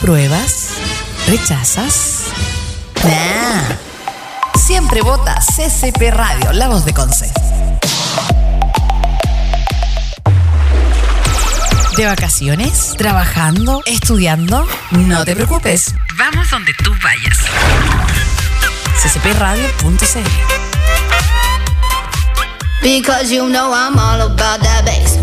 ¿Pruebas? 0.00 0.72
¿Rechazas? 1.26 2.24
Nah. 3.02 3.62
Siempre 4.58 5.00
vota 5.00 5.34
CCP 5.40 6.10
Radio, 6.10 6.52
la 6.52 6.68
voz 6.68 6.84
de 6.84 6.92
Conce. 6.92 7.32
¿De 11.96 12.04
vacaciones? 12.04 12.92
¿Trabajando? 12.98 13.82
¿Estudiando? 13.86 14.66
No 14.90 15.24
te 15.24 15.34
preocupes. 15.34 15.94
Vamos 16.18 16.50
donde 16.50 16.74
tú 16.74 16.92
vayas. 17.02 17.38
ccpradio.cl 19.02 20.28
Because 22.82 23.34
you 23.34 23.48
know 23.48 23.72
I'm 23.72 23.98
all 23.98 24.20
about 24.20 24.60
that 24.60 24.84
bass, 24.84 25.15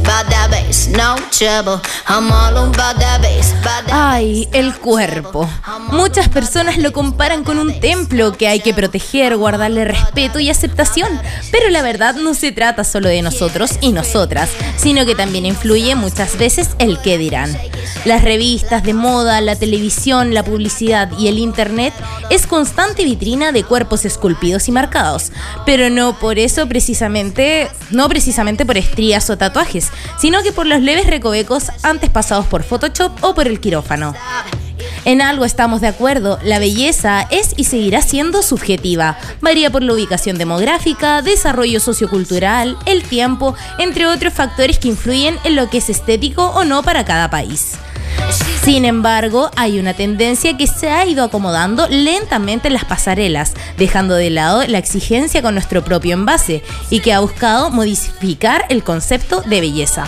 Ay, 3.91 4.47
el 4.51 4.73
cuerpo. 4.75 5.49
Muchas 5.91 6.29
personas 6.29 6.77
lo 6.77 6.91
comparan 6.91 7.43
con 7.43 7.59
un 7.59 7.79
templo 7.79 8.33
que 8.33 8.47
hay 8.47 8.59
que 8.59 8.73
proteger, 8.73 9.37
guardarle 9.37 9.85
respeto 9.85 10.39
y 10.39 10.49
aceptación. 10.49 11.09
Pero 11.51 11.69
la 11.69 11.81
verdad 11.81 12.15
no 12.15 12.33
se 12.33 12.51
trata 12.51 12.83
solo 12.83 13.09
de 13.09 13.21
nosotros 13.21 13.77
y 13.81 13.91
nosotras, 13.91 14.49
sino 14.77 15.05
que 15.05 15.15
también 15.15 15.45
influye 15.45 15.95
muchas 15.95 16.37
veces 16.37 16.69
el 16.79 16.99
qué 16.99 17.17
dirán. 17.17 17.55
Las 18.05 18.23
revistas 18.23 18.83
de 18.83 18.93
moda, 18.93 19.39
la 19.41 19.55
televisión, 19.55 20.33
la 20.33 20.43
publicidad 20.43 21.09
y 21.17 21.27
el 21.27 21.39
internet 21.39 21.93
es 22.29 22.47
constante 22.47 23.05
vitrina 23.05 23.51
de 23.51 23.63
cuerpos 23.63 24.05
esculpidos 24.05 24.67
y 24.67 24.71
marcados. 24.71 25.31
Pero 25.65 25.89
no 25.89 26.19
por 26.19 26.39
eso 26.39 26.67
precisamente, 26.67 27.69
no 27.91 28.09
precisamente 28.09 28.65
por 28.65 28.77
estrías 28.77 29.29
o 29.29 29.37
tatuajes, 29.37 29.89
sino 30.17 30.43
que 30.43 30.51
por 30.51 30.65
los 30.65 30.81
leves 30.81 31.07
recovecos 31.07 31.71
antes 31.83 32.09
pasados 32.09 32.45
por 32.47 32.63
Photoshop 32.63 33.23
o 33.23 33.35
por 33.35 33.47
el 33.47 33.59
quirófano. 33.59 34.13
En 35.05 35.21
algo 35.21 35.45
estamos 35.45 35.81
de 35.81 35.87
acuerdo, 35.87 36.39
la 36.43 36.59
belleza 36.59 37.27
es 37.29 37.53
y 37.57 37.65
seguirá 37.65 38.01
siendo 38.01 38.41
subjetiva. 38.41 39.17
Varía 39.41 39.69
por 39.69 39.83
la 39.83 39.93
ubicación 39.93 40.37
demográfica, 40.37 41.21
desarrollo 41.21 41.79
sociocultural, 41.79 42.77
el 42.85 43.03
tiempo, 43.03 43.55
entre 43.79 44.07
otros 44.07 44.33
factores 44.33 44.79
que 44.79 44.89
influyen 44.89 45.37
en 45.43 45.55
lo 45.55 45.69
que 45.69 45.79
es 45.79 45.89
estético 45.89 46.47
o 46.47 46.63
no 46.63 46.83
para 46.83 47.05
cada 47.05 47.29
país. 47.29 47.77
Sin 48.63 48.85
embargo, 48.85 49.51
hay 49.57 49.77
una 49.79 49.93
tendencia 49.93 50.55
que 50.55 50.67
se 50.67 50.89
ha 50.89 51.05
ido 51.05 51.25
acomodando 51.25 51.87
lentamente 51.89 52.67
en 52.67 52.73
las 52.73 52.85
pasarelas, 52.85 53.53
dejando 53.77 54.15
de 54.15 54.29
lado 54.29 54.65
la 54.65 54.77
exigencia 54.77 55.41
con 55.41 55.53
nuestro 55.53 55.83
propio 55.83 56.13
envase 56.13 56.63
y 56.89 57.01
que 57.01 57.11
ha 57.11 57.19
buscado 57.19 57.69
modificar 57.71 58.65
el 58.69 58.83
concepto 58.83 59.41
de 59.41 59.59
belleza. 59.59 60.05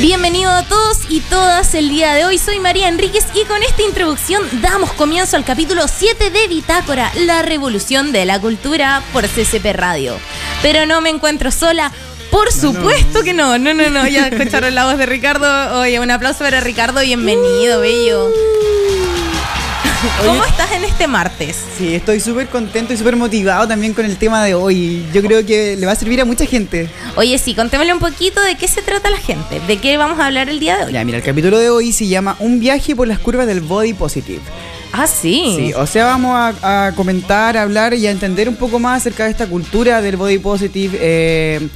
Bienvenido 0.00 0.50
a 0.50 0.64
todos 0.64 0.98
y 1.08 1.20
todas 1.20 1.72
el 1.74 1.88
día 1.88 2.14
de 2.14 2.24
hoy. 2.24 2.36
Soy 2.36 2.58
María 2.58 2.88
Enríquez 2.88 3.24
y 3.32 3.44
con 3.44 3.62
esta 3.62 3.82
introducción 3.82 4.42
damos 4.60 4.92
comienzo 4.92 5.36
al 5.36 5.44
capítulo 5.44 5.86
7 5.86 6.30
de 6.30 6.48
Bitácora, 6.48 7.12
la 7.14 7.42
revolución 7.42 8.10
de 8.10 8.24
la 8.24 8.40
cultura 8.40 9.02
por 9.12 9.24
CCP 9.28 9.66
Radio. 9.72 10.18
Pero 10.62 10.84
no 10.84 11.00
me 11.00 11.10
encuentro 11.10 11.52
sola. 11.52 11.92
Por 12.32 12.50
supuesto 12.50 13.22
que 13.22 13.32
no, 13.32 13.56
no, 13.58 13.72
no, 13.72 13.88
no, 13.90 14.08
ya 14.08 14.26
escucharon 14.26 14.74
la 14.74 14.86
voz 14.86 14.98
de 14.98 15.06
Ricardo. 15.06 15.78
Oye, 15.78 16.00
un 16.00 16.10
aplauso 16.10 16.40
para 16.40 16.60
Ricardo, 16.60 17.00
bienvenido, 17.00 17.80
bello. 17.80 18.30
¿Cómo 20.26 20.44
estás 20.44 20.72
en 20.72 20.84
este 20.84 21.06
martes? 21.06 21.56
Sí, 21.78 21.94
estoy 21.94 22.20
súper 22.20 22.48
contento 22.48 22.92
y 22.92 22.96
súper 22.96 23.16
motivado 23.16 23.66
también 23.68 23.94
con 23.94 24.04
el 24.04 24.16
tema 24.16 24.44
de 24.44 24.54
hoy. 24.54 25.04
Yo 25.12 25.22
creo 25.22 25.44
que 25.44 25.76
le 25.76 25.86
va 25.86 25.92
a 25.92 25.96
servir 25.96 26.20
a 26.20 26.24
mucha 26.24 26.46
gente. 26.46 26.88
Oye, 27.16 27.36
sí, 27.38 27.54
contémosle 27.54 27.92
un 27.94 28.00
poquito 28.00 28.40
de 28.42 28.56
qué 28.56 28.68
se 28.68 28.82
trata 28.82 29.10
la 29.10 29.18
gente, 29.18 29.60
de 29.66 29.76
qué 29.78 29.96
vamos 29.96 30.18
a 30.20 30.26
hablar 30.26 30.48
el 30.48 30.60
día 30.60 30.76
de 30.78 30.84
hoy. 30.86 30.92
Ya, 30.92 31.04
mira, 31.04 31.18
el 31.18 31.24
capítulo 31.24 31.58
de 31.58 31.70
hoy 31.70 31.92
se 31.92 32.06
llama 32.06 32.36
Un 32.38 32.60
viaje 32.60 32.94
por 32.94 33.08
las 33.08 33.18
curvas 33.18 33.46
del 33.46 33.60
body 33.60 33.94
positive. 33.94 34.40
Ah, 34.92 35.06
sí. 35.08 35.54
Sí, 35.56 35.72
o 35.74 35.86
sea, 35.86 36.06
vamos 36.06 36.36
a, 36.62 36.86
a 36.86 36.92
comentar, 36.92 37.56
a 37.56 37.62
hablar 37.62 37.94
y 37.94 38.06
a 38.06 38.12
entender 38.12 38.48
un 38.48 38.54
poco 38.56 38.78
más 38.78 38.98
acerca 39.02 39.24
de 39.24 39.30
esta 39.30 39.46
cultura 39.48 40.00
del 40.00 40.16
body 40.16 40.38
positive. 40.38 40.96
eh, 41.00 41.68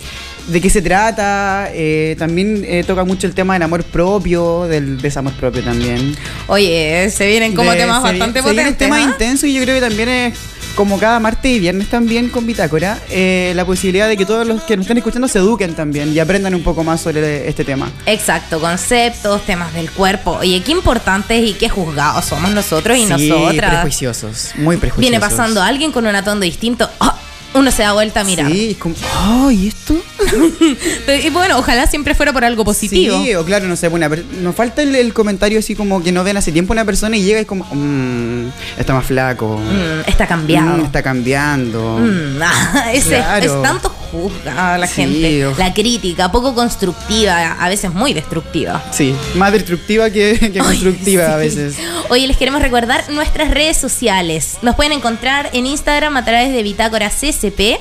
de 0.48 0.60
qué 0.60 0.70
se 0.70 0.82
trata, 0.82 1.68
eh, 1.72 2.16
también 2.18 2.64
eh, 2.66 2.82
toca 2.86 3.04
mucho 3.04 3.26
el 3.26 3.34
tema 3.34 3.54
del 3.54 3.62
amor 3.62 3.84
propio, 3.84 4.64
del 4.64 5.00
desamor 5.00 5.32
propio 5.34 5.62
también. 5.62 6.16
Oye, 6.46 7.10
se 7.14 7.26
vienen 7.26 7.54
como 7.54 7.70
De- 7.72 7.78
temas 7.78 7.98
se 8.02 8.02
bastante 8.10 8.40
se 8.42 8.46
vienen 8.50 8.64
potentes. 8.74 8.78
temas 8.78 9.00
¿ah? 9.00 9.10
intensos 9.10 9.44
y 9.48 9.54
yo 9.54 9.62
creo 9.62 9.74
que 9.74 9.80
también 9.86 10.08
es 10.08 10.34
como 10.74 10.96
cada 10.98 11.18
martes 11.18 11.50
y 11.50 11.58
viernes 11.58 11.88
también 11.88 12.28
con 12.28 12.46
Bitácora, 12.46 12.98
eh, 13.10 13.52
la 13.56 13.64
posibilidad 13.64 14.06
de 14.06 14.16
que 14.16 14.24
todos 14.24 14.46
los 14.46 14.62
que 14.62 14.76
nos 14.76 14.84
estén 14.84 14.96
escuchando 14.98 15.26
se 15.26 15.40
eduquen 15.40 15.74
también 15.74 16.12
y 16.14 16.18
aprendan 16.20 16.54
un 16.54 16.62
poco 16.62 16.84
más 16.84 17.00
sobre 17.00 17.48
este 17.48 17.64
tema. 17.64 17.90
Exacto, 18.06 18.60
conceptos, 18.60 19.44
temas 19.44 19.74
del 19.74 19.90
cuerpo. 19.90 20.36
Oye, 20.40 20.62
qué 20.62 20.70
importantes 20.70 21.42
y 21.44 21.54
qué 21.54 21.68
juzgados 21.68 22.24
somos 22.26 22.52
nosotros 22.52 22.96
y 22.96 23.02
Sí, 23.02 23.28
nosotras. 23.28 23.70
prejuiciosos, 23.72 24.50
muy 24.54 24.76
prejuiciosos. 24.76 25.00
Viene 25.00 25.18
pasando 25.18 25.60
alguien 25.62 25.90
con 25.90 26.06
un 26.06 26.14
atondo 26.14 26.44
distinto. 26.44 26.88
¡ah! 27.00 27.18
Uno 27.54 27.70
se 27.70 27.82
da 27.82 27.92
vuelta 27.94 28.20
a 28.20 28.24
mirar. 28.24 28.50
Sí, 28.50 28.70
es 28.72 28.76
como, 28.76 28.94
oh, 29.26 29.50
¿y 29.50 29.68
esto? 29.68 29.96
Y 31.24 31.30
bueno, 31.30 31.58
ojalá 31.58 31.86
siempre 31.86 32.14
fuera 32.14 32.32
por 32.32 32.44
algo 32.44 32.64
positivo. 32.64 33.22
Sí, 33.22 33.34
o 33.34 33.44
claro, 33.44 33.66
no 33.66 33.74
sé, 33.76 33.88
una 33.88 34.08
nos 34.42 34.54
falta 34.54 34.82
el, 34.82 34.94
el 34.94 35.12
comentario 35.14 35.58
así 35.58 35.74
como 35.74 36.02
que 36.02 36.12
no 36.12 36.22
ven 36.24 36.36
hace 36.36 36.52
tiempo 36.52 36.72
una 36.74 36.84
persona 36.84 37.16
y 37.16 37.22
llega 37.22 37.38
y 37.38 37.42
es 37.42 37.46
como, 37.46 37.64
mmm, 37.72 38.48
está 38.78 38.92
más 38.94 39.06
flaco, 39.06 39.58
Mm, 39.58 40.08
está 40.08 40.26
cambiado. 40.26 40.76
mm, 40.78 40.84
está 40.84 41.02
cambiando. 41.02 41.98
Mm, 41.98 42.42
ah, 42.42 42.90
ese 42.92 43.16
Claro. 43.16 43.44
es 43.56 43.62
tanto 43.62 43.94
juzga 44.10 44.74
a 44.74 44.78
la 44.78 44.86
Sí, 44.86 44.94
gente. 45.02 45.52
La 45.58 45.72
crítica, 45.74 46.30
poco 46.32 46.54
constructiva, 46.54 47.52
a 47.52 47.68
veces 47.68 47.92
muy 47.92 48.12
destructiva. 48.14 48.82
Sí, 48.92 49.14
más 49.34 49.52
destructiva 49.52 50.10
que, 50.10 50.38
que 50.52 50.58
constructiva 50.58 51.34
a 51.34 51.36
veces. 51.36 51.76
Oye, 52.10 52.26
les 52.26 52.36
queremos 52.36 52.62
recordar 52.62 53.04
nuestras 53.10 53.50
redes 53.50 53.76
sociales. 53.76 54.58
Nos 54.62 54.74
pueden 54.76 54.92
encontrar 54.92 55.50
en 55.52 55.66
Instagram 55.66 56.16
a 56.16 56.24
través 56.24 56.52
de 56.52 56.62
Bitácora 56.62 57.10
CCP. 57.10 57.78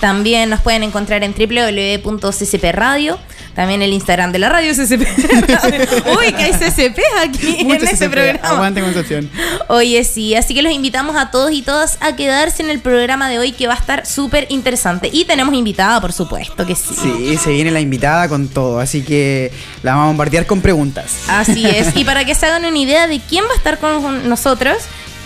También 0.00 0.48
nos 0.50 0.60
pueden 0.60 0.84
encontrar 0.84 1.24
en 1.24 1.32
www.ccp 1.34 2.64
Radio. 2.72 3.18
También 3.58 3.82
el 3.82 3.92
Instagram 3.92 4.30
de 4.30 4.38
la 4.38 4.50
radio 4.50 4.72
CCP. 4.72 5.02
Uy, 6.16 6.32
que 6.32 6.44
hay 6.44 6.52
CCP 6.52 7.00
aquí 7.20 7.64
Mucho 7.64 7.74
en 7.74 7.88
este 7.88 8.06
CCP, 8.06 8.12
programa. 8.12 8.48
Aguante 8.50 8.80
Concepción. 8.80 9.28
Oye, 9.66 10.04
sí, 10.04 10.36
así 10.36 10.54
que 10.54 10.62
los 10.62 10.72
invitamos 10.72 11.16
a 11.16 11.32
todos 11.32 11.50
y 11.50 11.62
todas 11.62 11.98
a 12.00 12.14
quedarse 12.14 12.62
en 12.62 12.70
el 12.70 12.78
programa 12.78 13.28
de 13.28 13.40
hoy 13.40 13.50
que 13.50 13.66
va 13.66 13.74
a 13.74 13.76
estar 13.76 14.06
súper 14.06 14.46
interesante. 14.50 15.10
Y 15.12 15.24
tenemos 15.24 15.52
invitada, 15.56 16.00
por 16.00 16.12
supuesto 16.12 16.64
que 16.66 16.76
sí. 16.76 16.94
Sí, 17.02 17.36
se 17.36 17.50
viene 17.50 17.72
la 17.72 17.80
invitada 17.80 18.28
con 18.28 18.46
todo, 18.46 18.78
así 18.78 19.02
que 19.02 19.50
la 19.82 19.90
vamos 19.90 20.04
a 20.04 20.06
bombardear 20.06 20.46
con 20.46 20.60
preguntas. 20.60 21.22
Así 21.26 21.66
es. 21.66 21.88
Y 21.96 22.04
para 22.04 22.24
que 22.24 22.36
se 22.36 22.46
hagan 22.46 22.64
una 22.64 22.78
idea 22.78 23.08
de 23.08 23.18
quién 23.18 23.42
va 23.46 23.54
a 23.54 23.56
estar 23.56 23.80
con 23.80 24.28
nosotros, 24.28 24.76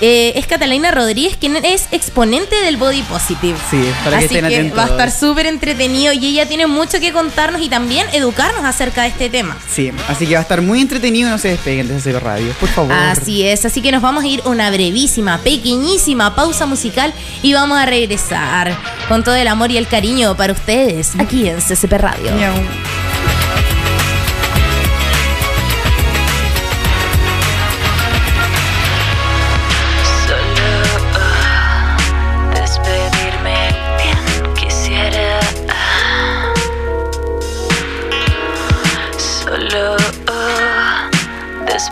eh, 0.04 0.32
es 0.34 0.48
Catalina 0.48 0.90
Rodríguez, 0.90 1.36
quien 1.38 1.56
es 1.64 1.86
exponente 1.92 2.56
del 2.56 2.76
Body 2.76 3.02
Positive. 3.02 3.56
Sí, 3.70 3.80
para 4.04 4.18
que 4.18 4.24
Así 4.26 4.34
estén 4.34 4.48
que 4.48 4.56
atentos. 4.56 4.78
va 4.78 4.82
a 4.82 4.88
estar 4.88 5.10
súper 5.12 5.46
entretenido 5.46 6.12
y 6.12 6.26
ella 6.26 6.46
tiene 6.46 6.66
mucho 6.66 6.98
que 6.98 7.12
contarnos 7.12 7.62
y 7.62 7.68
también 7.68 8.08
educarnos 8.12 8.64
acerca 8.64 9.02
de 9.02 9.08
este 9.08 9.30
tema. 9.30 9.56
Sí, 9.72 9.92
así 10.08 10.26
que 10.26 10.34
va 10.34 10.40
a 10.40 10.42
estar 10.42 10.60
muy 10.60 10.80
entretenido, 10.80 11.30
no 11.30 11.38
se 11.38 11.48
despeguen 11.50 11.86
de 11.86 11.98
ese 11.98 12.18
radio, 12.18 12.52
por 12.58 12.68
favor. 12.68 12.92
Así 12.92 13.46
es, 13.46 13.64
así 13.64 13.80
que 13.80 13.92
nos 13.92 14.02
vamos 14.02 14.24
a 14.24 14.26
ir 14.26 14.42
una 14.44 14.70
brevísima, 14.72 15.38
pequeñísima 15.38 16.34
pausa 16.34 16.66
musical 16.66 17.14
y 17.40 17.52
vamos 17.54 17.78
a 17.78 17.86
regresar 17.86 18.76
con 19.08 19.22
todo 19.22 19.36
el 19.36 19.46
amor 19.46 19.70
y 19.70 19.76
el 19.76 19.86
cariño 19.86 20.36
para 20.36 20.52
ustedes 20.52 21.12
aquí 21.20 21.48
en 21.48 21.58
CCP 21.60 21.92
Radio. 21.92 22.32
Miau. 22.32 22.52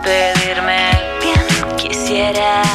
Despedirme 0.03 0.79
bien 1.21 1.77
quisiera. 1.77 2.70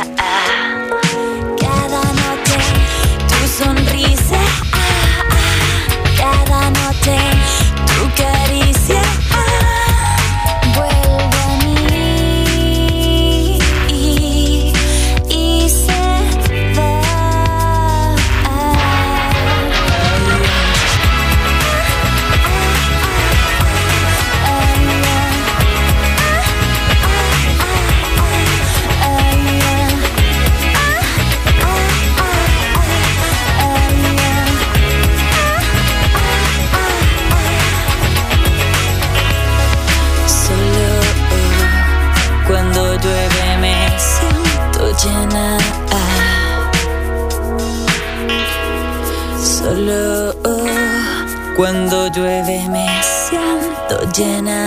Siento 54.16 54.65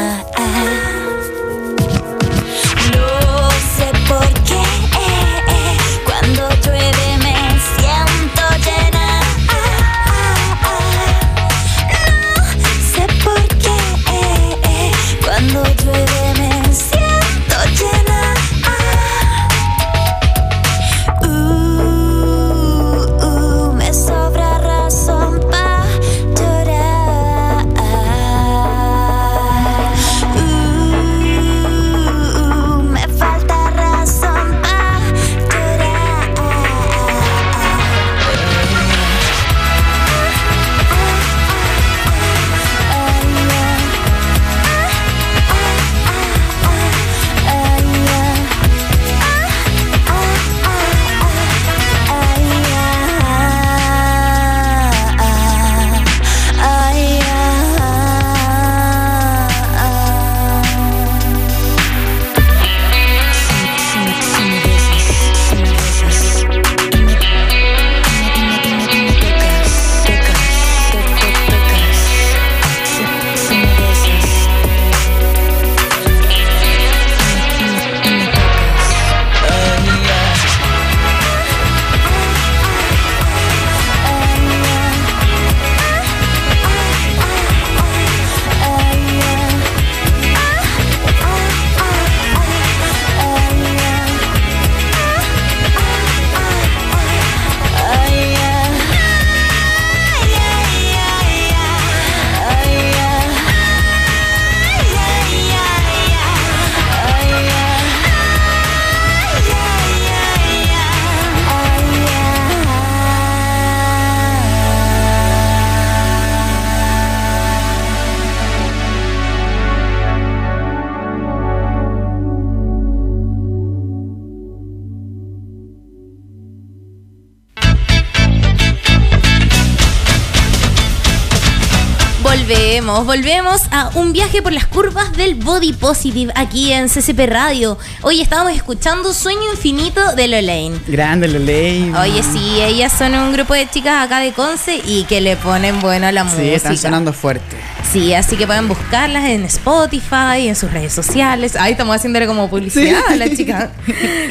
Volvemos, 133.05 133.07
volvemos 133.07 133.63
a 133.71 133.91
un 133.95 134.13
viaje 134.13 134.43
por 134.43 134.53
las 134.53 134.67
curvas 134.67 135.13
del 135.13 135.37
Body 135.37 135.73
Positive 135.73 136.33
aquí 136.35 136.73
en 136.73 136.89
CCP 136.89 137.27
Radio. 137.29 137.79
Hoy 138.03 138.21
estábamos 138.21 138.53
escuchando 138.55 139.13
Sueño 139.15 139.43
Infinito 139.53 140.15
de 140.17 140.27
Lolaine. 140.27 140.79
Grande 140.89 141.29
Loley. 141.29 141.93
Oye, 141.95 142.23
sí, 142.25 142.61
ellas 142.61 142.93
son 142.97 143.15
un 143.15 143.33
grupo 143.33 143.55
de 143.55 143.69
chicas 143.71 144.05
acá 144.05 144.19
de 144.19 144.33
Conce 144.33 144.81
y 144.85 145.05
que 145.05 145.21
le 145.21 145.37
ponen 145.37 145.81
bueno 145.81 146.09
a 146.09 146.13
la 146.13 146.23
Sí, 146.29 146.37
música. 146.39 146.57
están 146.57 146.77
sonando 146.79 147.13
fuerte. 147.13 147.57
Sí, 147.93 148.13
así 148.13 148.37
que 148.37 148.47
pueden 148.47 148.69
buscarlas 148.69 149.25
en 149.25 149.45
Spotify, 149.45 150.47
en 150.49 150.57
sus 150.57 150.71
redes 150.71 150.93
sociales. 150.93 151.57
Ahí 151.57 151.73
estamos 151.73 151.97
haciéndole 151.97 152.27
como 152.27 152.51
publicidad 152.51 153.01
a 153.09 153.17
la 153.17 153.35
chica. 153.35 153.73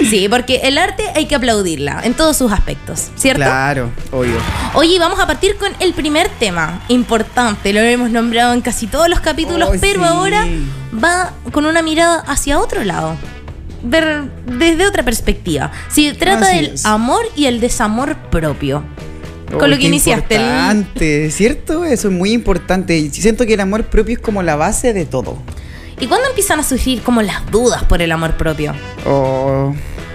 Sí, 0.09 0.27
porque 0.29 0.57
el 0.63 0.77
arte 0.77 1.03
hay 1.15 1.25
que 1.25 1.35
aplaudirla 1.35 2.01
en 2.03 2.13
todos 2.13 2.37
sus 2.37 2.51
aspectos, 2.51 3.07
¿cierto? 3.15 3.43
Claro, 3.43 3.89
obvio. 4.11 4.37
Oye, 4.75 4.99
vamos 4.99 5.19
a 5.19 5.25
partir 5.25 5.57
con 5.57 5.71
el 5.79 5.93
primer 5.93 6.29
tema, 6.29 6.81
importante, 6.87 7.73
lo 7.73 7.81
hemos 7.81 8.11
nombrado 8.11 8.53
en 8.53 8.61
casi 8.61 8.85
todos 8.87 9.09
los 9.09 9.19
capítulos, 9.19 9.71
pero 9.81 10.01
sí. 10.01 10.07
ahora 10.07 10.45
va 11.03 11.33
con 11.51 11.65
una 11.65 11.81
mirada 11.81 12.19
hacia 12.27 12.59
otro 12.59 12.83
lado, 12.83 13.15
ver 13.83 14.25
desde 14.45 14.85
otra 14.85 15.03
perspectiva. 15.03 15.71
Se 15.89 16.13
trata 16.13 16.47
Así 16.47 16.55
del 16.57 16.65
es. 16.75 16.85
amor 16.85 17.25
y 17.35 17.45
el 17.45 17.59
desamor 17.59 18.15
propio. 18.29 18.83
Con 19.51 19.63
Oh, 19.63 19.67
lo 19.67 19.77
que 19.77 19.87
iniciaste. 19.87 20.35
Importante, 20.35 21.31
¿cierto? 21.31 21.85
Eso 21.85 22.07
es 22.09 22.13
muy 22.13 22.31
importante. 22.33 22.97
Y 22.97 23.09
siento 23.11 23.45
que 23.45 23.53
el 23.53 23.59
amor 23.61 23.85
propio 23.85 24.15
es 24.15 24.21
como 24.21 24.43
la 24.43 24.55
base 24.55 24.93
de 24.93 25.05
todo. 25.05 25.37
¿Y 25.99 26.07
cuándo 26.07 26.27
empiezan 26.29 26.59
a 26.59 26.63
surgir 26.63 27.01
como 27.01 27.21
las 27.21 27.49
dudas 27.49 27.83
por 27.85 28.01
el 28.01 28.11
amor 28.11 28.35
propio? 28.37 28.73
Oh, 29.05 29.73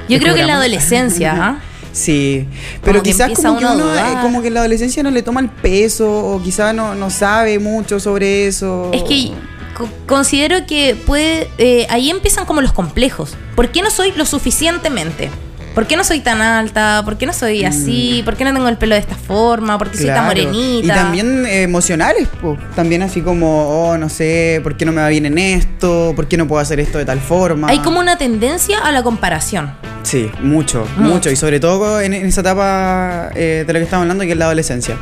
Yo 0.09 0.19
creo 0.19 0.35
que 0.35 0.43
en 0.43 0.47
la 0.47 0.55
adolescencia, 0.57 1.35
¿ah? 1.37 1.59
Sí, 1.93 2.47
pero 2.83 3.01
Como 3.01 3.03
quizás 3.03 3.33
como 3.33 3.59
que 3.59 3.65
uno 3.67 3.95
eh, 3.95 4.15
como 4.23 4.43
en 4.43 4.55
la 4.55 4.61
adolescencia 4.61 5.03
no 5.03 5.11
le 5.11 5.23
toma 5.23 5.41
el 5.41 5.51
peso 5.51 6.09
o 6.11 6.41
quizás 6.43 6.75
no, 6.75 6.95
no 6.95 7.11
sabe 7.11 7.59
mucho 7.59 8.01
sobre 8.01 8.47
eso. 8.47 8.91
Es 8.95 9.03
que 9.03 9.33
co- 9.77 9.89
considero 10.07 10.65
que 10.67 10.95
puede. 10.95 11.49
eh, 11.59 11.87
ahí 11.91 12.09
empiezan 12.09 12.47
como 12.47 12.62
los 12.62 12.73
complejos. 12.73 13.35
¿Por 13.55 13.69
qué 13.73 13.83
no 13.83 13.91
soy 13.91 14.12
lo 14.12 14.25
suficientemente? 14.25 15.29
¿Por 15.75 15.87
qué 15.87 15.97
no 15.97 16.05
soy 16.05 16.21
tan 16.21 16.43
alta? 16.43 17.00
¿Por 17.05 17.17
qué 17.17 17.25
no 17.26 17.33
soy 17.33 17.64
así? 17.64 18.23
¿Por 18.25 18.37
qué 18.37 18.45
no 18.45 18.52
tengo 18.52 18.69
el 18.69 18.76
pelo 18.76 18.95
de 18.95 19.00
esta 19.00 19.14
forma? 19.17 19.79
¿Por 19.79 19.91
qué 19.91 19.97
soy 19.99 20.07
tan 20.07 20.25
Mm. 20.25 20.26
Morenita? 20.26 20.85
Y 20.85 20.88
también 20.88 21.47
eh, 21.47 21.62
emocionales, 21.62 22.29
po. 22.41 22.59
también 22.76 23.02
así 23.02 23.23
como, 23.23 23.69
oh, 23.91 23.97
no 23.97 24.09
sé, 24.11 24.61
¿por 24.62 24.76
qué 24.76 24.85
no 24.85 24.93
me 24.93 25.00
va 25.00 25.09
bien 25.09 25.25
en 25.26 25.38
esto? 25.38 26.12
¿Por 26.14 26.29
qué 26.29 26.37
no 26.37 26.47
puedo 26.47 26.61
hacer 26.61 26.79
esto 26.81 26.99
de 26.99 27.05
tal 27.07 27.21
forma? 27.21 27.69
Hay 27.69 27.79
como 27.79 28.00
una 28.00 28.17
tendencia 28.19 28.79
a 28.81 28.93
la 28.93 29.02
comparación. 29.02 29.73
Sí, 30.02 30.31
mucho, 30.43 30.87
Mucho. 30.99 31.14
mucho. 31.14 31.31
Y 31.31 31.37
sobre 31.37 31.59
todo 31.61 32.00
en, 32.00 32.12
en 32.12 32.26
esa 32.26 32.43
etapa 32.43 33.31
eh, 33.35 33.64
de 33.67 33.73
la 33.73 33.79
que 33.79 33.85
estamos 33.85 34.02
hablando, 34.02 34.25
que 34.25 34.33
es 34.33 34.37
la 34.37 34.47
adolescencia. 34.47 34.97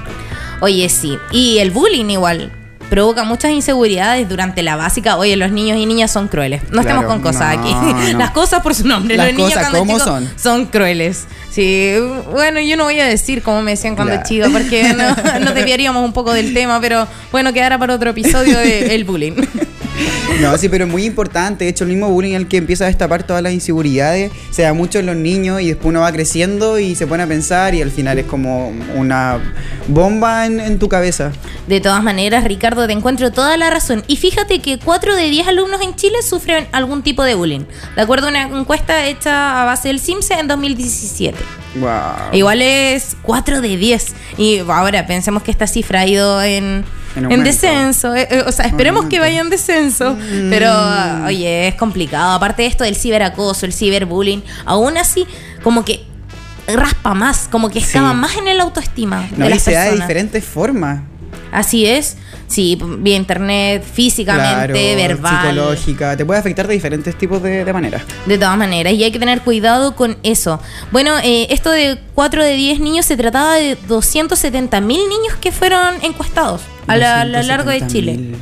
Oye, 0.61 0.89
sí. 0.89 1.19
Y 1.33 1.59
el 1.59 1.71
bullying 1.71 2.11
igual. 2.11 2.53
Provoca 2.91 3.23
muchas 3.25 3.53
inseguridades 3.53 4.29
durante 4.29 4.63
la 4.63 4.77
básica. 4.77 5.17
Oye, 5.17 5.37
los 5.37 5.51
niños 5.53 5.79
y 5.79 5.87
niñas 5.87 6.11
son 6.11 6.27
crueles. 6.29 6.63
No 6.71 6.81
estemos 6.81 7.05
Claro, 7.05 7.07
con 7.09 7.21
cosas 7.23 7.57
no, 7.57 7.63
aquí. 7.63 7.73
no. 8.13 8.19
Las 8.19 8.33
cosas 8.33 8.63
por 8.63 8.75
su 8.75 8.87
nombre. 8.87 9.17
Las 9.17 9.29
los 9.29 9.37
niños 9.37 9.55
cosas 9.55 9.71
cuando 9.71 9.87
chicos 9.95 10.03
son. 10.03 10.31
son 10.37 10.67
crueles. 10.67 11.25
Sí, 11.51 11.95
bueno, 12.33 12.61
yo 12.61 12.77
no 12.77 12.85
voy 12.85 12.99
a 13.01 13.07
decir 13.07 13.43
cómo 13.43 13.63
me 13.63 13.71
decían 13.73 13.95
cuando 13.95 14.13
Claro. 14.15 14.29
chica, 14.29 14.49
porque 14.53 14.93
no, 14.95 15.39
nos 15.45 15.55
desviaríamos 15.55 16.05
un 16.05 16.13
poco 16.13 16.33
del 16.33 16.53
tema, 16.53 16.81
pero 16.81 17.07
bueno, 17.33 17.53
quedará 17.53 17.79
para 17.79 17.95
otro 17.95 18.11
episodio 18.11 18.59
de 18.59 18.95
el 18.95 19.05
bullying. 19.05 19.35
No, 20.41 20.57
sí, 20.57 20.69
pero 20.69 20.85
es 20.87 20.91
muy 20.91 21.05
importante. 21.05 21.65
De 21.65 21.71
hecho, 21.71 21.85
el 21.85 21.91
mismo 21.91 22.09
bullying 22.09 22.33
es 22.33 22.37
el 22.37 22.49
que 22.49 22.57
empieza 22.57 22.85
a 22.85 22.87
destapar 22.87 23.25
todas 23.25 23.43
las 23.43 23.53
inseguridades. 23.53 24.33
Se 24.51 24.63
da 24.63 24.73
mucho 24.73 24.99
en 24.99 25.07
los 25.07 25.17
niños 25.17 25.61
y 25.61 25.69
después 25.69 25.87
uno 25.87 26.01
va 26.01 26.13
creciendo 26.13 26.79
y 26.79 26.95
se 26.95 27.07
pone 27.07 27.23
a 27.23 27.27
pensar 27.27 27.75
y 27.75 27.83
al 27.83 27.91
final 27.91 28.19
es 28.19 28.27
como 28.27 28.73
una 28.95 29.39
bomba 29.89 30.47
en, 30.47 30.61
en 30.61 30.79
tu 30.79 30.89
cabeza. 30.89 31.33
De 31.67 31.81
todas 31.81 32.03
maneras, 32.03 32.45
Ricardo, 32.45 32.87
te 32.87 32.93
encuentro 32.93 33.31
toda 33.33 33.57
la 33.57 33.71
razón. 33.71 34.03
Y 34.07 34.17
fíjate 34.17 34.61
que 34.61 34.79
4 34.79 35.15
de 35.15 35.29
10 35.29 35.49
alumnos 35.49 35.81
en 35.83 35.95
Chile 35.95 36.23
sufren 36.23 36.67
algún 36.73 37.03
tipo 37.03 37.23
de 37.23 37.35
bullying. 37.35 37.65
De 37.97 38.03
acuerdo 38.03 38.27
a 38.27 38.31
una 38.31 38.43
encuesta 38.43 39.07
hecha 39.07 39.63
a 39.63 39.65
base 39.65 39.89
del 39.89 40.01
CIMSE 40.01 40.35
en 40.35 40.49
2017. 40.49 41.39
Wow. 41.77 41.91
Igual 42.33 42.63
es 42.63 43.17
4 43.23 43.61
de 43.61 43.77
10. 43.77 44.15
Y 44.39 44.59
ahora 44.69 45.07
pensemos 45.07 45.43
que 45.43 45.51
esta 45.51 45.67
cifra 45.67 46.01
ha 46.01 46.07
ido 46.07 46.43
en, 46.43 46.85
En 47.17 47.43
descenso. 47.45 48.15
Eh, 48.15 48.29
eh, 48.31 48.45
o 48.47 48.53
sea, 48.53 48.67
esperemos 48.67 49.07
que 49.07 49.19
vaya 49.19 49.41
en 49.41 49.51
descenso. 49.51 50.17
Pero, 50.49 50.73
oye, 51.27 51.69
es 51.69 51.75
complicado. 51.75 52.33
Aparte 52.33 52.63
de 52.63 52.69
esto 52.69 52.85
del 52.85 52.95
ciberacoso, 52.97 53.67
el 53.67 53.73
ciberbullying, 53.73 54.43
aún 54.65 54.97
así, 54.97 55.27
como 55.63 55.85
que 55.85 56.05
raspa 56.69 57.15
más, 57.15 57.49
como 57.51 57.69
que 57.69 57.81
Sí. 57.81 57.87
excava 57.87 58.13
más 58.13 58.37
en 58.37 58.47
el 58.47 58.61
autoestima 58.61 59.29
No, 59.37 59.45
de 59.45 59.51
y 59.51 59.55
las 59.55 59.63
se 59.63 59.73
da 59.73 59.85
de 59.87 59.97
diferentes 59.97 60.45
formas. 60.45 61.01
Así 61.53 61.85
es. 61.87 62.17
Sí, 62.51 62.77
vía 62.99 63.15
internet, 63.15 63.85
físicamente, 63.85 64.73
Claro, 64.73 64.97
verbal. 64.97 65.41
psicológica, 65.41 66.17
te 66.17 66.25
puede 66.25 66.41
afectar 66.41 66.67
de 66.67 66.75
diferentes 66.75 67.17
tipos 67.17 67.41
de, 67.41 67.65
de 67.65 67.73
maneras. 67.73 68.03
De 68.27 68.37
todas 68.39 68.59
maneras, 68.59 68.93
y 68.93 69.05
hay 69.05 69.13
que 69.13 69.21
tener 69.21 69.41
cuidado 69.43 69.95
con 69.95 70.17
eso. 70.25 70.61
Bueno, 70.91 71.13
eh, 71.23 71.47
esto 71.51 71.71
de 71.71 71.99
4 72.17 72.43
de 72.43 72.55
10 72.55 72.81
niños 72.81 73.07
se 73.07 73.17
trataba 73.17 73.55
de 73.55 73.77
270 73.87 74.81
mil 74.81 74.99
niños 75.09 75.37
que 75.41 75.53
fueron 75.53 75.95
encuestados 76.03 76.63
a, 76.89 76.97
la- 76.97 77.21
a 77.21 77.25
lo 77.25 77.41
largo 77.43 77.71
de 77.71 77.87
Chile. 77.87 78.17
270.000. 78.19 78.35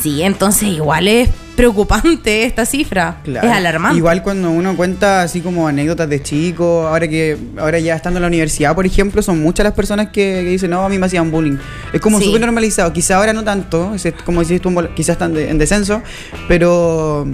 Sí, 0.00 0.22
entonces 0.22 0.68
igual 0.68 1.08
es 1.08 1.28
preocupante 1.60 2.44
esta 2.44 2.64
cifra. 2.64 3.18
Claro. 3.22 3.46
Es 3.46 3.52
alarmante. 3.54 3.98
Igual 3.98 4.22
cuando 4.22 4.50
uno 4.50 4.74
cuenta 4.76 5.22
así 5.22 5.40
como 5.42 5.68
anécdotas 5.68 6.08
de 6.08 6.22
chico, 6.22 6.86
ahora 6.86 7.06
que 7.06 7.36
ahora 7.58 7.78
ya 7.78 7.94
estando 7.94 8.18
en 8.18 8.22
la 8.22 8.28
universidad, 8.28 8.74
por 8.74 8.86
ejemplo, 8.86 9.20
son 9.22 9.40
muchas 9.42 9.64
las 9.64 9.74
personas 9.74 10.06
que, 10.06 10.40
que 10.42 10.50
dicen, 10.50 10.70
no, 10.70 10.82
a 10.84 10.88
mí 10.88 10.98
me 10.98 11.06
hacían 11.06 11.30
bullying. 11.30 11.58
Es 11.92 12.00
como 12.00 12.18
Sí. 12.18 12.24
súper 12.24 12.40
normalizado. 12.40 12.92
Quizá 12.92 13.16
ahora 13.16 13.32
no 13.32 13.44
tanto, 13.44 13.94
es 13.94 14.08
como 14.24 14.40
dices 14.40 14.60
tú, 14.60 14.74
quizás 14.94 15.14
están 15.14 15.34
de- 15.34 15.50
en 15.50 15.58
descenso, 15.58 16.02
pero 16.48 17.26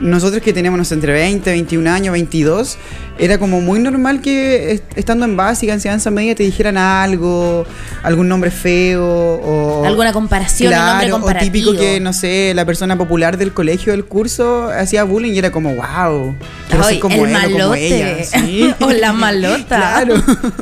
nosotros 0.00 0.42
que 0.42 0.52
sé, 0.52 0.94
entre 0.94 1.12
20, 1.12 1.50
21 1.50 1.90
años, 1.90 2.12
22, 2.12 2.78
era 3.18 3.38
como 3.38 3.60
muy 3.60 3.80
normal 3.80 4.20
que 4.20 4.72
est- 4.72 4.84
estando 4.96 5.24
en 5.24 5.36
básica, 5.36 5.72
enseñanza 5.72 6.10
media, 6.10 6.34
te 6.36 6.44
dijeran 6.44 6.76
algo, 6.78 7.66
algún 8.04 8.28
nombre 8.28 8.50
feo 8.52 9.04
o... 9.04 9.84
Alguna 9.84 10.12
comparación, 10.12 10.72
un 10.72 10.78
nombre 10.78 11.06
Claro, 11.08 11.24
o 11.24 11.34
típico 11.40 11.72
que, 11.72 11.98
no 12.00 12.12
sé, 12.12 12.52
la 12.54 12.64
persona 12.64 12.96
popular 12.96 13.36
del 13.36 13.52
colegio, 13.52 13.92
del 13.92 14.04
curso, 14.04 14.68
hacía 14.70 15.02
bullying 15.04 15.32
y 15.32 15.38
era 15.38 15.50
como, 15.50 15.74
wow, 15.74 16.34
quiero 16.68 16.84
Ay, 16.84 16.94
ser 16.94 17.00
como 17.00 17.24
el 17.24 17.30
él 17.30 17.36
o 17.36 17.40
como 17.42 17.58
malote. 17.58 17.86
ella. 17.86 18.24
Sí. 18.38 18.72
o 18.80 18.90
la 18.90 19.12
malota. 19.12 19.76
Claro. 19.76 20.14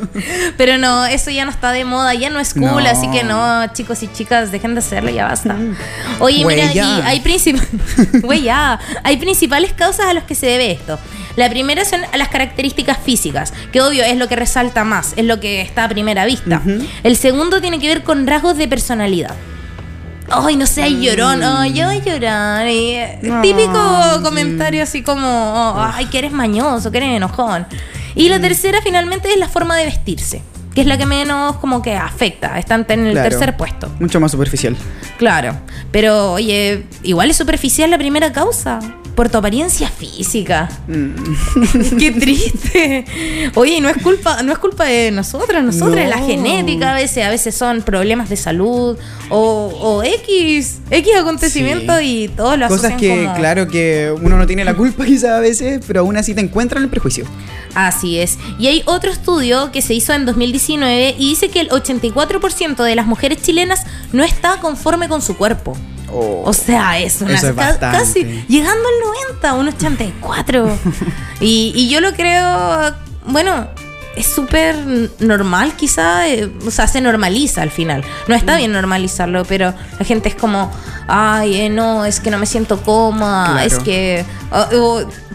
Pero 0.57 0.77
no, 0.77 1.05
eso 1.05 1.29
ya 1.31 1.45
no 1.45 1.51
está 1.51 1.71
de 1.71 1.85
moda, 1.85 2.13
ya 2.15 2.29
no 2.29 2.39
es 2.39 2.53
cool, 2.53 2.61
No. 2.83 2.89
así 2.89 3.09
que 3.11 3.23
no, 3.23 3.71
chicos 3.73 4.01
y 4.03 4.07
chicas, 4.11 4.51
dejen 4.51 4.73
de 4.73 4.79
hacerlo, 4.79 5.09
ya 5.11 5.25
basta. 5.25 5.55
Oye, 6.19 6.37
mira, 6.45 6.63
Güey, 6.63 6.73
ya. 6.73 6.99
y 6.99 7.01
hay, 7.03 7.19
princip- 7.21 8.21
Güey, 8.21 8.43
ya. 8.43 8.79
hay 9.03 9.19
principales 9.27 9.73
causas 9.73 10.05
a 10.05 10.13
los 10.13 10.23
que 10.23 10.35
se 10.35 10.45
debe 10.45 10.71
esto. 10.71 10.97
La 11.35 11.49
primera 11.49 11.83
son 11.83 11.99
las 12.17 12.29
características 12.29 12.97
físicas, 12.97 13.53
que 13.73 13.81
obvio 13.81 14.05
es 14.05 14.15
lo 14.17 14.29
que 14.29 14.37
resalta 14.37 14.85
más, 14.85 15.13
es 15.17 15.25
lo 15.25 15.41
que 15.41 15.59
está 15.59 15.83
a 15.83 15.89
primera 15.89 16.23
vista. 16.25 16.61
El 17.03 17.17
segundo 17.17 17.59
tiene 17.59 17.77
que 17.79 17.89
ver 17.89 18.03
con 18.03 18.25
rasgos 18.25 18.55
de 18.57 18.69
personalidad. 18.69 19.35
Ay, 20.29 20.55
no 20.55 20.65
sé, 20.65 20.83
ay, 20.83 21.01
llorón, 21.05 21.43
ay, 21.43 21.73
yo 21.73 21.85
voy 21.87 21.97
a 21.97 22.03
llorar. 22.03 22.67
y, 22.69 22.95
eh, 22.95 23.19
Mm. 23.21 23.27
No, 23.27 23.41
típico 23.41 24.15
sí. 24.17 24.23
comentario 24.23 24.83
así 24.83 25.01
como, 25.03 25.27
oh, 25.27 25.75
ay, 25.93 26.05
que 26.05 26.19
eres 26.19 26.31
mañoso, 26.31 26.89
que 26.89 26.97
eres 26.99 27.09
enojón. 27.17 27.65
Y 28.15 28.27
Mm. 28.27 28.31
la 28.31 28.39
tercera 28.39 28.79
finalmente 28.81 29.29
es 29.31 29.37
la 29.37 29.47
forma 29.49 29.75
de 29.77 29.85
vestirse, 29.85 30.41
que 30.73 30.81
es 30.81 30.87
la 30.87 30.97
que 30.97 31.05
menos 31.05 31.57
como 31.57 31.81
que 31.81 31.95
afecta, 31.95 32.57
está 32.59 32.75
en 32.75 33.07
el 33.07 33.11
Claro. 33.13 33.29
tercer 33.29 33.55
puesto. 33.57 33.89
Mucho 33.99 34.19
más 34.21 34.31
superficial. 34.31 34.75
Claro, 35.17 35.53
pero 35.91 36.31
oye, 36.33 36.85
igual 37.03 37.29
es 37.29 37.37
superficial 37.37 37.89
la 37.91 37.97
primera 37.97 38.31
causa, 38.33 38.79
por 39.17 39.29
tu 39.29 39.39
apariencia 39.39 39.89
física. 39.89 40.69
Mm. 40.87 41.97
Qué 41.97 42.11
triste. 42.11 43.05
Oye, 43.55 43.81
no 43.81 43.89
es 43.89 43.97
culpa, 44.03 44.43
no 44.43 44.51
es 44.51 44.59
culpa 44.59 44.85
de 44.85 45.09
nosotras, 45.09 45.63
nosotras, 45.63 46.03
No. 46.07 46.09
la 46.11 46.19
genética 46.23 46.91
a 46.91 46.95
veces, 46.95 47.25
a 47.25 47.29
veces 47.31 47.55
son 47.55 47.81
problemas 47.81 48.29
de 48.29 48.37
salud 48.37 48.95
o, 49.29 49.39
o 49.81 50.03
X, 50.03 50.77
X 50.91 51.11
acontecimiento 51.19 51.97
Sí. 51.97 52.25
y 52.25 52.27
todos 52.27 52.59
lo 52.59 52.67
Cosas 52.67 52.93
que, 52.93 53.09
como- 53.09 53.33
claro, 53.35 53.67
que 53.67 54.13
uno 54.21 54.37
no 54.37 54.45
tiene 54.45 54.63
la 54.63 54.75
culpa 54.75 55.03
quizás 55.07 55.31
a 55.31 55.39
veces, 55.39 55.81
pero 55.87 56.01
aún 56.01 56.15
así 56.15 56.35
te 56.35 56.41
encuentran 56.41 56.83
el 56.83 56.89
prejuicio. 56.89 57.25
Así 57.73 58.19
es. 58.19 58.37
Y 58.59 58.67
hay 58.67 58.83
otro 58.85 59.11
estudio 59.11 59.71
que 59.71 59.81
se 59.81 59.95
hizo 59.95 60.13
en 60.13 60.27
2019 60.27 61.15
y 61.17 61.29
dice 61.29 61.49
que 61.49 61.59
el 61.59 61.69
84% 61.69 62.83
de 62.83 62.93
las 62.95 63.07
mujeres 63.07 63.41
chilenas 63.41 63.81
no 64.13 64.23
está 64.23 64.59
conforme 64.61 65.09
con 65.09 65.23
su 65.23 65.35
cuerpo. 65.37 65.75
Oh. 66.11 66.43
O 66.45 66.53
sea, 66.53 66.99
es 66.99 67.21
una 67.21 67.35
Eso 67.35 67.49
es 67.49 67.53
ca- 67.55 67.65
bastante. 67.71 67.97
casi 67.97 68.23
llegando 68.47 68.83
al 68.87 69.07
90, 69.33 69.53
un 69.55 69.67
84. 69.67 70.77
y, 71.41 71.73
y 71.75 71.89
yo 71.89 71.99
lo 72.01 72.13
creo, 72.13 72.93
bueno, 73.25 73.67
es 74.15 74.25
súper 74.27 74.75
normal 75.19 75.73
quizá, 75.75 76.27
eh, 76.27 76.49
o 76.65 76.71
sea, 76.71 76.87
se 76.87 77.01
normaliza 77.01 77.61
al 77.61 77.69
final. 77.71 78.03
No 78.27 78.35
está 78.35 78.53
Mm. 78.53 78.57
bien 78.57 78.71
normalizarlo, 78.71 79.43
pero 79.45 79.73
la 79.99 80.05
gente 80.05 80.29
es 80.29 80.35
como, 80.35 80.71
ay, 81.07 81.55
eh, 81.61 81.69
no, 81.69 82.05
es 82.05 82.19
que 82.19 82.31
no 82.31 82.37
me 82.39 82.45
siento 82.45 82.77
Claro. 83.51 83.59
es 83.59 83.77
que... 83.79 84.25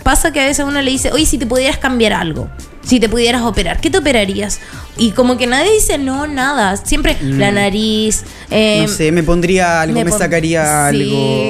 pasa 0.02 0.32
que 0.32 0.40
a 0.40 0.46
veces 0.46 0.64
uno 0.66 0.80
le 0.82 0.90
dice, 0.90 1.10
oye, 1.12 1.26
si 1.26 1.38
te 1.38 1.46
pudieras 1.46 1.78
cambiar 1.78 2.12
algo. 2.12 2.48
Si 2.84 2.98
te 2.98 3.08
pudieras 3.08 3.42
operar, 3.42 3.80
¿qué 3.80 3.90
te 3.90 3.98
operarías? 3.98 4.58
Y 4.96 5.12
como 5.12 5.38
que 5.38 5.46
nadie 5.46 5.72
dice 5.72 5.98
no, 5.98 6.26
nada. 6.26 6.76
Siempre 6.76 7.16
la 7.22 7.52
nariz. 7.52 8.24
eh, 8.50 8.78
Mm. 8.80 8.82
no 8.82 8.88
sé, 8.88 9.12
me 9.12 9.22
pondría 9.22 9.82
algo, 9.82 9.94
me, 10.02 10.10
pon- 10.10 10.18
sacaría 10.18 10.90
Sí. 10.90 10.96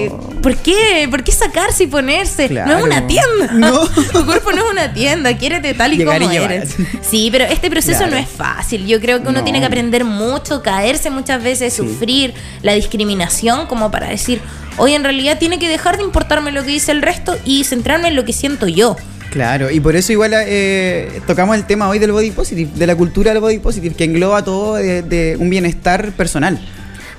algo. 0.09 0.31
¿Por 0.43 0.57
qué? 0.59 1.09
¿Por 1.11 1.25
qué 1.25 1.33
sacarse 1.33 1.85
y 1.85 1.87
ponerse? 1.87 2.51
No 2.51 2.77
es 2.79 2.85
una 2.85 3.07
tienda. 3.07 3.49
No. 3.55 3.89
tu 4.13 4.27
cuerpo 4.27 4.53
no 4.53 4.59
es 4.67 4.71
una 4.73 4.93
tienda. 4.93 5.35
Quiérete 5.39 5.73
tal 5.73 5.95
y 5.95 5.97
Llegar 5.97 6.17
y 6.21 6.25
como 6.27 6.33
llevar. 6.35 6.53
eres. 6.53 6.77
Sí, 7.03 7.31
pero 7.33 7.45
este 7.47 7.71
proceso 7.71 7.99
Claro. 8.01 8.13
no 8.13 8.19
es 8.19 8.29
fácil. 8.29 8.87
Yo 8.87 9.01
creo 9.01 9.23
que 9.23 9.29
uno 9.29 9.39
No. 9.39 9.45
tiene 9.45 9.59
que 9.61 9.67
aprender 9.67 10.05
mucho, 10.05 10.63
caerse 10.63 11.09
muchas 11.09 11.43
veces, 11.43 11.73
sufrir 11.73 12.35
la 12.61 12.75
discriminación 12.75 13.67
como 13.69 13.91
para 13.91 14.09
decir, 14.11 14.43
hoy 14.77 14.95
en 14.95 15.05
realidad 15.05 15.39
tiene 15.39 15.59
que 15.59 15.69
dejar 15.69 15.97
de 15.97 16.03
importarme 16.03 16.53
lo 16.53 16.63
que 16.63 16.71
dice 16.71 16.93
el 16.93 17.03
resto 17.03 17.37
y 17.45 17.65
centrarme 17.65 18.09
en 18.09 18.17
lo 18.17 18.25
que 18.25 18.33
siento 18.33 18.67
yo. 18.67 18.97
Claro, 19.31 19.71
y 19.71 19.81
por 19.81 19.97
eso 19.97 20.13
igual 20.13 20.33
eh, 20.35 21.23
tocamos 21.27 21.57
el 21.57 21.65
tema 21.65 21.89
hoy 21.89 21.99
del 21.99 22.13
body 22.13 22.33
positive, 22.33 22.71
de 22.75 22.87
la 22.87 22.95
cultura 22.95 23.33
del 23.33 23.41
body 23.41 23.61
positive, 23.61 23.95
que 23.95 24.05
engloba 24.05 24.45
todo 24.45 24.75
de, 24.75 25.03
de 25.03 25.37
un 25.39 25.49
bienestar 25.49 26.13
personal. 26.13 26.61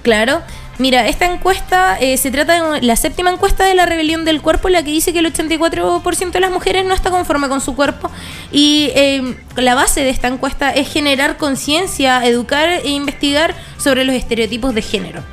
Claro. 0.03 0.41
Mira, 0.79 1.07
esta 1.07 1.31
encuesta 1.31 1.98
eh, 2.00 2.17
se 2.17 2.31
trata 2.31 2.74
de 2.74 2.81
la 2.81 2.95
séptima 2.95 3.29
encuesta 3.29 3.63
de 3.63 3.75
la 3.75 3.86
rebelión 3.86 4.25
del 4.25 4.41
cuerpo, 4.41 4.69
la 4.69 4.83
que 4.83 4.89
dice 4.89 5.13
que 5.13 5.19
el 5.19 5.31
84% 5.31 6.31
de 6.31 6.39
las 6.39 6.51
mujeres 6.51 6.83
no 6.86 6.95
está 6.95 7.12
conforme 7.12 7.48
con 7.48 7.62
su 7.62 7.75
cuerpo. 7.75 8.10
Y 8.51 8.89
eh, 8.95 9.36
la 9.55 9.75
base 9.75 10.01
de 10.01 10.10
esta 10.10 10.27
encuesta 10.27 10.72
es 10.72 10.91
generar 10.91 11.38
conciencia, 11.38 12.25
educar 12.25 12.69
e 12.69 12.89
investigar 12.89 13.53
sobre 13.77 14.03
los 14.03 14.15
estereotipos 14.15 14.74
de 14.74 14.81
género. 14.81 15.33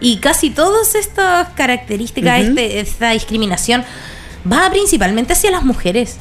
Y 0.00 0.16
casi 0.16 0.50
todas 0.50 0.94
estas 0.94 1.48
características, 1.50 2.40
este- 2.42 2.80
esta 2.80 3.10
discriminación, 3.10 3.84
va 4.50 4.68
principalmente 4.70 5.32
hacia 5.34 5.50
las 5.50 5.62
mujeres. 5.64 6.16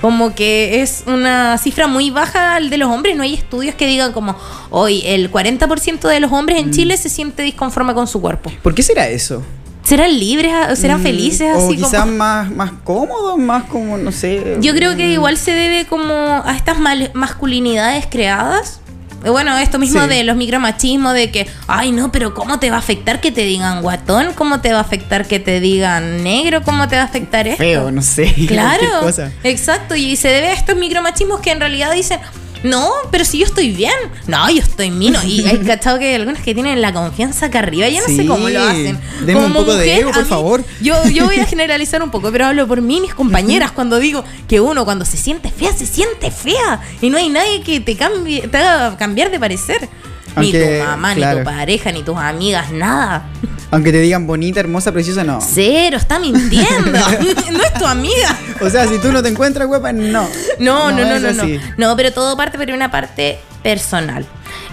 Como 0.00 0.34
que 0.34 0.82
es 0.82 1.04
una 1.06 1.56
cifra 1.56 1.86
muy 1.86 2.10
baja 2.10 2.56
al 2.56 2.68
de 2.68 2.76
los 2.76 2.90
hombres. 2.90 3.16
No 3.16 3.22
hay 3.22 3.34
estudios 3.34 3.74
que 3.74 3.86
digan 3.86 4.12
como, 4.12 4.36
hoy 4.70 5.02
el 5.06 5.30
40% 5.30 6.08
de 6.08 6.20
los 6.20 6.30
hombres 6.32 6.60
Mm. 6.60 6.64
en 6.66 6.70
Chile 6.72 6.96
se 6.96 7.08
siente 7.08 7.42
disconforme 7.42 7.94
con 7.94 8.06
su 8.06 8.20
cuerpo. 8.20 8.52
¿Por 8.62 8.74
qué 8.74 8.82
será 8.82 9.08
eso? 9.08 9.42
¿Serán 9.82 10.18
libres? 10.18 10.52
o 10.72 10.76
¿Serán 10.76 11.00
Mm, 11.00 11.02
felices? 11.02 11.54
O 11.56 11.66
Así 11.68 11.76
quizás 11.76 12.00
como... 12.04 12.12
más, 12.16 12.50
más 12.50 12.72
cómodos, 12.84 13.38
más 13.38 13.64
como, 13.64 13.96
no 13.98 14.12
sé. 14.12 14.58
Yo 14.60 14.74
creo 14.74 14.96
que 14.96 15.06
mm, 15.08 15.12
igual 15.12 15.36
se 15.38 15.52
debe 15.52 15.84
como 15.86 16.12
a 16.12 16.54
estas 16.56 16.78
mal- 16.78 17.10
masculinidades 17.14 18.06
creadas. 18.10 18.80
Eh, 19.24 19.30
Bueno, 19.30 19.56
esto 19.58 19.78
mismo 19.78 20.02
Sí. 20.02 20.08
de 20.08 20.24
los 20.24 20.36
micromachismos, 20.36 21.14
de 21.14 21.30
que, 21.30 21.46
ay 21.66 21.90
no, 21.92 22.12
pero 22.12 22.34
¿cómo 22.34 22.58
te 22.60 22.70
va 22.70 22.76
a 22.76 22.78
afectar 22.80 23.20
que 23.20 23.32
te 23.32 23.42
digan 23.44 23.82
guatón? 23.82 24.32
¿Cómo 24.34 24.60
te 24.60 24.72
va 24.72 24.78
a 24.78 24.82
afectar 24.82 25.26
que 25.26 25.40
te 25.40 25.60
digan 25.60 26.22
negro? 26.22 26.62
¿Cómo 26.62 26.86
te 26.88 26.96
va 26.96 27.02
a 27.02 27.06
afectar 27.06 27.48
esto? 27.48 27.58
Feo, 27.62 27.90
no 27.90 28.02
sé. 28.02 28.32
Claro, 28.46 29.00
cosa. 29.00 29.32
exacto. 29.42 29.94
Y 29.96 30.16
se 30.16 30.28
debe 30.28 30.48
a 30.48 30.52
estos 30.52 30.76
micromachismos 30.76 31.40
que 31.40 31.50
en 31.52 31.60
realidad 31.60 31.92
dicen, 31.92 32.20
no, 32.64 32.90
pero 33.10 33.26
si 33.26 33.38
yo 33.38 33.44
estoy 33.44 33.70
bien. 33.70 33.92
No, 34.26 34.50
yo 34.50 34.62
estoy 34.62 34.90
mino. 34.90 35.22
Y 35.22 35.44
hay 35.46 35.58
cachado 35.58 35.98
que 35.98 36.08
hay 36.08 36.14
algunas 36.14 36.42
que 36.42 36.54
tienen 36.54 36.80
la 36.80 36.94
confianza 36.94 37.46
acá 37.46 37.58
arriba. 37.58 37.88
Yo 37.90 38.00
no 38.00 38.06
sé 38.06 38.26
cómo 38.26 38.48
lo 38.48 38.62
hacen. 38.62 38.98
denme 39.24 39.44
un 39.44 39.52
poco 39.52 39.74
de 39.74 39.98
ego, 39.98 40.10
a 40.10 40.14
por 40.14 40.24
favor. 40.24 40.64
Yo, 40.80 41.06
yo 41.08 41.26
voy 41.26 41.38
a 41.38 41.46
generalizar 41.46 42.02
un 42.02 42.10
poco, 42.10 42.32
pero 42.32 42.46
hablo 42.46 42.66
por 42.66 42.80
mí 42.80 42.96
y 42.96 43.00
mis 43.02 43.14
compañeras 43.14 43.70
cuando 43.70 43.98
digo 43.98 44.24
que 44.48 44.60
uno 44.60 44.86
cuando 44.86 45.04
se 45.04 45.18
siente 45.18 45.50
fea, 45.50 45.72
se 45.74 45.86
siente 45.86 46.30
fea. 46.30 46.80
Y 47.02 47.10
no 47.10 47.18
hay 47.18 47.28
nadie 47.28 47.60
que 47.60 47.80
te 47.80 47.96
cambie, 47.96 48.48
te 48.48 48.56
haga 48.56 48.96
cambiar 48.96 49.30
de 49.30 49.38
parecer. 49.38 49.88
Aunque, 50.36 50.58
ni 50.58 50.78
tu 50.78 50.84
mamá, 50.84 51.14
ni 51.14 51.20
tu 51.22 51.44
pareja, 51.44 51.92
ni 51.92 52.02
tus 52.02 52.16
amigas, 52.16 52.70
nada. 52.70 53.24
Aunque 53.70 53.90
te 53.90 54.00
digan 54.00 54.26
bonita, 54.26 54.60
hermosa, 54.60 54.92
preciosa, 54.92 55.24
no. 55.24 55.40
Cero, 55.40 55.96
está 55.96 56.18
mintiendo. 56.18 56.92
no 57.52 57.62
es 57.62 57.74
tu 57.74 57.86
amiga. 57.86 58.38
O 58.60 58.70
sea, 58.70 58.86
si 58.86 58.98
tú 58.98 59.10
no 59.10 59.22
te 59.22 59.28
encuentras 59.28 59.66
guapa, 59.66 59.92
no. 59.92 60.28
No, 60.58 60.92
no, 60.92 61.04
no, 61.04 61.18
no, 61.18 61.32
no. 61.32 61.44
No, 61.76 61.96
pero 61.96 62.12
todo 62.12 62.36
parte 62.36 62.56
por 62.58 62.70
una 62.70 62.90
parte 62.90 63.38
personal. 63.62 64.26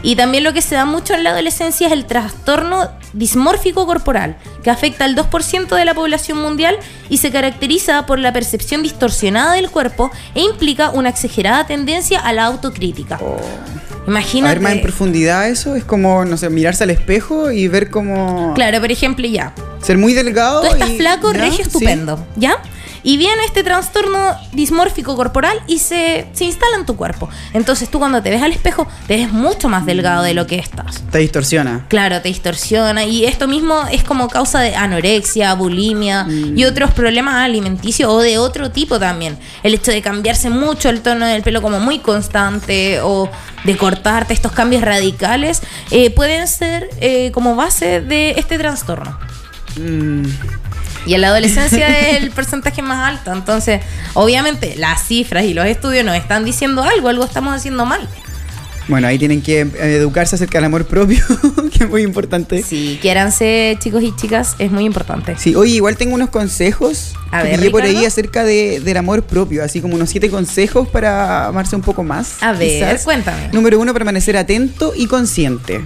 Y 0.03 0.15
también 0.15 0.43
lo 0.43 0.53
que 0.53 0.61
se 0.61 0.75
da 0.75 0.85
mucho 0.85 1.13
en 1.13 1.23
la 1.23 1.29
adolescencia 1.31 1.87
es 1.87 1.93
el 1.93 2.05
trastorno 2.05 2.89
dismórfico 3.13 3.85
corporal, 3.85 4.37
que 4.63 4.69
afecta 4.71 5.05
al 5.05 5.15
2% 5.15 5.75
de 5.75 5.85
la 5.85 5.93
población 5.93 6.39
mundial 6.39 6.77
y 7.09 7.17
se 7.17 7.29
caracteriza 7.31 8.05
por 8.05 8.17
la 8.19 8.33
percepción 8.33 8.83
distorsionada 8.83 9.53
del 9.53 9.69
cuerpo 9.69 10.11
e 10.33 10.41
implica 10.41 10.89
una 10.91 11.09
exagerada 11.09 11.67
tendencia 11.67 12.19
a 12.19 12.33
la 12.33 12.45
autocrítica. 12.45 13.19
Oh. 13.21 13.37
A 13.37 14.09
Imagínate. 14.09 14.55
ver 14.55 14.61
más 14.63 14.71
en 14.73 14.81
profundidad 14.81 15.47
eso, 15.47 15.75
es 15.75 15.83
como, 15.83 16.25
no 16.25 16.35
sé, 16.35 16.49
mirarse 16.49 16.83
al 16.85 16.89
espejo 16.89 17.51
y 17.51 17.67
ver 17.67 17.91
como... 17.91 18.53
Claro, 18.55 18.79
por 18.81 18.91
ejemplo, 18.91 19.27
ya. 19.27 19.53
Ser 19.83 19.99
muy 19.99 20.13
delgado 20.13 20.61
Tú 20.61 20.67
estás 20.67 20.89
y- 20.89 20.97
flaco, 20.97 21.31
¿ya? 21.31 21.37
regio, 21.39 21.57
Sí. 21.57 21.61
estupendo, 21.63 22.25
¿ya? 22.35 22.57
Y 23.03 23.17
viene 23.17 23.43
este 23.45 23.63
trastorno 23.63 24.35
dismórfico 24.53 25.15
corporal 25.15 25.59
y 25.67 25.79
se, 25.79 26.27
se 26.33 26.45
instala 26.45 26.77
en 26.77 26.85
tu 26.85 26.95
cuerpo. 26.95 27.29
Entonces 27.53 27.89
tú 27.89 27.99
cuando 27.99 28.21
te 28.21 28.29
ves 28.29 28.41
al 28.41 28.51
espejo 28.51 28.87
te 29.07 29.17
ves 29.17 29.31
mucho 29.31 29.69
más 29.69 29.85
delgado 29.85 30.23
de 30.23 30.33
lo 30.33 30.47
que 30.47 30.57
estás. 30.57 31.03
Te 31.11 31.19
distorsiona. 31.19 31.85
Claro, 31.89 32.21
te 32.21 32.29
distorsiona 32.29 33.05
y 33.05 33.25
esto 33.25 33.47
mismo 33.47 33.81
es 33.91 34.03
como 34.03 34.27
causa 34.29 34.59
de 34.59 34.75
anorexia, 34.75 35.53
bulimia 35.53 36.25
Mm. 36.25 36.57
y 36.57 36.65
otros 36.65 36.91
problemas 36.91 37.35
alimenticios 37.35 38.09
o 38.11 38.19
de 38.19 38.37
otro 38.37 38.71
tipo 38.71 38.99
también. 38.99 39.37
El 39.63 39.73
hecho 39.73 39.91
de 39.91 40.01
cambiarse 40.01 40.49
mucho 40.49 40.89
el 40.89 41.01
tono 41.01 41.25
del 41.25 41.41
pelo 41.41 41.61
como 41.61 41.79
muy 41.79 41.99
constante 41.99 42.99
o 43.01 43.29
de 43.63 43.77
cortarte 43.77 44.33
estos 44.33 44.51
cambios 44.51 44.81
radicales 44.83 45.61
eh, 45.91 46.09
pueden 46.11 46.47
ser 46.47 46.89
eh, 46.99 47.31
como 47.31 47.55
base 47.55 48.01
de 48.01 48.31
este 48.31 48.57
trastorno. 48.57 49.17
Mm, 49.77 50.23
Y 51.05 51.13
en 51.15 51.21
la 51.21 51.27
adolescencia 51.27 51.99
es 51.99 52.21
el 52.21 52.31
porcentaje 52.31 52.81
más 52.81 53.07
alto. 53.07 53.33
Entonces, 53.33 53.81
obviamente, 54.13 54.75
las 54.77 55.03
cifras 55.07 55.45
y 55.45 55.53
los 55.53 55.65
estudios 55.65 56.05
nos 56.05 56.15
están 56.15 56.45
diciendo 56.45 56.83
algo, 56.83 57.09
algo 57.09 57.23
estamos 57.23 57.55
haciendo 57.55 57.85
mal. 57.85 58.07
Bueno, 58.87 59.07
ahí 59.07 59.17
tienen 59.17 59.41
que 59.41 59.61
eh, 59.61 59.67
educarse 59.79 60.35
acerca 60.35 60.57
del 60.57 60.65
amor 60.65 60.85
propio, 60.85 61.23
que 61.71 61.85
es 61.85 61.89
muy 61.89 62.01
importante. 62.01 62.61
Si 62.63 62.99
quiéranse, 63.01 63.77
chicos 63.79 64.03
y 64.03 64.13
chicas, 64.15 64.55
es 64.59 64.71
muy 64.71 64.85
importante. 64.85 65.35
Sí, 65.37 65.55
oye, 65.55 65.75
igual 65.75 65.97
tengo 65.97 66.15
unos 66.15 66.29
consejos 66.29 67.13
A 67.31 67.43
ver, 67.43 67.71
por 67.71 67.83
ahí 67.83 68.05
acerca 68.05 68.43
de, 68.43 68.81
del 68.81 68.97
amor 68.97 69.23
propio, 69.23 69.63
así 69.63 69.81
como 69.81 69.95
unos 69.95 70.09
siete 70.09 70.29
consejos 70.29 70.89
para 70.89 71.47
amarse 71.47 71.75
un 71.75 71.81
poco 71.81 72.03
más. 72.03 72.41
A 72.41 72.51
ver, 72.53 72.67
quizás. 72.67 73.03
cuéntame. 73.03 73.49
Número 73.53 73.79
uno, 73.79 73.93
permanecer 73.93 74.35
atento 74.35 74.93
y 74.95 75.07
consciente. 75.07 75.85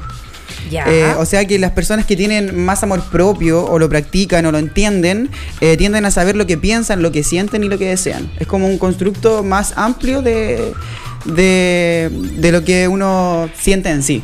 Ya. 0.70 0.86
Eh, 0.88 1.14
o 1.18 1.26
sea 1.26 1.46
que 1.46 1.60
las 1.60 1.72
personas 1.72 2.06
que 2.06 2.16
tienen 2.16 2.58
más 2.58 2.84
amor 2.84 3.04
propio 3.12 3.66
o 3.66 3.80
lo 3.80 3.90
practican 3.90 4.46
o 4.46 4.52
lo 4.52 4.58
entienden, 4.58 5.30
eh, 5.62 5.78
tienden 5.78 6.06
a 6.06 6.12
saber 6.12 6.36
lo 6.36 6.48
que 6.48 6.58
piensan, 6.58 7.02
lo 7.02 7.12
que 7.12 7.24
sienten 7.24 7.64
y 7.64 7.70
lo 7.70 7.78
que 7.78 7.88
desean. 7.90 8.30
Es 8.40 8.48
como 8.48 8.68
un 8.68 8.78
constructo 8.78 9.44
más 9.44 9.74
amplio 9.78 10.22
de, 10.22 10.74
de, 11.26 12.10
de 12.12 12.52
lo 12.52 12.64
que 12.64 12.88
uno 12.88 13.50
siente 13.56 13.90
en 13.90 14.04
sí. 14.04 14.24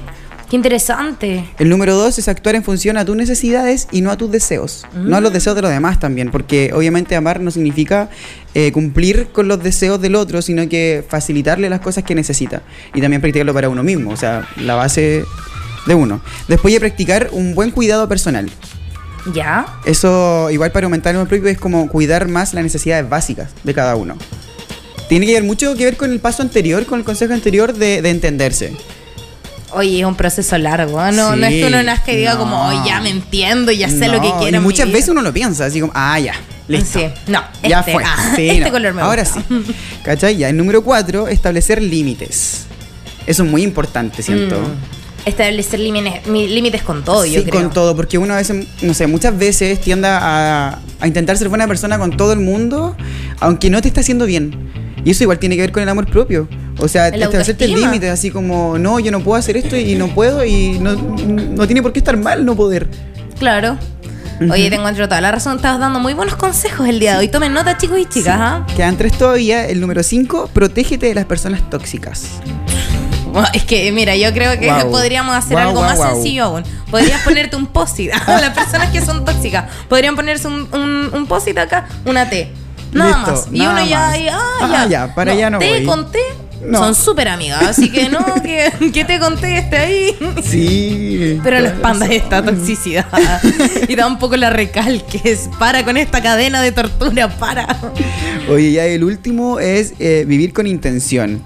Qué 0.52 0.58
interesante. 0.58 1.46
El 1.60 1.70
número 1.70 1.96
dos 1.96 2.20
es 2.20 2.28
actuar 2.28 2.56
en 2.56 2.64
función 2.66 2.98
a 2.98 3.06
tus 3.06 3.16
necesidades 3.16 3.88
y 3.90 4.02
no 4.02 4.12
a 4.12 4.18
tus 4.18 4.30
deseos. 4.30 4.86
No 4.94 5.16
a 5.16 5.22
los 5.22 5.32
deseos 5.32 5.56
de 5.56 5.62
los 5.62 5.72
demás 5.72 5.98
también, 5.98 6.30
porque 6.30 6.72
obviamente 6.74 7.16
amar 7.16 7.40
no 7.40 7.52
significa 7.52 8.10
eh, 8.54 8.74
cumplir 8.74 9.30
con 9.32 9.48
los 9.48 9.64
deseos 9.64 10.02
del 10.02 10.16
otro, 10.16 10.42
sino 10.42 10.68
que 10.68 11.06
facilitarle 11.08 11.70
las 11.70 11.80
cosas 11.80 12.04
que 12.04 12.16
necesita. 12.16 12.64
Y 12.94 13.00
también 13.00 13.22
practicarlo 13.22 13.54
para 13.54 13.70
uno 13.70 13.82
mismo, 13.82 14.12
o 14.12 14.18
sea, 14.18 14.46
la 14.58 14.76
base 14.76 15.24
de 15.86 15.96
uno. 15.96 16.22
Después 16.48 16.74
de 16.74 16.80
practicar 16.80 17.30
un 17.32 17.56
buen 17.56 17.72
cuidado 17.72 18.08
personal. 18.08 18.50
Ya. 19.34 19.66
Eso, 19.86 20.50
igual 20.50 20.72
para 20.72 20.86
aumentar 20.86 21.16
el 21.16 21.28
propio, 21.28 21.50
es 21.50 21.58
como 21.60 21.88
cuidar 21.90 22.28
más 22.28 22.54
las 22.54 22.64
necesidades 22.64 23.08
básicas 23.08 23.50
de 23.64 23.74
cada 23.74 23.96
uno. 23.96 24.16
Tiene 25.10 25.26
que 25.28 25.34
ver 25.34 25.44
mucho 25.44 25.76
que 25.76 25.86
ver 25.86 25.98
con 25.98 26.12
el 26.12 26.20
paso 26.20 26.42
anterior, 26.42 26.86
con 26.86 27.00
el 27.00 27.06
consejo 27.06 27.34
anterior 27.34 27.74
de, 27.74 28.02
de 28.02 28.10
entenderse. 28.10 28.74
Oye, 29.74 30.00
es 30.00 30.06
un 30.06 30.16
proceso 30.16 30.58
largo. 30.58 31.00
¿ah? 31.00 31.12
No, 31.12 31.36
no 31.36 31.46
es 31.46 31.54
que 31.54 31.66
uno 31.68 31.82
nazca 31.84 32.12
y 32.12 32.18
diga 32.18 32.34
no. 32.34 32.40
como, 32.40 32.68
"Oye, 32.68 32.80
ya 32.86 33.00
me 33.00 33.10
entiendo, 33.10 33.72
ya 33.72 33.88
sé 33.90 34.08
lo 34.08 34.18
No, 34.18 34.22
que 34.22 34.32
quiero. 34.44 34.58
Y 34.58 34.60
muchas 34.60 34.88
vida". 34.88 34.96
veces 34.96 35.10
uno 35.10 35.22
lo 35.22 35.32
piensa, 35.32 35.66
así 35.66 35.80
como, 35.80 35.94
ah, 35.96 36.20
ya, 36.20 36.34
listo. 36.68 37.00
Sí. 37.00 37.06
No, 37.28 37.42
ya 37.64 37.80
este, 37.80 37.94
fue. 37.94 38.04
ah, 38.06 38.34
Sí, 38.36 38.50
este 38.50 38.66
no. 38.66 38.72
color 38.72 38.94
me 38.94 39.02
Ahora 39.02 39.24
gusta. 39.24 39.44
sí. 39.48 39.76
¿Cachai? 40.04 40.36
Ya, 40.38 40.50
el 40.50 40.58
número 40.58 40.84
cuatro, 40.84 41.28
establecer 41.28 41.82
límites. 41.82 42.66
Eso 43.28 43.44
es 43.44 43.50
muy 43.50 43.62
importante, 43.64 44.24
siento. 44.24 44.60
Mm. 44.60 45.01
Establecer 45.26 45.80
límites, 45.80 46.26
mi- 46.28 46.48
límites 46.48 46.82
con 46.84 47.04
todo, 47.04 47.26
yo 47.26 47.40
sí, 47.42 47.46
creo. 47.46 47.62
con 47.62 47.72
todo, 47.72 47.96
porque 47.96 48.18
uno 48.18 48.34
a 48.34 48.38
veces, 48.38 48.66
no 48.82 48.94
sé, 48.94 49.08
muchas 49.08 49.38
veces 49.38 49.80
tiende 49.80 50.08
a, 50.08 50.80
a 51.00 51.08
intentar 51.08 51.38
ser 51.38 51.50
buena 51.50 51.68
persona 51.68 52.00
con 52.00 52.18
todo 52.18 52.34
el 52.34 52.40
mundo, 52.40 52.96
aunque 53.40 53.70
no 53.70 53.82
te 53.82 53.88
está 53.88 54.02
haciendo 54.02 54.26
bien. 54.26 54.72
Y 55.04 55.12
eso 55.12 55.24
igual 55.24 55.40
tiene 55.40 55.56
que 55.56 55.62
ver 55.62 55.72
con 55.72 55.82
el 55.84 55.90
amor 55.90 56.06
propio. 56.10 56.48
O 56.80 56.88
sea, 56.88 57.08
establecerte 57.10 57.68
límites, 57.68 58.10
así 58.12 58.32
como, 58.32 58.78
no, 58.78 59.00
yo 59.00 59.12
no 59.12 59.20
puedo 59.22 59.38
hacer 59.38 59.58
esto 59.58 59.76
y 59.78 59.96
no 59.96 60.08
puedo, 60.10 60.44
y 60.46 60.80
no, 60.80 60.94
no 60.96 61.66
tiene 61.68 61.82
por 61.82 61.92
qué 61.94 62.00
estar 62.00 62.18
mal 62.18 62.46
no 62.46 62.56
poder. 62.56 62.88
Claro. 63.40 63.78
Oye, 64.52 64.70
te 64.72 64.76
encuentro 64.76 65.08
toda 65.08 65.22
la 65.22 65.32
razón. 65.32 65.58
Estabas 65.58 65.80
dando 65.80 66.00
muy 66.00 66.14
buenos 66.16 66.36
consejos 66.36 66.88
el 66.88 67.00
día 67.00 67.14
de 67.14 67.20
hoy. 67.20 67.28
Tomen 67.28 67.54
nota, 67.54 67.78
chicos 67.78 68.00
y 68.00 68.06
chicas. 68.06 68.38
¿ah? 68.40 68.66
Quedan 68.76 68.98
tres 68.98 69.16
todavía. 69.16 69.68
El 69.68 69.80
número 69.80 70.02
cinco, 70.02 70.50
protégete 70.52 71.06
de 71.08 71.14
las 71.14 71.26
personas 71.26 71.70
tóxicas. 71.70 72.26
Es 73.54 73.64
que, 73.64 73.92
mira, 73.92 74.16
yo 74.16 74.32
creo 74.34 74.60
que 74.60 74.70
podríamos 74.90 75.36
hacer 75.36 75.58
algo 75.58 75.82
más 75.82 76.00
sencillo 76.00 76.46
aún. 76.46 76.64
Podrías 76.90 77.22
ponerte 77.22 77.56
un 77.56 77.68
post-it. 77.68 78.12
A 78.14 78.32
las 78.42 78.50
personas 78.52 78.90
que 78.90 79.02
son 79.06 79.24
tóxicas 79.26 79.66
podrían 79.88 80.16
ponerse 80.16 80.48
un, 80.48 80.68
un, 80.74 81.10
un 81.14 81.26
post-it 81.28 81.58
acá, 81.58 81.88
una 82.06 82.30
T. 82.30 82.52
Nada 82.92 83.16
Listo, 83.18 83.32
más. 83.32 83.48
Y 83.52 83.60
nada 83.60 83.72
uno 83.82 83.86
ya, 83.90 84.00
más. 84.00 84.18
y, 84.18 84.28
ah, 84.28 84.40
Ah, 84.62 84.70
ya. 84.84 84.88
ya, 85.08 85.16
para 85.16 85.32
allá 85.32 85.50
no 85.50 85.60
T 85.60 85.70
voy. 85.78 85.86
con 85.86 86.12
T 86.12 86.20
No. 86.66 86.80
son 86.80 86.96
súper 86.96 87.28
amigas. 87.28 87.64
Así 87.64 87.92
que 87.92 88.10
no, 88.10 88.24
que, 88.44 88.92
que 88.94 89.06
te 89.06 89.20
conté 89.20 89.58
esté 89.58 89.78
ahí. 89.78 90.16
Sí. 90.44 91.40
Pero 91.44 91.60
no 91.60 91.68
expandas 91.68 92.10
esta 92.12 92.44
toxicidad. 92.44 93.08
y 93.88 93.96
da 93.96 94.08
un 94.08 94.20
poco 94.20 94.36
la 94.38 94.50
recalques. 94.50 95.50
Para 95.60 95.84
con 95.84 95.98
esta 95.98 96.22
cadena 96.22 96.62
de 96.62 96.72
tortura, 96.72 97.30
para. 97.38 97.68
Oye, 98.50 98.72
ya 98.72 98.86
el 98.86 99.04
último 99.04 99.60
es 99.60 99.94
eh, 100.00 100.26
vivir 100.28 100.54
con 100.54 100.68
intención. 100.68 101.42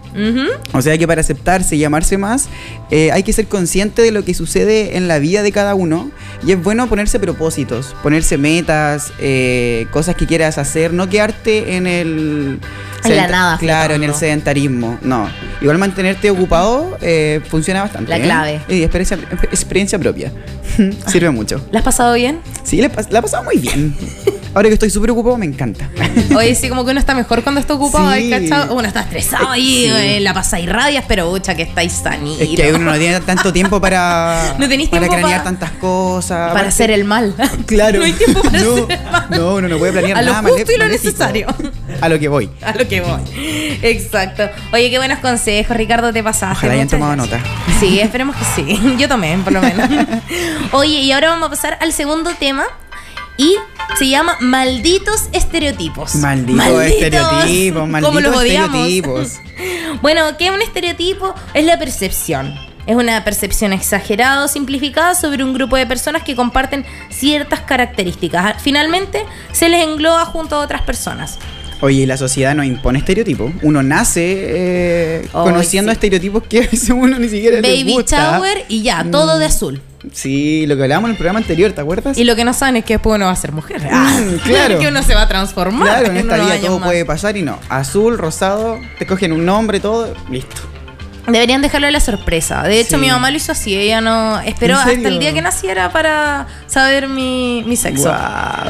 O 0.73 0.81
sea 0.81 0.97
que 0.97 1.07
para 1.07 1.21
aceptarse 1.21 1.75
y 1.75 1.83
amarse 1.83 2.17
más, 2.17 2.47
eh, 2.91 3.11
hay 3.11 3.23
que 3.23 3.33
ser 3.33 3.47
consciente 3.47 4.01
de 4.01 4.11
lo 4.11 4.23
que 4.23 4.33
sucede 4.33 4.97
en 4.97 5.07
la 5.07 5.19
vida 5.19 5.43
de 5.43 5.51
cada 5.51 5.75
uno. 5.75 6.09
Y 6.45 6.51
es 6.51 6.61
bueno 6.61 6.87
ponerse 6.87 7.19
propósitos, 7.19 7.95
ponerse 8.03 8.37
metas, 8.37 9.11
eh, 9.19 9.87
cosas 9.91 10.15
que 10.15 10.25
quieras 10.25 10.57
hacer, 10.57 10.93
no 10.93 11.09
quedarte 11.09 11.75
en 11.75 11.87
el... 11.87 12.59
En 13.03 13.15
la 13.17 13.27
nada, 13.27 13.57
Claro, 13.59 13.93
en 13.93 14.03
el 14.03 14.15
sedentarismo. 14.15 14.97
No. 15.05 15.29
Igual 15.61 15.77
mantenerte 15.77 16.29
ocupado 16.29 16.97
eh, 17.01 17.41
funciona 17.47 17.81
bastante. 17.81 18.09
La 18.09 18.17
¿eh? 18.17 18.21
clave. 18.21 18.61
Y 18.67 18.83
experiencia, 18.83 19.17
experiencia 19.43 19.99
propia. 19.99 20.31
Sirve 21.07 21.29
mucho. 21.29 21.65
¿La 21.71 21.79
has 21.79 21.85
pasado 21.85 22.13
bien? 22.15 22.39
Sí, 22.63 22.81
la, 22.81 22.91
la 23.09 23.19
he 23.19 23.21
pasado 23.21 23.43
muy 23.43 23.57
bien. 23.57 23.95
Ahora 24.55 24.69
que 24.69 24.73
estoy 24.75 24.89
súper 24.89 25.11
ocupado, 25.11 25.37
me 25.37 25.45
encanta. 25.45 25.89
Oye, 26.35 26.55
sí, 26.55 26.69
como 26.69 26.83
que 26.85 26.91
uno 26.91 26.99
está 26.99 27.13
mejor 27.13 27.43
cuando 27.43 27.59
está 27.61 27.73
ocupado, 27.75 28.09
Sí. 28.13 28.33
¿hay 28.33 28.47
cachado? 28.47 28.73
Uno 28.73 28.87
está 28.87 29.01
estresado 29.01 29.49
ahí, 29.51 29.83
Sí. 29.85 29.91
eh, 29.93 30.19
la 30.21 30.33
pasáis 30.33 30.67
rabias, 30.69 31.03
pero 31.07 31.29
ucha 31.29 31.55
que 31.55 31.63
estáis 31.63 31.91
sanitos. 31.91 32.39
Es 32.41 32.49
que 32.55 32.73
uno 32.73 32.91
no 32.91 32.97
tiene 32.97 33.19
tanto 33.19 33.51
tiempo 33.53 33.79
para, 33.81 34.55
No 34.57 34.65
para 34.65 34.77
tiempo 34.77 34.97
cranear 34.97 35.39
pa- 35.39 35.43
tantas 35.43 35.71
cosas. 35.71 36.53
para 36.53 36.69
hacer 36.69 36.89
el 36.89 37.03
mal. 37.03 37.35
Claro. 37.65 37.99
No 37.99 38.05
hay 38.05 38.13
tiempo 38.13 38.41
para 38.41 38.59
no, 38.61 38.71
hacer 38.73 38.91
el 39.03 39.11
mal. 39.11 39.27
No, 39.29 39.55
uno 39.55 39.67
no 39.67 39.77
puede 39.77 39.91
planear 39.91 40.17
A 40.17 40.21
lo 40.21 40.31
nada 40.33 40.49
justo 40.49 40.71
y 40.71 40.77
lo 40.77 40.87
necesario. 40.87 41.47
A 42.01 42.07
lo 42.09 42.17
que 42.17 42.27
voy. 42.29 42.49
A 42.63 42.71
lo 42.73 42.87
que 42.87 43.01
voy. 43.01 43.19
Exacto. 43.81 44.49
Oye, 44.71 44.89
qué 44.89 44.97
buenos 44.97 45.19
consejos, 45.19 45.75
Ricardo, 45.75 46.13
te 46.13 46.23
pasaste. 46.23 46.57
Ojalá 46.57 46.73
hayan 46.73 46.87
tomado 46.87 47.13
gracias. 47.13 47.41
nota. 47.41 47.49
Sí, 47.79 47.99
esperemos 47.99 48.35
que 48.37 48.45
sí. 48.55 48.79
Yo 48.97 49.07
tomé, 49.09 49.37
por 49.39 49.51
lo 49.53 49.61
menos. 49.61 49.89
Oye, 50.71 50.99
y 51.01 51.11
ahora 51.11 51.29
vamos 51.29 51.47
a 51.47 51.49
pasar 51.49 51.77
al 51.81 51.91
segundo 51.93 52.31
tema. 52.39 52.63
Y 53.37 53.55
se 53.97 54.09
llama 54.09 54.37
Malditos 54.41 55.29
Estereotipos. 55.31 56.15
Malditos 56.15 56.83
estereotipos, 56.83 57.87
malditos 57.89 58.21
los 58.21 58.43
estereotipos. 58.43 59.39
bueno, 60.01 60.21
¿qué 60.37 60.47
es 60.47 60.51
un 60.51 60.61
estereotipo? 60.61 61.33
Es 61.53 61.65
la 61.65 61.79
percepción. 61.79 62.53
Es 62.85 62.95
una 62.95 63.23
percepción 63.23 63.73
exagerada 63.73 64.45
o 64.45 64.47
simplificada 64.47 65.15
sobre 65.15 65.43
un 65.43 65.53
grupo 65.53 65.75
de 65.75 65.87
personas 65.87 66.21
que 66.23 66.35
comparten 66.35 66.85
ciertas 67.09 67.61
características. 67.61 68.61
Finalmente, 68.61 69.23
se 69.51 69.69
les 69.69 69.83
engloba 69.83 70.25
junto 70.25 70.55
a 70.55 70.59
otras 70.59 70.81
personas. 70.83 71.39
Oye, 71.81 72.01
y 72.01 72.05
la 72.05 72.17
sociedad 72.17 72.55
nos 72.55 72.65
impone 72.65 72.99
estereotipos. 72.99 73.51
Uno 73.61 73.81
nace 73.83 74.21
eh, 74.37 75.27
conociendo 75.31 75.91
sí. 75.91 75.95
estereotipos 75.95 76.43
que 76.43 76.59
a 76.59 76.61
veces 76.61 76.89
uno 76.89 77.17
ni 77.17 77.27
siquiera 77.29 77.59
le 77.59 77.67
Baby 77.67 77.93
gusta. 77.93 78.37
shower 78.37 78.65
y 78.67 78.83
ya, 78.83 79.05
todo 79.09 79.39
de 79.39 79.45
azul. 79.45 79.81
Sí, 80.13 80.65
lo 80.67 80.75
que 80.75 80.83
hablábamos 80.83 81.09
en 81.09 81.11
el 81.11 81.17
programa 81.17 81.39
anterior, 81.39 81.71
¿te 81.71 81.81
acuerdas? 81.81 82.17
Y 82.17 82.23
lo 82.23 82.35
que 82.35 82.43
no 82.43 82.53
saben 82.53 82.77
es 82.77 82.85
que 82.85 82.95
después 82.95 83.15
uno 83.15 83.25
va 83.25 83.31
a 83.31 83.35
ser 83.35 83.51
mujer. 83.51 83.81
Ah, 83.91 84.19
claro. 84.43 84.79
que 84.79 84.87
uno 84.87 85.01
se 85.03 85.15
va 85.15 85.23
a 85.23 85.27
transformar. 85.27 85.87
Claro, 85.87 86.07
en 86.07 86.17
esta 86.17 86.35
vida 86.35 86.59
todo 86.59 86.79
puede 86.79 87.05
pasar 87.05 87.37
y 87.37 87.41
no. 87.41 87.59
Azul, 87.69 88.17
rosado, 88.17 88.79
te 88.99 89.05
cogen 89.05 89.31
un 89.31 89.45
nombre, 89.45 89.79
todo, 89.79 90.13
listo. 90.29 90.74
Deberían 91.27 91.61
dejarlo 91.61 91.87
de 91.87 91.91
la 91.91 91.99
sorpresa. 91.99 92.63
De 92.63 92.79
hecho, 92.79 92.91
Sí. 92.91 92.97
mi 92.97 93.09
mamá 93.09 93.31
lo 93.31 93.37
hizo 93.37 93.51
así. 93.51 93.75
Ella 93.75 94.01
no 94.01 94.39
esperó 94.41 94.73
¿En 94.75 94.79
hasta 94.79 95.07
el 95.09 95.19
día 95.19 95.33
que 95.33 95.41
naciera 95.41 95.91
para 95.91 96.47
saber 96.67 97.07
mi, 97.07 97.63
mi 97.65 97.75
sexo. 97.75 98.13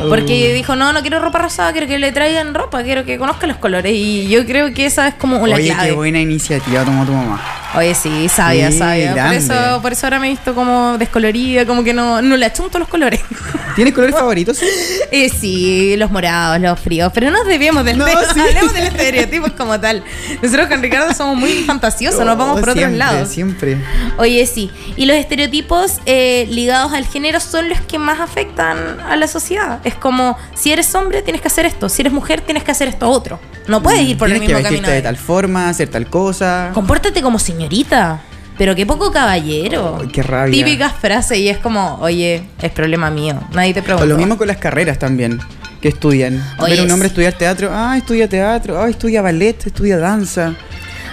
Porque 0.09 0.53
dijo, 0.53 0.75
no, 0.75 0.93
no 0.93 1.01
quiero 1.01 1.19
ropa 1.19 1.39
rosada, 1.39 1.71
quiero 1.71 1.87
que 1.87 1.99
le 1.99 2.11
traigan 2.11 2.53
ropa, 2.53 2.83
quiero 2.83 3.03
que 3.05 3.17
conozca 3.17 3.47
los 3.47 3.57
colores. 3.57 3.91
Y 3.93 4.27
yo 4.29 4.45
creo 4.45 4.73
que 4.73 4.85
esa 4.85 5.07
es 5.07 5.15
como 5.15 5.45
la 5.47 5.55
Oye, 5.55 5.69
clave. 5.73 5.89
qué 5.89 5.95
buena 5.95 6.19
iniciativa 6.19 6.83
tomó 6.83 7.05
tu 7.05 7.11
mamá. 7.13 7.41
Oye, 7.75 7.93
sí, 7.93 8.29
sabia, 8.29 8.71
Sí, 8.71 8.77
sabia. 8.77 9.13
Por 9.25 9.33
eso, 9.33 9.79
por 9.81 9.91
eso 9.91 10.05
ahora 10.05 10.19
me 10.19 10.27
he 10.27 10.29
visto 10.29 10.55
como 10.55 10.97
descolorida, 10.97 11.65
como 11.65 11.83
que 11.83 11.93
no, 11.93 12.21
no 12.21 12.37
le 12.37 12.45
achunto 12.45 12.79
los 12.79 12.87
colores. 12.87 13.19
¿Tienes 13.75 13.93
colores 13.93 14.15
favoritos? 14.15 14.59
Eh, 15.11 15.29
sí, 15.29 15.95
los 15.97 16.09
morados, 16.11 16.59
los 16.59 16.79
fríos, 16.79 17.11
pero 17.13 17.29
no 17.31 17.43
debíamos 17.45 17.85
del 17.85 17.97
No, 17.97 18.05
sí. 18.07 18.39
hablemos 18.39 18.73
del 18.73 18.87
estereotipo 18.87 19.47
como 19.57 19.79
tal. 19.79 20.03
Nosotros 20.41 20.67
con 20.67 20.81
Ricardo 20.81 21.13
somos 21.13 21.37
muy 21.37 21.63
fantasiosos, 21.63 22.25
nos 22.25 22.37
vamos 22.45 22.57
Oh, 22.57 22.61
por 22.61 22.69
otros 22.69 22.91
lados. 22.93 23.29
Siempre. 23.29 23.77
Oye, 24.17 24.45
sí. 24.45 24.71
Y 24.95 25.05
los 25.05 25.15
estereotipos 25.17 25.99
eh, 26.05 26.47
ligados 26.49 26.93
al 26.93 27.05
género 27.05 27.39
son 27.39 27.69
los 27.69 27.81
que 27.81 27.99
más 27.99 28.19
afectan 28.19 28.99
a 29.01 29.15
la 29.15 29.27
sociedad. 29.27 29.79
Es 29.83 29.95
como, 29.95 30.37
si 30.55 30.71
eres 30.71 30.93
hombre, 30.95 31.21
tienes 31.21 31.41
que 31.41 31.47
hacer 31.47 31.65
esto. 31.65 31.89
Si 31.89 32.01
eres 32.01 32.13
mujer, 32.13 32.41
tienes 32.41 32.63
que 32.63 32.71
hacer 32.71 32.87
esto 32.87 33.09
otro. 33.09 33.39
No 33.67 33.81
puedes 33.81 34.01
ir 34.01 34.17
por 34.17 34.27
el 34.29 34.35
Mm, 34.35 34.39
Tienes 34.39 34.47
que 34.47 34.53
mismo 34.53 34.57
vestirte 34.69 34.81
camino. 34.83 34.95
de 34.95 35.01
tal 35.01 35.17
forma, 35.17 35.69
hacer 35.69 35.89
tal 35.89 36.07
cosa. 36.07 36.71
Compórtate 36.73 37.21
como 37.21 37.39
señorita. 37.39 38.21
Pero 38.57 38.73
qué 38.73 38.85
poco 38.85 39.11
caballero. 39.11 39.97
Ay, 40.01 40.07
qué 40.07 40.23
rabia. 40.23 40.53
Típicas 40.63 40.93
frases 40.93 41.39
y 41.39 41.49
es 41.49 41.57
como, 41.57 41.95
oye, 41.99 42.43
es 42.61 42.71
problema 42.71 43.09
mío. 43.11 43.37
Nadie 43.53 43.73
te 43.73 43.81
O 43.81 43.83
pregunta. 43.83 44.05
lo 44.05 44.15
mismo 44.17 44.37
con 44.37 44.47
las 44.47 44.57
carreras 44.57 44.97
también, 44.97 45.41
que 45.81 45.89
estudian. 45.89 46.41
Oye, 46.59 46.75
Ver 46.75 46.85
un 46.85 46.91
hombre 46.91 47.09
sí. 47.09 47.11
estudiar 47.13 47.33
teatro, 47.33 47.69
ah, 47.73 47.97
estudia 47.97 48.29
teatro, 48.29 48.81
ah, 48.81 48.87
estudia 48.89 49.21
ballet, 49.21 49.67
estudia 49.67 49.97
danza. 49.97 50.53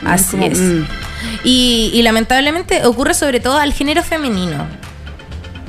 Así 0.05 0.31
como, 0.37 0.47
es. 0.47 0.59
mm. 0.59 0.85
Y, 1.45 1.91
y 1.95 2.03
lamentablemente 2.03 2.85
ocurre 2.87 3.15
sobre 3.15 3.41
todo 3.41 3.57
al 3.59 3.73
género 3.73 4.03
femenino. 4.03 4.67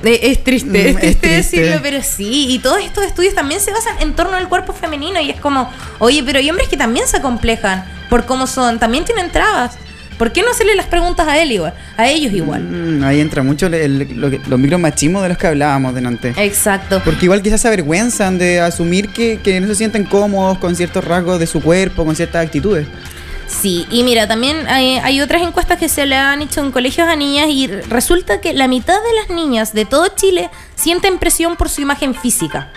Eh, 0.04 0.20
Es 0.32 0.44
triste, 0.44 0.70
Mm, 0.70 0.76
es 0.76 0.96
es 0.96 1.00
triste 1.02 1.30
decirlo, 1.30 1.80
pero 1.82 2.02
sí. 2.04 2.48
Y 2.50 2.60
todos 2.60 2.80
estos 2.84 3.06
estudios 3.06 3.34
también 3.36 3.60
se 3.62 3.72
basan 3.72 3.96
en 4.02 4.14
torno 4.16 4.36
al 4.36 4.50
cuerpo 4.50 4.74
femenino. 4.74 5.20
Y 5.22 5.30
es 5.30 5.40
como, 5.40 5.70
oye, 6.00 6.22
pero 6.24 6.40
hay 6.40 6.50
hombres 6.50 6.68
que 6.68 6.78
también 6.78 7.08
se 7.08 7.18
acomplejan 7.18 7.86
por 8.10 8.26
cómo 8.26 8.46
son, 8.48 8.80
también 8.80 9.06
tienen 9.06 9.32
trabas. 9.32 9.78
¿Por 10.18 10.32
qué 10.32 10.44
no 10.44 10.52
hacerle 10.52 10.76
las 10.76 10.86
preguntas 10.86 11.28
a 11.28 11.42
él 11.42 11.52
igual? 11.54 11.74
A 11.98 12.08
ellos 12.08 12.32
igual. 12.34 12.62
Mm, 12.64 13.04
ahí 13.04 13.20
entra 13.20 13.42
mucho 13.44 13.66
el- 13.66 13.74
el- 13.74 14.08
lo 14.22 14.30
los 14.30 14.60
micromachismos 14.60 15.24
de 15.24 15.30
los 15.30 15.38
que 15.38 15.48
hablábamos 15.48 15.96
delante. 15.96 16.34
Exacto. 16.38 17.02
Porque 17.04 17.26
igual 17.26 17.42
quizás 17.42 17.62
se 17.62 17.68
avergüenzan 17.68 18.38
de 18.38 18.60
asumir 18.60 19.10
que, 19.10 19.40
que 19.44 19.60
no 19.60 19.68
se 19.68 19.76
sienten 19.76 20.04
cómodos 20.04 20.60
con 20.60 20.76
ciertos 20.76 21.04
rasgos 21.04 21.40
de 21.40 21.48
su 21.48 21.62
cuerpo, 21.62 22.06
con 22.06 22.16
ciertas 22.16 22.46
actitudes. 22.46 22.86
Sí, 23.62 23.86
y 23.92 24.04
mira, 24.04 24.28
también 24.28 24.68
hay, 24.68 24.98
hay 24.98 25.22
otras 25.22 25.42
encuestas 25.42 25.78
que 25.80 25.88
se 25.88 26.06
le 26.06 26.16
han 26.18 26.42
hecho 26.42 26.60
en 26.62 26.72
colegios 26.72 27.08
a 27.08 27.16
niñas 27.16 27.48
y 27.50 27.68
resulta 27.68 28.42
que 28.42 28.54
la 28.54 28.68
mitad 28.68 28.96
de 28.96 29.14
las 29.22 29.30
niñas 29.30 29.74
de 29.74 29.86
todo 29.86 30.08
Chile 30.16 30.50
sienten 30.76 31.18
presión 31.20 31.56
por 31.56 31.70
su 31.70 31.82
imagen 31.82 32.14
física. 32.16 32.72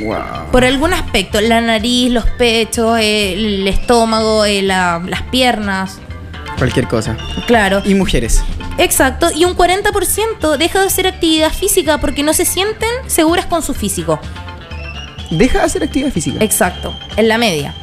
Wow. 0.00 0.50
Por 0.50 0.64
algún 0.64 0.92
aspecto, 0.94 1.40
la 1.40 1.60
nariz, 1.60 2.10
los 2.10 2.24
pechos, 2.24 2.98
el 3.00 3.66
estómago, 3.68 4.44
eh, 4.44 4.62
la- 4.62 5.02
las 5.06 5.22
piernas. 5.22 5.98
Cualquier 6.58 6.88
cosa. 6.88 7.16
Claro, 7.46 7.82
Y 7.84 7.94
mujeres. 7.94 8.42
exacto. 8.78 9.28
Y 9.34 9.44
un 9.44 9.54
40% 9.54 10.56
deja 10.56 10.80
de 10.80 10.86
hacer 10.86 11.06
actividad 11.06 11.52
física 11.52 11.98
porque 11.98 12.22
no 12.22 12.32
se 12.32 12.44
sienten 12.44 12.88
seguras 13.08 13.46
con 13.46 13.62
su 13.62 13.74
físico. 13.74 14.18
Deja 15.30 15.58
de 15.58 15.64
hacer 15.64 15.82
actividad 15.82 16.12
física. 16.12 16.42
Exacto, 16.42 16.96
en 17.16 17.28
la 17.28 17.36
media. 17.38 17.74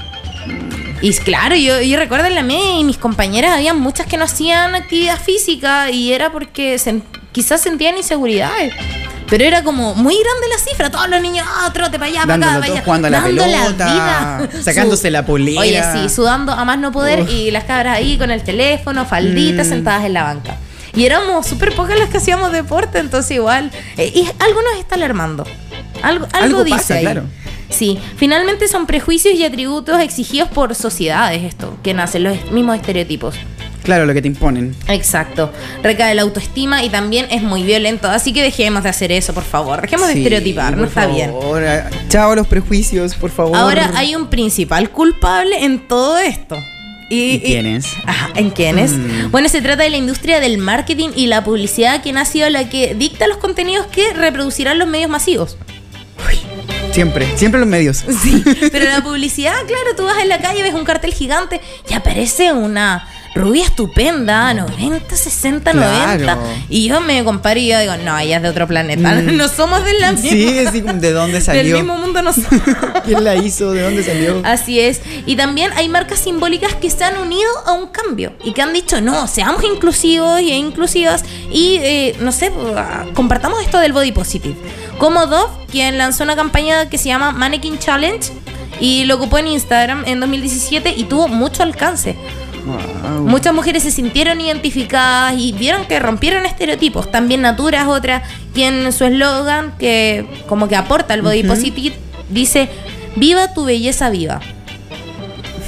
Y 1.01 1.11
claro, 1.15 1.55
yo, 1.55 1.81
yo 1.81 1.97
recuerdo 1.97 2.27
en 2.27 2.35
la 2.35 2.43
media 2.43 2.79
y 2.79 2.83
mis 2.83 2.97
compañeras 2.97 3.53
había 3.55 3.73
muchas 3.73 4.05
que 4.05 4.17
no 4.17 4.25
hacían 4.25 4.75
actividad 4.75 5.19
física 5.19 5.89
y 5.89 6.13
era 6.13 6.31
porque 6.31 6.79
quizás 7.31 7.61
sentían 7.61 7.97
inseguridades. 7.97 8.73
Pero 9.27 9.45
era 9.45 9.63
como 9.63 9.95
muy 9.95 10.13
grande 10.13 10.47
la 10.49 10.57
cifra, 10.57 10.91
todos 10.91 11.09
los 11.09 11.21
niños, 11.21 11.47
ah, 11.49 11.71
trote 11.73 11.97
para 11.97 12.11
allá, 12.11 12.21
para 12.23 12.35
acá, 12.35 12.59
para 12.59 12.65
allá. 12.73 12.81
jugando 12.83 13.07
a 13.07 13.11
la 13.11 13.21
dando 13.21 13.43
pelota, 13.43 14.49
sacándose 14.63 15.09
la 15.09 15.25
polera. 15.25 15.61
Oye, 15.61 15.81
sí, 15.93 16.09
sudando 16.13 16.51
a 16.51 16.65
más 16.65 16.77
no 16.77 16.91
poder 16.91 17.21
Uf. 17.21 17.29
y 17.31 17.49
las 17.49 17.63
cabras 17.63 17.95
ahí 17.97 18.17
con 18.17 18.29
el 18.29 18.43
teléfono, 18.43 19.05
falditas 19.05 19.67
Mm. 19.67 19.69
sentadas 19.69 20.05
en 20.05 20.13
la 20.13 20.23
banca. 20.23 20.57
Y 20.93 21.05
éramos 21.05 21.47
súper 21.47 21.73
pocas 21.73 21.97
las 21.97 22.09
que 22.09 22.17
hacíamos 22.17 22.51
deporte, 22.51 22.99
entonces 22.99 23.31
igual. 23.31 23.71
eh, 23.95 24.11
y 24.13 24.29
algo 24.43 24.61
nos 24.61 24.77
está 24.77 24.95
alarmando. 24.95 25.45
Algo, 26.03 26.25
algo, 26.33 26.45
Algo 26.45 26.63
dice 26.65 26.77
pasa, 26.77 26.93
ahí. 26.95 27.01
claro. 27.01 27.23
Sí, 27.71 27.97
finalmente 28.17 28.67
son 28.67 28.85
prejuicios 28.85 29.33
y 29.35 29.43
atributos 29.43 29.99
exigidos 30.01 30.49
por 30.49 30.75
sociedades 30.75 31.43
esto, 31.43 31.77
que 31.83 31.93
nacen 31.93 32.23
los 32.23 32.51
mismos 32.51 32.75
estereotipos. 32.75 33.35
Claro, 33.83 34.05
lo 34.05 34.13
que 34.13 34.21
te 34.21 34.27
imponen. 34.27 34.75
Exacto. 34.87 35.51
Recae 35.81 36.13
la 36.13 36.21
autoestima 36.21 36.83
y 36.83 36.89
también 36.89 37.25
es 37.31 37.41
muy 37.41 37.63
violento. 37.63 38.09
Así 38.09 38.31
que 38.31 38.43
dejemos 38.43 38.83
de 38.83 38.89
hacer 38.89 39.11
eso, 39.11 39.33
por 39.33 39.43
favor. 39.43 39.81
Dejemos 39.81 40.07
de 40.07 40.13
estereotipar, 40.13 40.73
no 40.73 40.79
por 40.79 40.87
está 40.89 41.07
bien. 41.07 41.31
favor. 41.31 41.63
Chao 42.07 42.35
los 42.35 42.45
prejuicios, 42.45 43.15
por 43.15 43.31
favor. 43.31 43.57
Ahora 43.57 43.91
hay 43.95 44.15
un 44.15 44.27
principal 44.27 44.91
culpable 44.91 45.63
en 45.63 45.87
todo 45.87 46.19
esto. 46.19 46.57
¿Y 47.09 47.39
quién 47.39 47.65
es? 47.65 47.87
Ajá, 48.05 48.29
¿en 48.35 48.51
quién 48.51 48.79
es? 48.79 48.93
Mm. 48.93 49.31
Bueno, 49.31 49.49
se 49.49 49.61
trata 49.61 49.83
de 49.83 49.89
la 49.89 49.97
industria 49.97 50.39
del 50.39 50.57
marketing 50.59 51.09
y 51.15 51.27
la 51.27 51.43
publicidad, 51.43 52.01
quien 52.01 52.17
ha 52.17 52.23
sido 52.23 52.49
la 52.49 52.69
que 52.69 52.95
dicta 52.95 53.27
los 53.27 53.37
contenidos 53.37 53.87
que 53.87 54.13
reproducirán 54.13 54.79
los 54.79 54.87
medios 54.87 55.09
masivos. 55.09 55.57
Siempre, 56.91 57.27
siempre 57.37 57.59
los 57.59 57.69
medios. 57.69 58.03
Sí, 58.21 58.43
pero 58.71 58.85
la 58.85 59.01
publicidad, 59.01 59.53
claro, 59.67 59.95
tú 59.95 60.03
vas 60.05 60.19
en 60.21 60.29
la 60.29 60.39
calle, 60.39 60.61
ves 60.61 60.73
un 60.73 60.83
cartel 60.85 61.13
gigante 61.13 61.61
y 61.89 61.93
aparece 61.93 62.51
una 62.53 63.07
rubia 63.33 63.63
estupenda, 63.63 64.53
90, 64.53 65.15
60, 65.15 65.71
90. 65.73 66.17
Claro. 66.17 66.41
Y 66.69 66.87
yo 66.89 66.99
me 66.99 67.23
comparo 67.23 67.57
y 67.59 67.67
yo 67.67 67.79
digo, 67.79 67.95
no, 67.97 68.17
ella 68.19 68.37
es 68.37 68.43
de 68.43 68.49
otro 68.49 68.67
planeta. 68.67 69.13
Mm. 69.15 69.35
No 69.37 69.47
somos 69.47 69.83
de 69.85 69.93
la 69.99 70.11
misma. 70.11 70.29
Sí, 70.29 70.81
¿de 70.99 71.11
dónde 71.13 71.33
Del 71.39 71.43
salió? 71.43 71.77
mismo 71.77 71.97
mundo 71.97 72.21
no 72.21 72.33
somos. 72.33 72.49
¿Quién 73.03 73.23
la 73.23 73.35
hizo? 73.35 73.71
¿De 73.71 73.81
dónde 73.81 74.03
salió? 74.03 74.41
Así 74.43 74.79
es. 74.79 75.01
Y 75.25 75.35
también 75.35 75.71
hay 75.75 75.89
marcas 75.89 76.19
simbólicas 76.19 76.75
que 76.75 76.89
se 76.89 77.03
han 77.03 77.17
unido 77.17 77.49
a 77.65 77.73
un 77.73 77.87
cambio 77.87 78.33
y 78.43 78.53
que 78.53 78.61
han 78.61 78.73
dicho, 78.73 79.01
no, 79.01 79.27
seamos 79.27 79.63
inclusivos 79.63 80.39
e 80.39 80.55
inclusivas 80.55 81.23
y, 81.51 81.77
eh, 81.81 82.15
no 82.19 82.31
sé, 82.31 82.51
compartamos 83.13 83.61
esto 83.61 83.79
del 83.79 83.93
body 83.93 84.11
positive. 84.11 84.55
Como 84.97 85.25
Dove, 85.25 85.51
quien 85.69 85.97
lanzó 85.97 86.23
una 86.23 86.35
campaña 86.35 86.89
que 86.89 86.97
se 86.97 87.05
llama 87.05 87.31
Mannequin 87.31 87.79
Challenge 87.79 88.31
y 88.79 89.05
lo 89.05 89.15
ocupó 89.15 89.37
en 89.37 89.47
Instagram 89.47 90.03
en 90.05 90.19
2017 90.19 90.93
y 90.95 91.03
tuvo 91.05 91.27
mucho 91.27 91.63
alcance. 91.63 92.15
Wow. 92.65 93.27
Muchas 93.27 93.53
mujeres 93.53 93.83
se 93.83 93.91
sintieron 93.91 94.39
identificadas 94.39 95.35
y 95.37 95.51
vieron 95.51 95.85
que 95.85 95.99
rompieron 95.99 96.45
estereotipos. 96.45 97.09
También 97.09 97.41
Natura 97.41 97.81
es 97.81 97.87
otra, 97.87 98.23
quien 98.53 98.91
su 98.93 99.05
eslogan, 99.05 99.75
que 99.77 100.25
como 100.47 100.67
que 100.67 100.75
aporta 100.75 101.13
el 101.13 101.21
body 101.21 101.43
positive, 101.43 101.95
dice, 102.29 102.69
viva 103.15 103.53
tu 103.53 103.65
belleza 103.65 104.09
viva. 104.09 104.39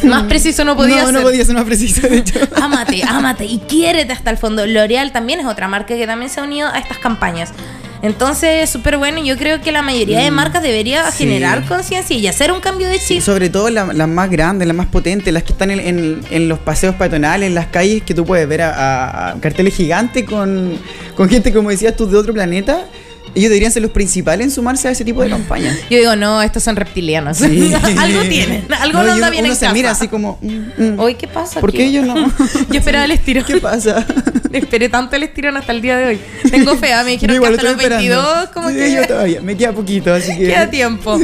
Más 0.03 0.23
preciso 0.23 0.65
no 0.65 0.75
podía 0.75 0.97
no, 0.97 1.05
ser. 1.05 1.13
no 1.13 1.21
podía 1.21 1.45
ser 1.45 1.55
más 1.55 1.63
preciso, 1.63 2.01
de 2.07 2.17
hecho. 2.17 2.39
Ámate, 2.61 3.03
ámate 3.07 3.45
y 3.45 3.59
quiérete 3.59 4.11
hasta 4.11 4.31
el 4.31 4.37
fondo. 4.37 4.65
L'Oreal 4.65 5.13
también 5.13 5.39
es 5.39 5.45
otra 5.45 5.69
marca 5.69 5.95
que 5.95 6.05
también 6.05 6.29
se 6.29 6.41
ha 6.41 6.43
unido 6.43 6.67
a 6.67 6.77
estas 6.77 6.97
campañas. 6.97 7.51
Entonces, 8.01 8.69
súper 8.69 8.97
bueno. 8.97 9.23
Yo 9.23 9.37
creo 9.37 9.61
que 9.61 9.71
la 9.71 9.81
mayoría 9.81 10.19
de 10.19 10.29
marcas 10.29 10.61
debería 10.61 11.03
Mm, 11.07 11.11
sí. 11.13 11.17
generar 11.19 11.65
conciencia 11.65 12.17
y 12.17 12.27
hacer 12.27 12.51
un 12.51 12.59
cambio 12.59 12.89
de 12.89 12.99
chip. 12.99 13.21
Sobre 13.21 13.49
todo 13.49 13.69
la- 13.69 13.93
las 13.93 14.09
más 14.09 14.29
grandes, 14.29 14.67
las 14.67 14.75
más 14.75 14.87
potentes, 14.87 15.33
las 15.33 15.43
que 15.43 15.53
están 15.53 15.71
en, 15.71 15.79
en- 15.79 16.21
en 16.29 16.49
los 16.49 16.59
paseos 16.59 16.95
peatonales, 16.95 17.47
en 17.47 17.55
las 17.55 17.67
calles, 17.67 18.03
que 18.03 18.13
tú 18.13 18.25
puedes 18.25 18.45
ver 18.45 18.61
a, 18.63 18.71
a- 18.73 19.29
a 19.29 19.39
carteles 19.39 19.73
gigantes 19.73 20.25
con, 20.25 20.77
con 21.15 21.29
gente, 21.29 21.53
como 21.53 21.69
decías 21.69 21.95
tú, 21.95 22.09
de 22.09 22.17
otro 22.17 22.33
planeta. 22.33 22.87
Ellos 23.35 23.49
deberían 23.49 23.71
ser 23.71 23.81
los 23.81 23.91
principales 23.91 24.45
en 24.45 24.51
sumarse 24.51 24.87
a 24.87 24.91
ese 24.91 25.03
tipo 25.03 25.21
de 25.23 25.29
campañas. 25.29 25.75
Yo 25.89 25.97
digo, 25.97 26.15
no, 26.15 26.41
estos 26.41 26.63
son 26.63 26.75
reptilianos. 26.75 27.37
Sí. 27.37 27.73
algo 27.97 28.21
tienen, 28.29 28.65
algo 28.79 28.99
No, 28.99 29.05
no, 29.05 29.13
anda 29.13 29.29
bien 29.31 29.45
uno 29.45 29.53
en 29.53 29.59
se 29.59 29.65
casa. 29.65 29.73
mira 29.73 29.91
así 29.91 30.07
como... 30.07 30.37
mm, 30.41 30.83
mm, 30.95 30.99
Hoy, 30.99 31.15
¿qué 31.15 31.27
pasa? 31.27 31.59
¿Por 31.59 31.71
qué 31.71 31.91
yo 31.91 32.03
no? 32.05 32.13
Yo 32.69 32.79
esperaba 32.79 33.05
el 33.05 33.11
estirón. 33.11 33.43
¿Qué 33.45 33.57
pasa? 33.57 34.05
Esperé 34.53 34.87
tanto 34.87 35.15
el 35.15 35.23
estirón 35.23 35.57
hasta 35.57 35.71
el 35.71 35.81
día 35.81 35.97
de 35.97 36.05
hoy. 36.05 36.19
Tengo 36.51 36.75
fe, 36.77 36.93
ah, 36.93 37.03
me 37.03 37.11
dijeron 37.11 37.35
Yo 37.35 37.41
que 37.41 37.47
igual 37.47 37.53
hasta 37.55 37.63
lo 37.63 37.71
los 37.73 37.81
estoy 37.81 37.97
22, 37.97 38.23
esperando. 38.23 38.51
como 38.53 38.69
Sí, 38.69 38.75
que 38.75 38.91
yo 38.91 39.07
todavía, 39.07 39.41
me 39.41 39.57
queda 39.57 39.71
poquito, 39.71 40.13
así 40.13 40.37
que... 40.37 40.45
queda 40.47 40.69
tiempo. 40.69 41.19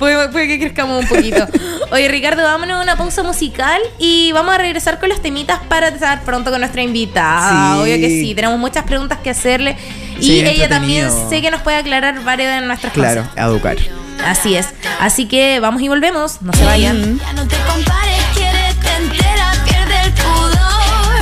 Puede, 0.00 0.28
puede 0.30 0.48
que 0.48 0.58
crezcamos 0.58 1.00
un 1.04 1.08
poquito. 1.08 1.46
Oye, 1.92 2.08
Ricardo, 2.08 2.42
vámonos 2.42 2.80
a 2.80 2.82
una 2.82 2.96
pausa 2.96 3.22
musical 3.22 3.80
y 4.00 4.32
vamos 4.32 4.52
a 4.52 4.58
regresar 4.58 4.98
con 4.98 5.10
los 5.10 5.22
temitas 5.22 5.60
para 5.68 5.88
estar 5.88 6.24
pronto 6.24 6.50
con 6.50 6.58
nuestra 6.60 6.82
invitada. 6.82 7.80
Obvio 7.80 7.94
que 7.98 8.08
sí, 8.08 8.34
tenemos 8.34 8.58
muchas 8.58 8.82
preguntas 8.84 9.18
que 9.22 9.30
hacerle. 9.30 9.76
Y 10.20 10.40
ella 10.40 10.68
también 10.68 11.10
sé 11.28 11.40
que 11.42 11.50
nos 11.50 11.60
puede 11.62 11.78
aclarar 11.78 12.22
varias 12.24 12.60
de 12.60 12.66
nuestras 12.66 12.92
Claro, 12.92 13.22
cosas. 13.22 13.38
a 13.38 13.42
educar. 13.46 13.76
Así 14.24 14.54
es. 14.56 14.68
Así 15.00 15.26
que 15.26 15.58
vamos 15.60 15.82
y 15.82 15.88
volvemos. 15.88 16.40
No 16.42 16.52
se 16.52 16.64
vayan. 16.64 17.18
Ya 17.18 17.32
no 17.32 17.46
te 17.48 17.56
compares, 17.66 18.22
quiérete 18.34 18.94
entera, 18.98 19.52
pierde 19.64 19.94
el 20.04 20.12
pudor. 20.12 21.16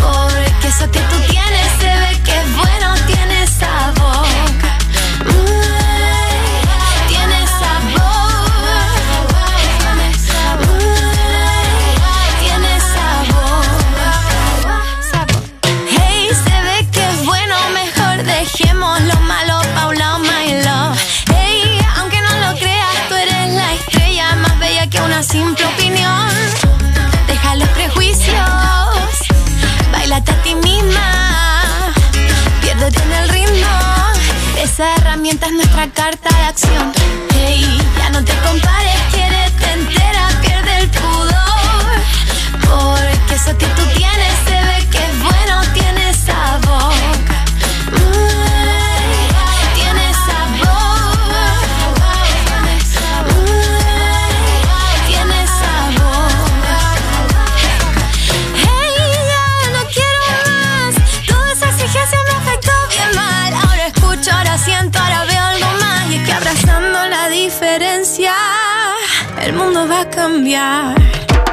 Porque 0.00 0.68
eso 0.68 0.90
que 0.90 0.98
tú 1.00 1.16
tienes 1.28 1.41
esa 34.82 34.94
herramienta 34.96 35.46
es 35.46 35.52
nuestra 35.52 35.88
carta 35.90 36.28
de 36.36 36.44
acción. 36.44 36.92
Hey, 37.34 37.78
ya 37.98 38.10
no 38.10 38.24
te 38.24 38.32
compares, 38.38 39.00
quiérete 39.12 39.72
entera, 39.74 40.28
pierde 40.40 40.78
el 40.80 40.88
pudor. 40.88 41.94
Porque 42.62 43.34
eso 43.34 43.56
que 43.58 43.66
tú 43.66 43.82
tienes 43.94 44.32
se 44.44 44.60
ve 44.66 44.81
cambiar. 70.14 70.94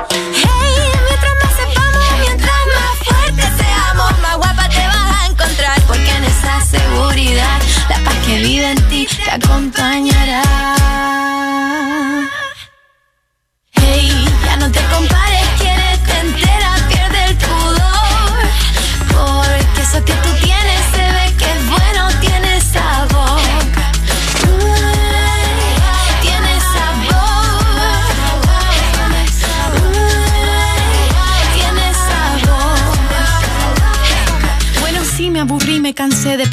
Hey, 0.09 0.91
mientras 1.07 1.33
más 1.43 1.53
sepamos, 1.55 2.19
mientras 2.19 2.61
más 2.75 3.07
fuertes 3.07 3.51
seamos, 3.57 4.19
más 4.21 4.37
guapa 4.37 4.69
te 4.69 4.87
vas 4.87 5.21
a 5.21 5.27
encontrar. 5.27 5.81
Porque 5.87 6.11
en 6.11 6.23
esa 6.25 6.61
seguridad, 6.61 7.59
la 7.89 8.03
paz 8.03 8.15
que 8.25 8.39
vive 8.41 8.71
en 8.71 8.89
ti 8.89 9.07
te 9.23 9.31
acompañará. 9.31 10.48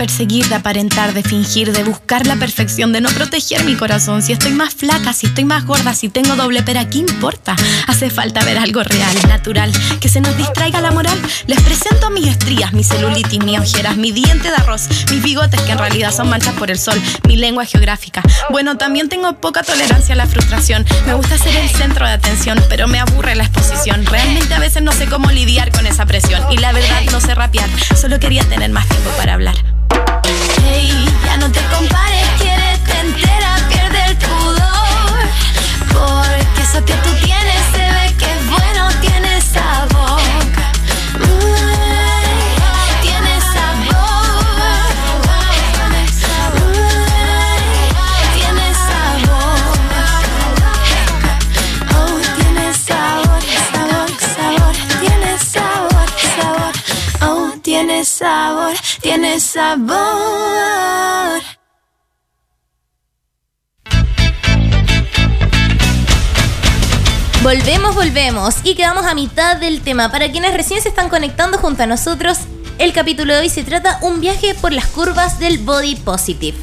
Perseguir, 0.06 0.48
de 0.48 0.54
aparentar, 0.54 1.14
de 1.14 1.24
fingir, 1.24 1.72
de 1.72 1.82
buscar 1.82 2.28
la 2.28 2.36
perfección, 2.36 2.92
de 2.92 3.00
no 3.00 3.08
proteger 3.08 3.64
mi 3.64 3.74
corazón. 3.74 4.22
Si 4.22 4.32
estoy 4.32 4.52
más 4.52 4.72
flaca, 4.72 5.12
si 5.12 5.26
estoy 5.26 5.44
más 5.44 5.64
gorda, 5.66 5.94
si 5.94 6.08
tengo 6.08 6.36
doble 6.36 6.62
pera, 6.62 6.88
¿qué 6.88 6.98
importa? 6.98 7.56
Hace 7.88 8.08
falta 8.08 8.44
ver 8.44 8.56
algo 8.56 8.84
real, 8.84 9.16
natural, 9.26 9.72
que 10.00 10.08
se 10.08 10.20
nos 10.20 10.36
distraiga 10.36 10.80
la 10.80 10.92
moral. 10.92 11.20
Les 11.48 11.60
presento 11.60 12.10
mis 12.10 12.28
estrías, 12.28 12.72
mi 12.72 12.84
celulitis, 12.84 13.42
mis 13.42 13.58
ojeras, 13.58 13.96
mi 13.96 14.12
diente 14.12 14.48
de 14.48 14.54
arroz, 14.54 14.86
mis 15.10 15.20
bigotes 15.24 15.60
que 15.62 15.72
en 15.72 15.78
realidad 15.78 16.14
son 16.14 16.28
manchas 16.28 16.54
por 16.54 16.70
el 16.70 16.78
sol, 16.78 17.02
mi 17.26 17.36
lengua 17.36 17.64
geográfica. 17.64 18.22
Bueno, 18.50 18.76
también 18.76 19.08
tengo 19.08 19.40
poca 19.40 19.64
tolerancia 19.64 20.14
a 20.14 20.16
la 20.16 20.28
frustración. 20.28 20.84
Me 21.06 21.14
gusta 21.14 21.36
ser 21.36 21.56
el 21.56 21.68
centro 21.68 22.06
de 22.06 22.12
atención, 22.12 22.62
pero 22.68 22.86
me 22.86 23.00
aburre 23.00 23.34
la 23.34 23.42
exposición. 23.42 24.06
Realmente 24.06 24.54
a 24.54 24.60
veces 24.60 24.84
no 24.84 24.92
sé 24.92 25.06
cómo 25.06 25.32
lidiar 25.32 25.72
con 25.72 25.84
esa 25.84 26.06
presión. 26.06 26.40
Y 26.52 26.58
la 26.58 26.70
verdad 26.70 27.02
no 27.10 27.20
sé 27.20 27.34
rapear, 27.34 27.68
solo 28.00 28.20
quería 28.20 28.44
tener 28.44 28.70
más 28.70 28.88
tiempo 28.88 29.10
para 29.16 29.34
hablar. 29.34 29.75
Ya 30.78 31.38
no 31.38 31.50
te 31.50 31.60
compares, 31.74 32.28
quiérete 32.38 33.00
entera, 33.00 33.56
pierde 33.70 33.98
el 34.08 34.16
pudor. 34.18 35.18
Porque 35.90 36.62
eso 36.62 36.84
que 36.84 36.92
tú 36.92 37.10
tienes 37.24 37.55
sabor, 58.18 58.74
tiene 59.02 59.38
sabor. 59.40 59.96
Volvemos, 67.42 67.94
volvemos 67.94 68.54
y 68.64 68.74
quedamos 68.74 69.04
a 69.04 69.14
mitad 69.14 69.56
del 69.56 69.82
tema. 69.82 70.10
Para 70.10 70.30
quienes 70.30 70.54
recién 70.54 70.80
se 70.80 70.88
están 70.88 71.10
conectando 71.10 71.58
junto 71.58 71.82
a 71.82 71.86
nosotros, 71.86 72.38
el 72.78 72.92
capítulo 72.92 73.34
de 73.34 73.40
hoy 73.40 73.50
se 73.50 73.64
trata 73.64 73.98
un 74.00 74.20
viaje 74.20 74.54
por 74.54 74.72
las 74.72 74.86
curvas 74.86 75.38
del 75.38 75.58
body 75.58 75.96
positive. 75.96 76.56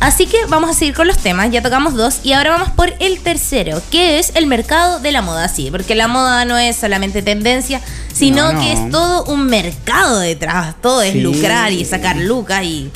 Así 0.00 0.26
que 0.26 0.36
vamos 0.48 0.68
a 0.70 0.74
seguir 0.74 0.94
con 0.94 1.06
los 1.06 1.16
temas, 1.18 1.50
ya 1.50 1.62
tocamos 1.62 1.94
dos 1.94 2.20
y 2.22 2.32
ahora 2.34 2.50
vamos 2.50 2.70
por 2.70 2.92
el 2.98 3.20
tercero, 3.20 3.80
que 3.90 4.18
es 4.18 4.32
el 4.34 4.46
mercado 4.46 5.00
de 5.00 5.12
la 5.12 5.22
moda, 5.22 5.48
sí, 5.48 5.70
porque 5.70 5.94
la 5.94 6.08
moda 6.08 6.44
no 6.44 6.58
es 6.58 6.76
solamente 6.76 7.22
tendencia, 7.22 7.80
sino 8.12 8.52
No, 8.52 8.52
no. 8.54 8.60
que 8.60 8.72
es 8.74 8.90
todo 8.90 9.24
un 9.24 9.46
mercado 9.46 10.18
detrás, 10.18 10.74
todo 10.82 11.00
es 11.00 11.12
Sí. 11.12 11.20
lucrar 11.20 11.72
y 11.72 11.84
sacar 11.84 12.16
lucas 12.16 12.64
y... 12.64 12.90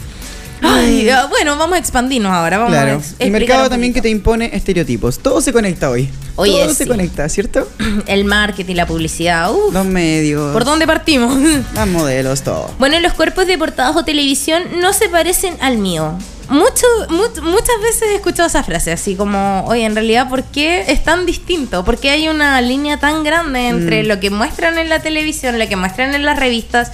Ay, 0.63 1.09
ah, 1.11 1.27
bueno, 1.31 1.57
vamos 1.57 1.77
a 1.77 1.79
expandirnos 1.79 2.33
ahora, 2.33 2.59
vamos 2.59 2.75
a 2.77 2.83
Claro. 2.83 2.99
ex- 2.99 3.15
El 3.19 3.31
mercado 3.31 3.69
también 3.69 3.93
que 3.95 4.01
te 4.03 4.09
impone 4.09 4.51
estereotipos. 4.53 5.19
Todo 5.21 5.41
se 5.41 5.53
conecta 5.53 5.89
hoy. 5.91 6.09
Oye, 6.37 6.53
Todo 6.63 6.75
se 6.75 6.85
sí. 6.85 6.89
conecta, 6.91 7.29
¿cierto? 7.29 7.69
El 8.07 8.25
marketing, 8.25 8.75
la 8.77 8.87
publicidad, 8.87 9.51
uf, 9.53 9.73
Los 9.73 9.87
medios. 9.87 10.53
¿por 10.53 10.65
dónde 10.65 10.87
partimos? 10.87 11.37
Las 11.75 11.87
modelos, 11.89 12.43
todo. 12.43 12.71
Bueno, 12.79 12.99
los 13.01 13.13
cuerpos 13.15 13.47
de 13.47 13.57
portadas 13.59 13.97
o 13.97 14.05
televisión 14.05 14.63
no 14.81 14.93
se 14.93 15.09
parecen 15.09 15.55
al 15.61 15.79
mío. 15.79 16.13
Mucho, 16.49 16.87
mu- 17.11 17.43
muchas 17.51 17.77
veces 17.83 18.03
he 18.11 18.15
escuchado 18.15 18.49
esa 18.49 18.63
frase, 18.63 18.91
así 18.91 19.15
como, 19.17 19.65
oye, 19.67 19.85
en 19.85 19.95
realidad, 19.95 20.31
¿por 20.31 20.45
qué 20.45 20.85
es 20.89 21.05
tan 21.05 21.27
distinto? 21.27 21.85
¿Por 21.85 21.99
qué 21.99 22.11
hay 22.11 22.29
una 22.29 22.59
línea 22.63 22.99
tan 22.99 23.23
grande 23.23 23.69
entre 23.69 24.03
Mm. 24.03 24.07
lo 24.07 24.19
que 24.21 24.31
muestran 24.31 24.79
en 24.79 24.89
la 24.89 25.01
televisión, 25.01 25.59
lo 25.59 25.69
que 25.69 25.77
muestran 25.77 26.15
en 26.15 26.25
las 26.25 26.39
revistas? 26.39 26.91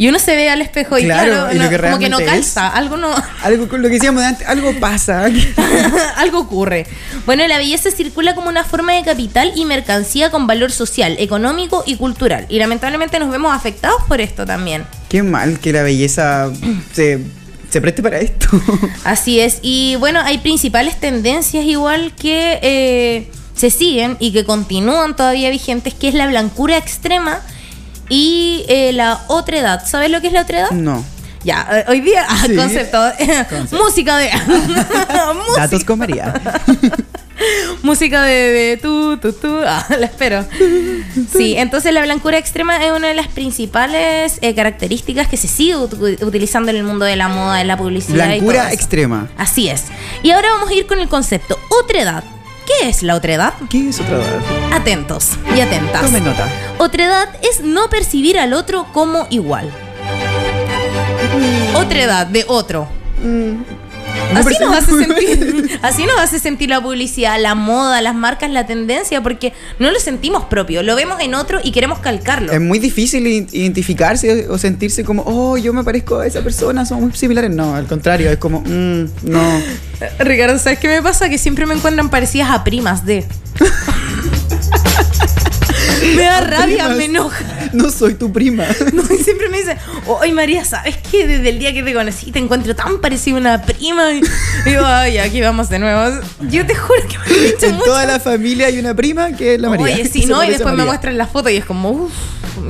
Y 0.00 0.08
uno 0.08 0.18
se 0.18 0.34
ve 0.34 0.48
al 0.48 0.62
espejo 0.62 0.96
y 0.96 1.04
Claro, 1.04 1.30
claro, 1.30 1.54
y 1.54 1.58
no- 1.58 1.68
que 1.68 1.76
como 1.78 1.98
que 1.98 2.08
no 2.08 2.16
realmente 2.16 2.24
es. 2.24 2.54
calza, 2.54 2.68
algo 2.68 2.96
no... 2.96 3.14
Algo 3.42 3.66
lo 3.76 3.82
que 3.88 3.94
decíamos 3.96 4.22
de 4.22 4.28
antes, 4.28 4.48
algo 4.48 4.72
pasa. 4.80 5.26
Algo 6.16 6.38
ocurre. 6.38 6.86
Bueno, 7.26 7.46
la 7.46 7.58
belleza 7.58 7.90
circula 7.90 8.34
como 8.34 8.48
una 8.48 8.64
forma 8.64 8.94
de 8.94 9.02
capital 9.02 9.52
y 9.54 9.66
mercancía 9.66 10.30
con 10.30 10.46
valor 10.46 10.72
social, 10.72 11.16
económico 11.18 11.84
y 11.86 11.96
cultural. 11.96 12.46
Y 12.48 12.58
lamentablemente 12.58 13.18
nos 13.18 13.30
vemos 13.30 13.54
afectados 13.54 14.02
por 14.08 14.22
esto 14.22 14.46
también. 14.46 14.86
Qué 15.10 15.22
mal 15.22 15.58
que 15.58 15.70
la 15.70 15.82
belleza 15.82 16.50
se, 16.94 17.20
se 17.68 17.80
preste 17.82 18.02
para 18.02 18.20
esto. 18.20 18.48
Así 19.04 19.38
es. 19.38 19.58
Y 19.60 19.96
bueno, 19.96 20.20
hay 20.24 20.38
principales 20.38 20.98
tendencias 20.98 21.66
igual 21.66 22.14
que 22.14 22.58
eh, 22.62 23.30
se 23.54 23.68
siguen 23.68 24.16
y 24.18 24.32
que 24.32 24.46
continúan 24.46 25.14
todavía 25.14 25.50
vigentes, 25.50 25.92
que 25.92 26.08
es 26.08 26.14
la 26.14 26.26
blancura 26.26 26.78
extrema 26.78 27.40
y 28.10 28.64
eh, 28.68 28.92
la 28.92 29.20
otredad. 29.28 29.86
¿Sabes 29.86 30.10
lo 30.10 30.20
que 30.20 30.26
es 30.26 30.32
la 30.34 30.42
otredad? 30.42 30.70
No. 30.72 31.02
Ya, 31.42 31.66
eh, 31.72 31.84
hoy 31.88 32.02
día, 32.02 32.26
Sí. 32.46 32.54
concepto. 32.54 33.00
música 33.82 34.18
de. 34.18 34.30
música, 34.46 35.56
Datos 35.56 35.84
con 35.84 35.98
María. 35.98 36.34
música 37.82 38.22
de, 38.24 38.32
de 38.34 38.76
tú, 38.76 39.16
tú, 39.16 39.32
tú. 39.32 39.56
Ah, 39.64 39.86
la 39.98 40.04
espero. 40.06 40.44
Sí, 41.32 41.54
entonces 41.56 41.94
la 41.94 42.02
blancura 42.02 42.36
extrema 42.36 42.84
es 42.84 42.92
una 42.92 43.08
de 43.08 43.14
las 43.14 43.28
principales 43.28 44.38
eh, 44.42 44.54
características 44.54 45.28
que 45.28 45.38
se 45.38 45.48
sigue 45.48 45.76
ut- 45.76 46.22
utilizando 46.22 46.70
en 46.70 46.76
el 46.76 46.84
mundo 46.84 47.06
de 47.06 47.16
la 47.16 47.28
moda, 47.28 47.60
en 47.62 47.68
la 47.68 47.78
publicidad. 47.78 48.16
y 48.16 48.18
todo 48.18 48.26
Blancura 48.28 48.64
eso. 48.66 48.74
extrema. 48.74 49.28
Así 49.38 49.68
es. 49.70 49.84
Y 50.22 50.32
ahora 50.32 50.50
vamos 50.52 50.68
a 50.68 50.74
ir 50.74 50.86
con 50.86 50.98
el 50.98 51.08
concepto 51.08 51.58
otredad. 51.82 52.22
¿Qué 52.78 52.88
es 52.88 53.02
la 53.02 53.16
otredad? 53.16 53.54
¿Qué 53.68 53.88
es 53.88 54.00
otra 54.00 54.18
edad? 54.18 54.40
Atentos 54.72 55.30
y 55.56 55.60
atentas. 55.60 56.02
Tomen 56.02 56.24
nota. 56.24 56.48
Otredad 56.78 57.28
es 57.42 57.62
no 57.62 57.90
percibir 57.90 58.38
al 58.38 58.52
otro 58.52 58.86
como 58.92 59.26
igual. 59.30 59.70
Otredad 61.74 62.26
de 62.26 62.44
otro. 62.46 62.86
Una 63.22 63.64
Así 64.34 64.54
nos, 64.60 64.76
hace 64.76 64.92
sentir, 65.04 65.78
así 65.82 66.04
nos 66.04 66.20
hace 66.20 66.38
sentir 66.38 66.70
la 66.70 66.80
publicidad, 66.80 67.40
la 67.40 67.54
moda, 67.54 68.00
las 68.00 68.14
marcas, 68.14 68.50
la 68.50 68.66
tendencia, 68.66 69.22
porque 69.22 69.52
no 69.78 69.90
lo 69.90 69.98
sentimos 69.98 70.44
propio, 70.44 70.82
lo 70.82 70.94
vemos 70.94 71.20
en 71.20 71.34
otro 71.34 71.60
y 71.62 71.72
queremos 71.72 71.98
calcarlo. 71.98 72.52
Es 72.52 72.60
muy 72.60 72.78
difícil 72.78 73.26
identificarse 73.26 74.48
o 74.48 74.56
sentirse 74.58 75.04
como, 75.04 75.24
oh, 75.26 75.56
yo 75.56 75.72
me 75.72 75.84
parezco 75.84 76.20
a 76.20 76.26
esa 76.26 76.42
persona, 76.42 76.86
somos 76.86 77.04
muy 77.04 77.12
similares. 77.12 77.50
No, 77.50 77.74
al 77.74 77.86
contrario, 77.86 78.30
es 78.30 78.38
como, 78.38 78.60
mm, 78.60 79.04
no. 79.24 79.62
Ricardo, 80.20 80.58
¿sabes 80.58 80.78
qué 80.78 80.88
me 80.88 81.02
pasa? 81.02 81.28
Que 81.28 81.38
siempre 81.38 81.66
me 81.66 81.74
encuentran 81.74 82.08
parecidas 82.08 82.50
a 82.50 82.64
primas 82.64 83.04
de. 83.04 83.24
me 86.16 86.22
da 86.22 86.40
rabia, 86.40 86.84
Primas, 86.84 86.96
me 86.96 87.04
enoja. 87.06 87.44
No 87.72 87.90
soy 87.90 88.14
tu 88.14 88.32
prima. 88.32 88.64
No, 88.92 89.02
y 89.02 89.22
siempre 89.22 89.48
me 89.48 89.58
dicen, 89.58 89.78
ay 90.20 90.32
María, 90.32 90.64
¿sabes 90.64 90.96
qué? 91.10 91.26
Desde 91.26 91.48
el 91.50 91.58
día 91.58 91.72
que 91.72 91.82
te 91.82 91.94
conocí 91.94 92.32
te 92.32 92.38
encuentro 92.38 92.74
tan 92.74 93.00
parecida 93.00 93.36
a 93.36 93.38
una 93.38 93.62
prima. 93.62 94.12
Y 94.12 94.22
digo, 94.64 94.84
ay, 94.84 95.18
aquí 95.18 95.40
vamos 95.40 95.68
de 95.68 95.78
nuevo. 95.78 96.20
Yo 96.48 96.66
te 96.66 96.74
juro 96.74 97.00
que 97.08 97.18
me 97.18 97.24
han 97.24 97.42
dicho 97.44 97.66
En 97.66 97.74
mucho. 97.74 97.84
toda 97.84 98.06
la 98.06 98.18
familia 98.18 98.66
hay 98.66 98.78
una 98.78 98.94
prima 98.94 99.32
que 99.32 99.54
es 99.54 99.60
la 99.60 99.68
María. 99.70 99.84
Oye, 99.84 100.08
sí, 100.12 100.26
¿no? 100.26 100.42
Y 100.44 100.50
después 100.50 100.74
me 100.74 100.84
muestran 100.84 101.16
la 101.16 101.26
foto 101.26 101.48
y 101.50 101.56
es 101.56 101.64
como, 101.64 101.90
uff. 101.90 102.12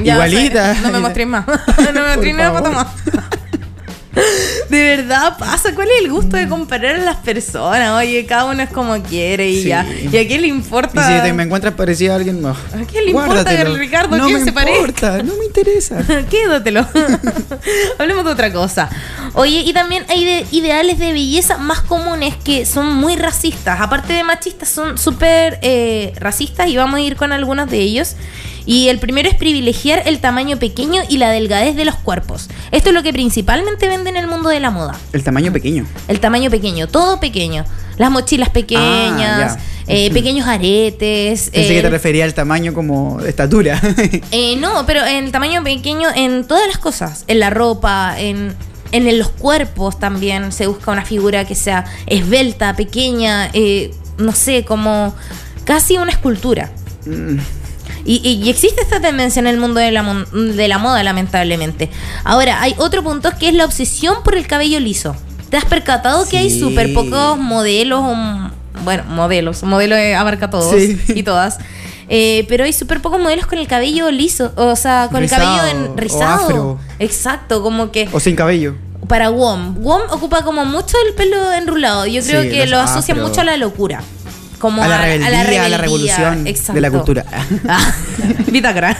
Igualita. 0.05 0.75
No 0.83 0.91
me 0.91 1.01
mostréis 1.01 1.29
más. 1.29 1.47
no 1.47 1.93
me 1.93 2.01
mostréis 2.03 2.35
ni 2.37 2.41
una 2.43 2.53
foto 2.53 2.73
más. 2.73 2.87
De 4.71 4.83
verdad 4.97 5.37
pasa. 5.39 5.75
¿Cuál 5.75 5.89
es 5.89 6.05
el 6.05 6.11
gusto 6.11 6.37
de 6.37 6.49
comparar 6.49 6.97
a 6.97 6.99
las 6.99 7.17
personas? 7.17 7.91
Oye, 7.99 8.25
cada 8.27 8.45
uno 8.45 8.63
es 8.63 8.71
como 8.71 9.01
quiere 9.03 9.49
y 9.51 9.63
Sí. 9.63 9.69
ya. 9.69 9.85
¿Y 9.85 10.17
a 10.17 10.27
quién 10.27 10.41
le 10.43 10.47
Y 10.47 10.51
importa? 10.51 11.07
si 11.17 11.23
te 11.23 11.33
me 11.33 11.43
encuentras 11.43 11.75
parecido 11.75 12.13
a 12.13 12.17
alguien, 12.17 12.41
no. 12.41 12.51
¿A 12.51 12.85
quién 12.89 13.05
le 13.05 13.11
importa, 13.11 13.33
Guárdatelo. 13.33 13.77
Ricardo, 13.77 14.17
No 14.17 14.27
quién 14.27 14.55
parezca? 14.55 14.79
importa, 14.81 15.23
no 15.23 15.35
me 15.37 15.45
interesa. 15.45 16.03
Quédatelo. 16.31 16.87
Hablemos 17.99 18.25
de 18.25 18.31
otra 18.31 18.53
cosa. 18.53 18.89
Oye, 19.35 19.61
y 19.61 19.73
también 19.73 20.05
hay 20.09 20.25
de- 20.25 20.47
ideales 20.53 20.99
de 20.99 21.13
belleza 21.13 21.59
más 21.59 21.81
comunes 21.81 22.35
que 22.45 22.67
son 22.67 22.95
muy 22.95 23.17
racistas. 23.17 23.81
Aparte 23.81 24.13
de 24.13 24.25
machistas, 24.25 24.69
son 24.69 24.99
súper 24.99 25.59
eh, 25.63 26.13
racistas 26.17 26.69
y 26.69 26.77
vamos 26.77 26.97
a 26.99 27.01
ir 27.01 27.17
con 27.17 27.33
algunos 27.33 27.71
de 27.71 27.79
ellos. 27.79 28.17
Y 28.67 28.89
el 28.89 28.99
primero 28.99 29.29
es 29.29 29.35
privilegiar 29.35 30.03
el 30.07 30.21
tamaño 30.21 30.59
pequeño 30.59 31.03
y 31.09 31.19
la 31.19 31.31
delgadez 31.31 31.77
de 31.77 31.85
los 31.85 31.97
cuerpos. 31.97 32.49
Esto 32.71 32.91
es 32.91 32.95
lo 32.95 33.03
que 33.03 33.13
principalmente 33.13 33.89
vende 33.89 34.11
en 34.11 34.17
el 34.17 34.27
mundo 34.27 34.49
de 34.49 34.61
la 34.61 34.71
moda. 34.71 34.99
El 35.13 35.23
tamaño 35.23 35.53
pequeño. 35.53 35.87
El 36.09 36.21
tamaño 36.21 36.51
pequeño, 36.51 36.89
todo 36.89 37.21
pequeño. 37.21 37.65
Las 37.97 38.11
mochilas 38.11 38.49
pequeñas, 38.49 39.57
Ah, 39.57 39.59
eh, 39.87 40.11
pequeños 40.13 40.47
aretes. 40.47 41.51
Pensé 41.51 41.69
que 41.69 41.79
eh, 41.79 41.83
te 41.83 41.91
refería 41.91 42.25
al 42.25 42.35
tamaño 42.35 42.73
como 42.73 43.21
estatura. 43.21 43.81
eh, 44.31 44.57
no, 44.57 44.87
pero 44.87 45.05
en 45.05 45.25
el 45.25 45.33
tamaño 45.33 45.63
pequeño 45.63 46.09
en 46.15 46.47
todas 46.47 46.67
las 46.67 46.79
cosas. 46.79 47.25
En 47.27 47.41
la 47.41 47.51
ropa, 47.51 48.15
en, 48.19 48.55
en 48.93 49.19
los 49.19 49.29
cuerpos 49.31 49.99
también 49.99 50.53
se 50.53 50.67
busca 50.67 50.91
una 50.91 51.05
figura 51.05 51.45
que 51.45 51.55
sea 51.55 51.85
esbelta, 52.07 52.75
pequeña, 52.75 53.51
eh, 53.53 53.93
no 54.19 54.33
sé, 54.33 54.65
como 54.65 55.15
casi 55.65 55.97
una 55.97 56.11
escultura. 56.11 56.71
Mm. 57.07 57.39
Y, 58.05 58.21
y- 58.29 58.43
y 58.45 58.51
existe 58.51 58.81
esta 58.83 59.01
tendencia 59.01 59.41
en 59.41 59.47
el 59.47 59.59
mundo 59.59 59.81
de 59.81 59.91
la, 59.91 60.25
de 60.33 60.69
la 60.69 60.79
moda, 60.79 61.03
lamentablemente. 61.03 61.91
Ahora, 62.25 62.61
hay 62.63 62.75
otro 62.79 63.03
punto 63.03 63.31
que 63.39 63.49
es 63.49 63.55
la 63.55 63.65
obsesión 63.65 64.23
por 64.25 64.35
el 64.37 64.47
cabello 64.47 64.81
liso. 64.81 65.15
¿Te 65.51 65.57
has 65.57 65.65
percatado 65.65 66.29
que 66.29 66.39
hay 66.39 66.51
súper 66.59 66.93
pocos 66.95 67.39
modelos? 67.39 68.01
o 68.03 68.51
bueno, 68.85 69.03
modelos. 69.09 69.63
Modelo 69.65 69.97
abarca 70.17 70.49
todos 70.49 70.75
Sí. 70.75 70.99
y 71.09 71.23
todas. 71.23 71.59
Eh, 72.09 72.45
pero 72.49 72.65
hay 72.65 72.73
súper 72.73 73.01
pocos 73.03 73.21
modelos 73.21 73.47
con 73.47 73.59
el 73.59 73.67
cabello 73.69 74.11
liso. 74.11 74.53
O 74.57 74.75
sea, 74.77 75.09
con 75.11 75.21
Rizado, 75.21 75.43
el 75.43 75.59
cabello 75.61 75.85
en, 75.87 75.93
o 75.93 75.97
rizado. 75.97 76.45
afro. 76.45 76.79
Exacto, 76.99 77.63
como 77.63 77.91
que 77.93 78.09
o 78.13 78.19
sin 78.21 78.35
cabello. 78.37 78.75
para 79.09 79.29
WOM. 79.31 79.77
WOM 79.83 80.03
ocupa 80.11 80.43
como 80.43 80.65
mucho 80.65 80.97
el 81.09 81.15
pelo 81.15 81.53
enrulado. 81.53 82.07
Yo 82.07 82.23
creo 82.23 82.43
Sí, 82.43 82.51
que 82.51 82.67
lo 82.67 82.79
asocia 82.79 83.15
mucho 83.15 83.41
a 83.41 83.45
la 83.45 83.57
locura. 83.57 84.03
Como 84.61 84.83
A 84.83 84.89
la 84.89 84.99
rebeldía, 84.99 85.65
a 85.65 85.69
la 85.69 85.79
revolución 85.79 86.45
de 86.45 86.81
la 86.81 86.91
cultura. 86.91 87.25
Bitácora. 88.51 88.97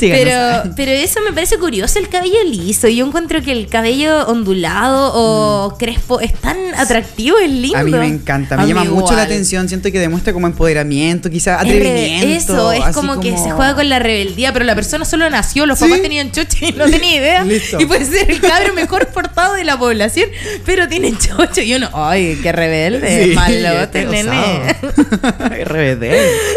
Pero, 0.00 0.74
pero 0.76 0.90
eso 0.92 1.20
me 1.26 1.32
parece 1.32 1.58
curioso, 1.58 1.98
el 1.98 2.08
cabello 2.08 2.44
liso. 2.44 2.88
Yo 2.88 3.06
encuentro 3.06 3.42
que 3.42 3.52
el 3.52 3.68
cabello 3.68 4.26
ondulado 4.26 5.12
o 5.14 5.78
crespo 5.78 6.20
es 6.20 6.34
tan 6.34 6.56
atractivo, 6.76 7.38
es 7.38 7.50
lindo. 7.50 7.78
Mm. 7.78 7.80
A 7.80 7.84
mí 7.84 7.90
me 7.92 8.06
encanta, 8.06 8.56
me 8.56 8.62
A 8.64 8.66
llama 8.66 8.84
mucho 8.84 9.14
la 9.14 9.22
atención. 9.22 9.68
Siento 9.68 9.90
que 9.90 9.98
demuestra 9.98 10.32
como 10.32 10.46
empoderamiento, 10.46 11.30
quizás 11.30 11.60
atrevimiento. 11.60 12.26
Eso, 12.26 12.72
es 12.72 12.94
como, 12.94 13.20
que 13.20 13.36
se 13.36 13.50
juega 13.50 13.74
con 13.74 13.88
la 13.88 13.98
rebeldía, 13.98 14.52
pero 14.52 14.64
la 14.64 14.74
persona 14.74 15.04
solo 15.04 15.28
nació, 15.30 15.66
los 15.66 15.78
Sí. 15.78 15.86
papás 15.86 16.02
tenían 16.02 16.30
chocho 16.32 16.58
y 16.66 16.72
no 16.72 16.84
tenía 16.88 17.16
idea. 17.16 17.44
Listo. 17.44 17.80
Y 17.80 17.86
puede 17.86 18.04
ser 18.04 18.30
el 18.30 18.40
cabro 18.40 18.74
mejor 18.74 19.08
portado 19.08 19.54
de 19.54 19.64
la 19.64 19.78
población, 19.78 20.28
pero 20.66 20.88
tiene 20.88 21.12
chocho. 21.16 21.60
Y 21.62 21.74
uno, 21.74 21.88
ay, 21.94 22.38
qué 22.42 22.52
rebelde, 22.52 23.24
Sí, 23.30 23.34
malote, 23.34 24.04
nene. 24.04 24.76
RBD. 25.64 26.04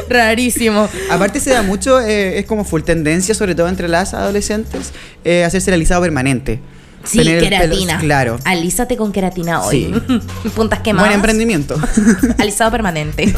Rarísimo. 0.10 0.88
Aparte 1.10 1.40
se 1.40 1.52
da 1.52 1.62
mucho, 1.62 2.00
eh, 2.02 2.40
es 2.40 2.46
como 2.46 2.64
full 2.66 2.82
tendencia, 2.82 3.36
sobre 3.36 3.56
todo 3.56 3.68
entre 3.68 3.88
las 3.88 4.14
adolescentes, 4.14 4.92
eh, 5.24 5.44
hacerse 5.44 5.70
el 5.72 5.76
alisado 5.76 6.02
permanente. 6.02 6.60
Sí, 7.04 7.20
Tener 7.20 7.36
el 7.38 7.44
pelo- 7.44 7.50
queratina. 7.60 8.00
claro. 8.00 8.40
Alízate 8.46 8.98
con 8.98 9.12
queratina 9.12 9.62
hoy. 9.62 9.94
Puntas 10.56 10.80
quemadas. 10.80 11.08
Buen 11.08 11.14
emprendimiento. 11.20 11.80
Alisado 12.40 12.72
permanente. 12.72 13.32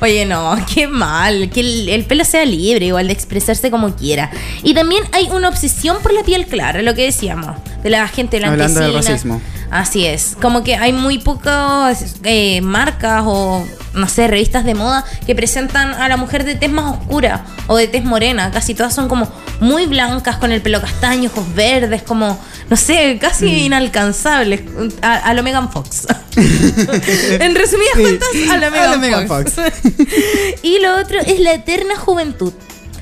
Oye, 0.00 0.26
no, 0.26 0.54
qué 0.74 0.86
mal. 0.88 1.48
Que 1.48 1.60
el, 1.60 1.88
el 1.88 2.04
pelo 2.04 2.22
sea 2.26 2.44
libre, 2.44 2.84
igual 2.84 3.06
de 3.06 3.14
expresarse 3.14 3.70
como 3.70 3.96
quiera. 3.96 4.30
Y 4.62 4.74
también 4.74 5.04
hay 5.12 5.26
una 5.32 5.48
obsesión 5.48 6.02
por 6.02 6.12
la 6.12 6.22
piel 6.22 6.44
clara, 6.46 6.82
lo 6.82 6.94
que 6.94 7.04
decíamos, 7.04 7.56
de 7.82 7.88
la 7.88 8.06
gente 8.08 8.36
Hablando 8.44 8.78
del 8.78 8.90
blanquecina. 8.90 9.10
racismo. 9.14 9.40
Así 9.70 10.04
es. 10.04 10.36
Como 10.38 10.62
que 10.62 10.76
hay 10.76 10.92
muy 10.92 11.16
pocas 11.18 12.16
eh, 12.24 12.60
marcas 12.60 13.22
o, 13.24 13.66
no 13.98 14.08
sé, 14.08 14.26
revistas 14.28 14.64
de 14.64 14.74
moda 14.74 15.04
que 15.26 15.34
presentan 15.34 15.90
a 15.94 16.08
la 16.08 16.16
mujer 16.16 16.44
de 16.44 16.54
tez 16.54 16.70
más 16.70 16.96
oscura 16.98 17.44
o 17.66 17.76
de 17.76 17.88
tez 17.88 18.04
morena. 18.04 18.50
Casi 18.50 18.74
todas 18.74 18.94
son 18.94 19.08
como 19.08 19.30
muy 19.60 19.86
blancas, 19.86 20.36
con 20.36 20.52
el 20.52 20.62
pelo 20.62 20.80
castaño, 20.80 21.30
ojos 21.30 21.54
verdes, 21.54 22.02
como, 22.02 22.38
no 22.70 22.76
sé, 22.76 23.18
casi 23.20 23.46
Mm. 23.46 23.58
inalcanzables. 23.66 24.60
A, 25.02 25.14
a 25.16 25.34
lo 25.34 25.42
Megan 25.42 25.70
Fox. 25.70 26.06
en 26.36 27.54
resumidas 27.54 27.94
Sí, 27.96 28.02
cuentas, 28.02 28.28
a 28.50 28.54
a 28.66 28.70
Megan, 28.70 29.00
Megan. 29.00 29.28
Fox. 29.28 29.52
y 30.62 30.78
lo 30.80 30.96
otro 30.98 31.18
es 31.20 31.40
la 31.40 31.54
eterna 31.54 31.96
juventud. 31.96 32.52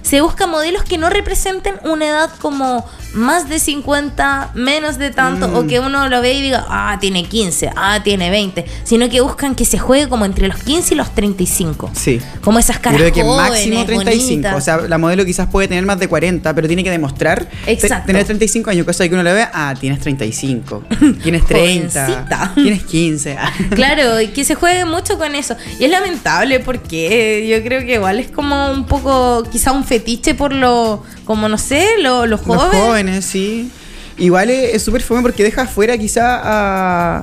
Se 0.06 0.20
busca 0.20 0.46
modelos 0.46 0.84
que 0.84 0.98
no 0.98 1.10
representen 1.10 1.74
una 1.84 2.06
edad 2.06 2.30
como 2.40 2.86
más 3.12 3.48
de 3.48 3.58
50, 3.58 4.50
menos 4.54 4.98
de 4.98 5.10
tanto, 5.10 5.48
Mm. 5.48 5.56
o 5.56 5.66
que 5.66 5.80
uno 5.80 6.08
lo 6.08 6.20
ve 6.20 6.34
y 6.34 6.42
diga, 6.42 6.66
ah, 6.68 6.98
tiene 7.00 7.24
15, 7.24 7.70
ah, 7.74 8.00
tiene 8.04 8.28
20, 8.30 8.66
sino 8.84 9.08
que 9.08 9.20
buscan 9.22 9.54
que 9.54 9.64
se 9.64 9.78
juegue 9.78 10.06
como 10.08 10.26
entre 10.26 10.46
los 10.48 10.58
15 10.62 10.92
y 10.94 10.96
los 10.98 11.14
35. 11.14 11.90
Sí. 11.94 12.20
Como 12.42 12.58
esas 12.58 12.78
caras 12.78 13.00
creo 13.00 13.12
que 13.12 13.22
jóvenes, 13.22 13.50
máximo 13.50 13.84
35. 13.86 14.26
bonitas. 14.26 14.54
O 14.56 14.60
sea, 14.60 14.76
la 14.88 14.98
modelo 14.98 15.24
quizás 15.24 15.48
puede 15.48 15.66
tener 15.66 15.84
más 15.86 15.98
de 15.98 16.08
40, 16.08 16.54
pero 16.54 16.66
tiene 16.66 16.84
que 16.84 16.90
demostrar 16.90 17.48
Exacto. 17.66 18.06
tener 18.06 18.24
35 18.24 18.70
años, 18.70 18.84
cosa 18.84 19.02
de 19.04 19.08
que 19.08 19.14
uno 19.14 19.24
le 19.24 19.32
ve, 19.32 19.46
ah, 19.52 19.74
tienes 19.80 19.98
35, 20.00 20.84
tienes 21.22 21.44
30, 21.46 22.06
Jovencita. 22.06 22.52
tienes 22.54 22.84
15. 22.84 23.36
ah. 23.40 23.52
Claro, 23.74 24.20
y 24.20 24.28
que 24.28 24.44
se 24.44 24.54
juegue 24.56 24.84
mucho 24.84 25.16
con 25.18 25.34
eso. 25.34 25.56
Y 25.80 25.84
es 25.84 25.90
lamentable 25.90 26.60
porque 26.60 27.46
yo 27.48 27.62
creo 27.66 27.80
que 27.80 27.94
igual 27.94 28.18
es 28.20 28.30
como 28.30 28.70
un 28.70 28.84
poco, 28.84 29.42
quizá 29.50 29.72
un 29.72 29.84
fetiche 29.98 30.34
por 30.34 30.52
lo, 30.52 31.02
como 31.24 31.48
no 31.48 31.58
sé, 31.58 31.86
lo- 32.00 32.26
los 32.26 32.46
Los 32.46 32.56
jóvenes. 32.56 32.80
jóvenes, 32.86 33.24
sí. 33.24 33.70
Igual 34.18 34.50
es 34.50 34.74
es 34.74 34.82
súper 34.82 35.02
fome 35.02 35.22
porque 35.22 35.42
deja 35.42 35.62
afuera 35.62 35.96
quizá 35.98 36.40
a, 36.42 37.22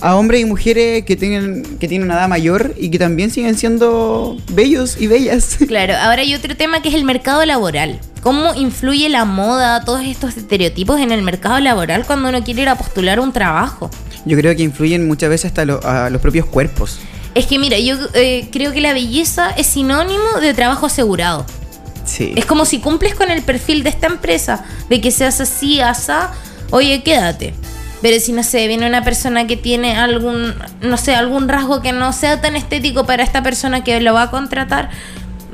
a 0.00 0.16
hombres 0.16 0.40
y 0.42 0.44
mujeres 0.44 1.04
que 1.04 1.16
tienen, 1.16 1.62
que 1.78 1.88
tienen 1.88 2.06
una 2.08 2.18
edad 2.18 2.28
mayor 2.28 2.74
y 2.78 2.90
que 2.90 2.98
también 2.98 3.30
siguen 3.30 3.56
siendo 3.56 4.36
bellos 4.52 4.96
y 5.00 5.06
bellas. 5.06 5.56
Claro, 5.68 5.94
ahora 5.96 6.20
hay 6.22 6.34
otro 6.34 6.54
tema 6.56 6.82
que 6.82 6.88
es 6.90 6.94
el 6.94 7.04
mercado 7.04 7.44
laboral. 7.46 7.98
¿Cómo 8.22 8.54
influye 8.54 9.08
la 9.10 9.24
moda, 9.24 9.84
todos 9.84 10.02
estos 10.04 10.36
estereotipos 10.36 10.98
en 11.00 11.12
el 11.12 11.22
mercado 11.22 11.58
laboral 11.60 12.04
cuando 12.06 12.28
uno 12.30 12.42
quiere 12.44 12.62
ir 12.62 12.68
a 12.68 12.76
postular 12.76 13.20
un 13.20 13.32
trabajo? 13.32 13.90
Yo 14.26 14.36
creo 14.38 14.54
que 14.56 14.62
influyen 14.62 15.06
muchas 15.06 15.28
veces 15.30 15.46
hasta 15.46 15.64
lo- 15.66 15.80
a 15.86 16.08
los 16.10 16.20
propios 16.22 16.46
cuerpos. 16.46 16.98
Es 17.34 17.46
que 17.46 17.58
mira, 17.58 17.78
yo 17.78 17.96
eh, 18.14 18.48
creo 18.52 18.72
que 18.72 18.80
la 18.80 18.92
belleza 18.92 19.50
es 19.56 19.66
sinónimo 19.66 20.40
de 20.40 20.54
trabajo 20.54 20.86
asegurado. 20.86 21.44
Es 22.36 22.44
como 22.46 22.64
si 22.64 22.80
cumples 22.80 23.14
con 23.14 23.30
el 23.30 23.42
perfil 23.42 23.82
de 23.82 23.90
esta 23.90 24.06
empresa, 24.06 24.64
de 24.88 25.00
que 25.00 25.10
seas 25.10 25.40
así, 25.40 25.80
asá, 25.80 26.32
oye, 26.70 27.02
quédate. 27.02 27.54
Pero 28.02 28.20
si 28.20 28.32
no 28.32 28.42
sé, 28.42 28.68
viene 28.68 28.86
una 28.86 29.02
persona 29.02 29.46
que 29.46 29.56
tiene 29.56 29.96
algún, 29.96 30.54
no 30.82 30.96
sé, 30.98 31.14
algún 31.14 31.48
rasgo 31.48 31.80
que 31.80 31.92
no 31.92 32.12
sea 32.12 32.40
tan 32.40 32.54
estético 32.54 33.06
para 33.06 33.22
esta 33.22 33.42
persona 33.42 33.82
que 33.82 33.98
lo 34.00 34.12
va 34.12 34.24
a 34.24 34.30
contratar, 34.30 34.90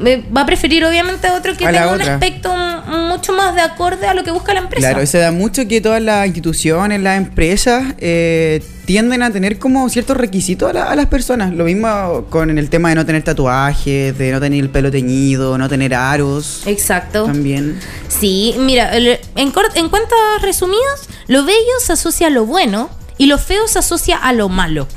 eh, 0.04 0.24
va 0.36 0.42
a 0.42 0.46
preferir 0.46 0.84
obviamente 0.84 1.26
a 1.26 1.34
otro 1.34 1.56
que 1.56 1.66
A 1.66 1.70
tenga 1.72 1.92
un 1.92 2.00
aspecto 2.14 2.54
mucho 2.86 3.32
más 3.32 3.54
de 3.54 3.60
acorde 3.60 4.06
a 4.06 4.14
lo 4.14 4.24
que 4.24 4.30
busca 4.30 4.54
la 4.54 4.60
empresa. 4.60 4.90
Claro, 4.90 5.06
se 5.06 5.18
da 5.18 5.30
mucho 5.32 5.66
que 5.68 5.80
todas 5.80 6.02
las 6.02 6.26
instituciones, 6.26 7.00
las 7.00 7.16
empresas, 7.18 7.94
eh, 7.98 8.62
tienden 8.86 9.22
a 9.22 9.30
tener 9.30 9.58
como 9.58 9.88
ciertos 9.88 10.16
requisitos 10.16 10.68
a, 10.70 10.72
la- 10.72 10.84
a 10.84 10.96
las 10.96 11.06
personas. 11.06 11.52
Lo 11.52 11.64
mismo 11.64 12.26
con 12.30 12.56
el 12.58 12.68
tema 12.70 12.88
de 12.88 12.96
no 12.96 13.06
tener 13.06 13.22
tatuajes, 13.22 14.16
de 14.18 14.32
no 14.32 14.40
tener 14.40 14.58
el 14.60 14.70
pelo 14.70 14.90
teñido, 14.90 15.56
no 15.58 15.68
tener 15.68 15.94
aros. 15.94 16.62
Exacto. 16.66 17.24
También. 17.26 17.78
Sí, 18.08 18.54
mira, 18.58 18.96
el- 18.96 19.18
en, 19.36 19.52
cort- 19.52 19.72
en 19.76 19.88
cuentas 19.88 20.18
resumidas, 20.42 21.08
lo 21.28 21.44
bello 21.44 21.58
se 21.84 21.92
asocia 21.92 22.26
a 22.26 22.30
lo 22.30 22.46
bueno 22.46 22.90
y 23.18 23.26
lo 23.26 23.38
feo 23.38 23.68
se 23.68 23.78
asocia 23.78 24.16
a 24.16 24.32
lo 24.32 24.48
malo. 24.48 24.88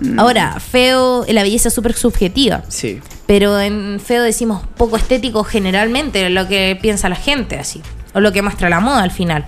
Mm. 0.00 0.18
Ahora, 0.18 0.58
feo, 0.60 1.24
la 1.28 1.42
belleza 1.42 1.68
es 1.68 1.74
súper 1.74 1.92
subjetiva, 1.94 2.62
Sí. 2.68 3.00
pero 3.26 3.60
en 3.60 4.00
feo 4.04 4.22
decimos 4.22 4.62
poco 4.76 4.96
estético 4.96 5.44
generalmente, 5.44 6.28
lo 6.30 6.48
que 6.48 6.78
piensa 6.80 7.08
la 7.08 7.16
gente 7.16 7.56
así, 7.58 7.82
o 8.14 8.20
lo 8.20 8.32
que 8.32 8.42
muestra 8.42 8.68
la 8.70 8.80
moda 8.80 9.02
al 9.02 9.10
final. 9.10 9.44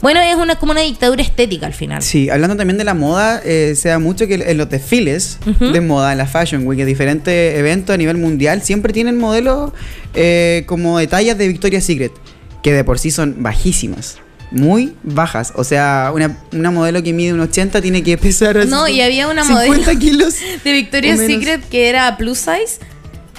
Bueno, 0.00 0.18
es 0.20 0.34
una 0.34 0.56
como 0.56 0.72
una 0.72 0.80
dictadura 0.80 1.22
estética 1.22 1.66
al 1.66 1.74
final. 1.74 2.02
Sí, 2.02 2.28
hablando 2.28 2.56
también 2.56 2.76
de 2.76 2.82
la 2.82 2.94
moda, 2.94 3.40
eh, 3.44 3.74
se 3.76 3.88
da 3.88 4.00
mucho 4.00 4.26
que 4.26 4.34
en 4.34 4.58
los 4.58 4.68
desfiles 4.68 5.38
de 5.60 5.80
moda, 5.80 6.10
en 6.10 6.18
la 6.18 6.26
Fashion 6.26 6.66
Week, 6.66 6.80
en 6.80 6.86
diferentes 6.88 7.56
eventos 7.56 7.94
a 7.94 7.96
nivel 7.96 8.16
mundial, 8.16 8.62
siempre 8.62 8.92
tienen 8.92 9.16
modelos 9.18 9.70
eh, 10.14 10.64
como 10.66 10.98
de 10.98 11.06
tallas 11.06 11.38
de 11.38 11.46
Victoria's 11.46 11.84
Secret, 11.84 12.10
que 12.64 12.72
de 12.72 12.82
por 12.82 12.98
sí 12.98 13.12
son 13.12 13.36
bajísimas. 13.44 14.18
Muy 14.52 14.94
bajas. 15.02 15.52
O 15.56 15.64
sea, 15.64 16.10
una, 16.14 16.36
una 16.52 16.70
modelo 16.70 17.02
que 17.02 17.12
mide 17.12 17.32
un 17.32 17.40
80 17.40 17.80
tiene 17.80 18.02
que 18.02 18.16
pesar 18.18 18.58
así 18.58 18.68
No, 18.68 18.86
y 18.86 19.00
había 19.00 19.28
una 19.28 19.44
50 19.44 19.76
modelo 19.76 19.98
kilos. 20.00 20.34
de 20.64 20.72
Victoria's. 20.72 21.18
Secret 21.20 21.68
que 21.68 21.88
era 21.88 22.16
plus 22.18 22.38
size 22.38 22.78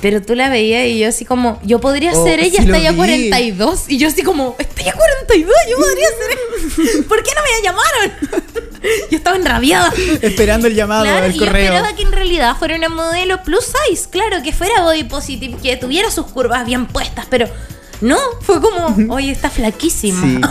Pero 0.02 0.22
tú 0.22 0.36
la 0.36 0.50
veías 0.50 0.88
y 0.88 1.00
yo 1.00 1.08
así 1.08 1.24
como, 1.24 1.60
yo 1.64 1.80
podría 1.80 2.12
Oh, 2.14 2.26
ser 2.26 2.40
ella, 2.40 2.60
lo 2.62 2.66
está 2.66 2.80
ya 2.80 2.92
vi. 2.92 2.98
42. 2.98 3.86
Y 3.90 3.98
yo 3.98 4.08
así 4.10 4.22
como, 4.24 4.56
está 4.60 4.84
ya 4.84 4.94
42, 4.94 5.54
yo 5.70 5.78
podría 5.78 6.08
ser. 6.08 7.06
¿Por 7.08 7.24
qué 7.24 7.32
no 7.36 7.42
me 7.42 7.64
llamaron? 7.64 8.44
yo 9.12 9.18
estaba 9.18 9.36
enrabiada. 9.38 9.94
Esperando 10.22 10.68
el 10.68 10.76
llamado 10.76 11.04
Claro, 11.06 11.22
del 11.28 11.36
y 11.36 11.40
yo 11.40 11.46
correo. 11.46 11.64
esperaba 11.64 11.96
que 11.96 12.02
en 12.04 12.12
realidad 12.12 12.58
fuera 12.58 12.76
una 12.76 12.90
modelo 12.90 13.42
plus 13.44 13.66
size, 13.88 14.10
claro, 14.10 14.42
que 14.44 14.52
fuera 14.52 14.82
body 14.82 15.04
positive, 15.06 15.58
que 15.62 15.78
tuviera 15.78 16.10
sus 16.12 16.26
curvas 16.26 16.66
bien 16.66 16.88
puestas, 16.88 17.26
pero 17.30 17.48
no, 18.02 18.18
fue 18.42 18.60
como, 18.60 19.14
oye, 19.14 19.32
está 19.32 19.50
flaquísima. 19.50 20.22
Sí. 20.22 20.42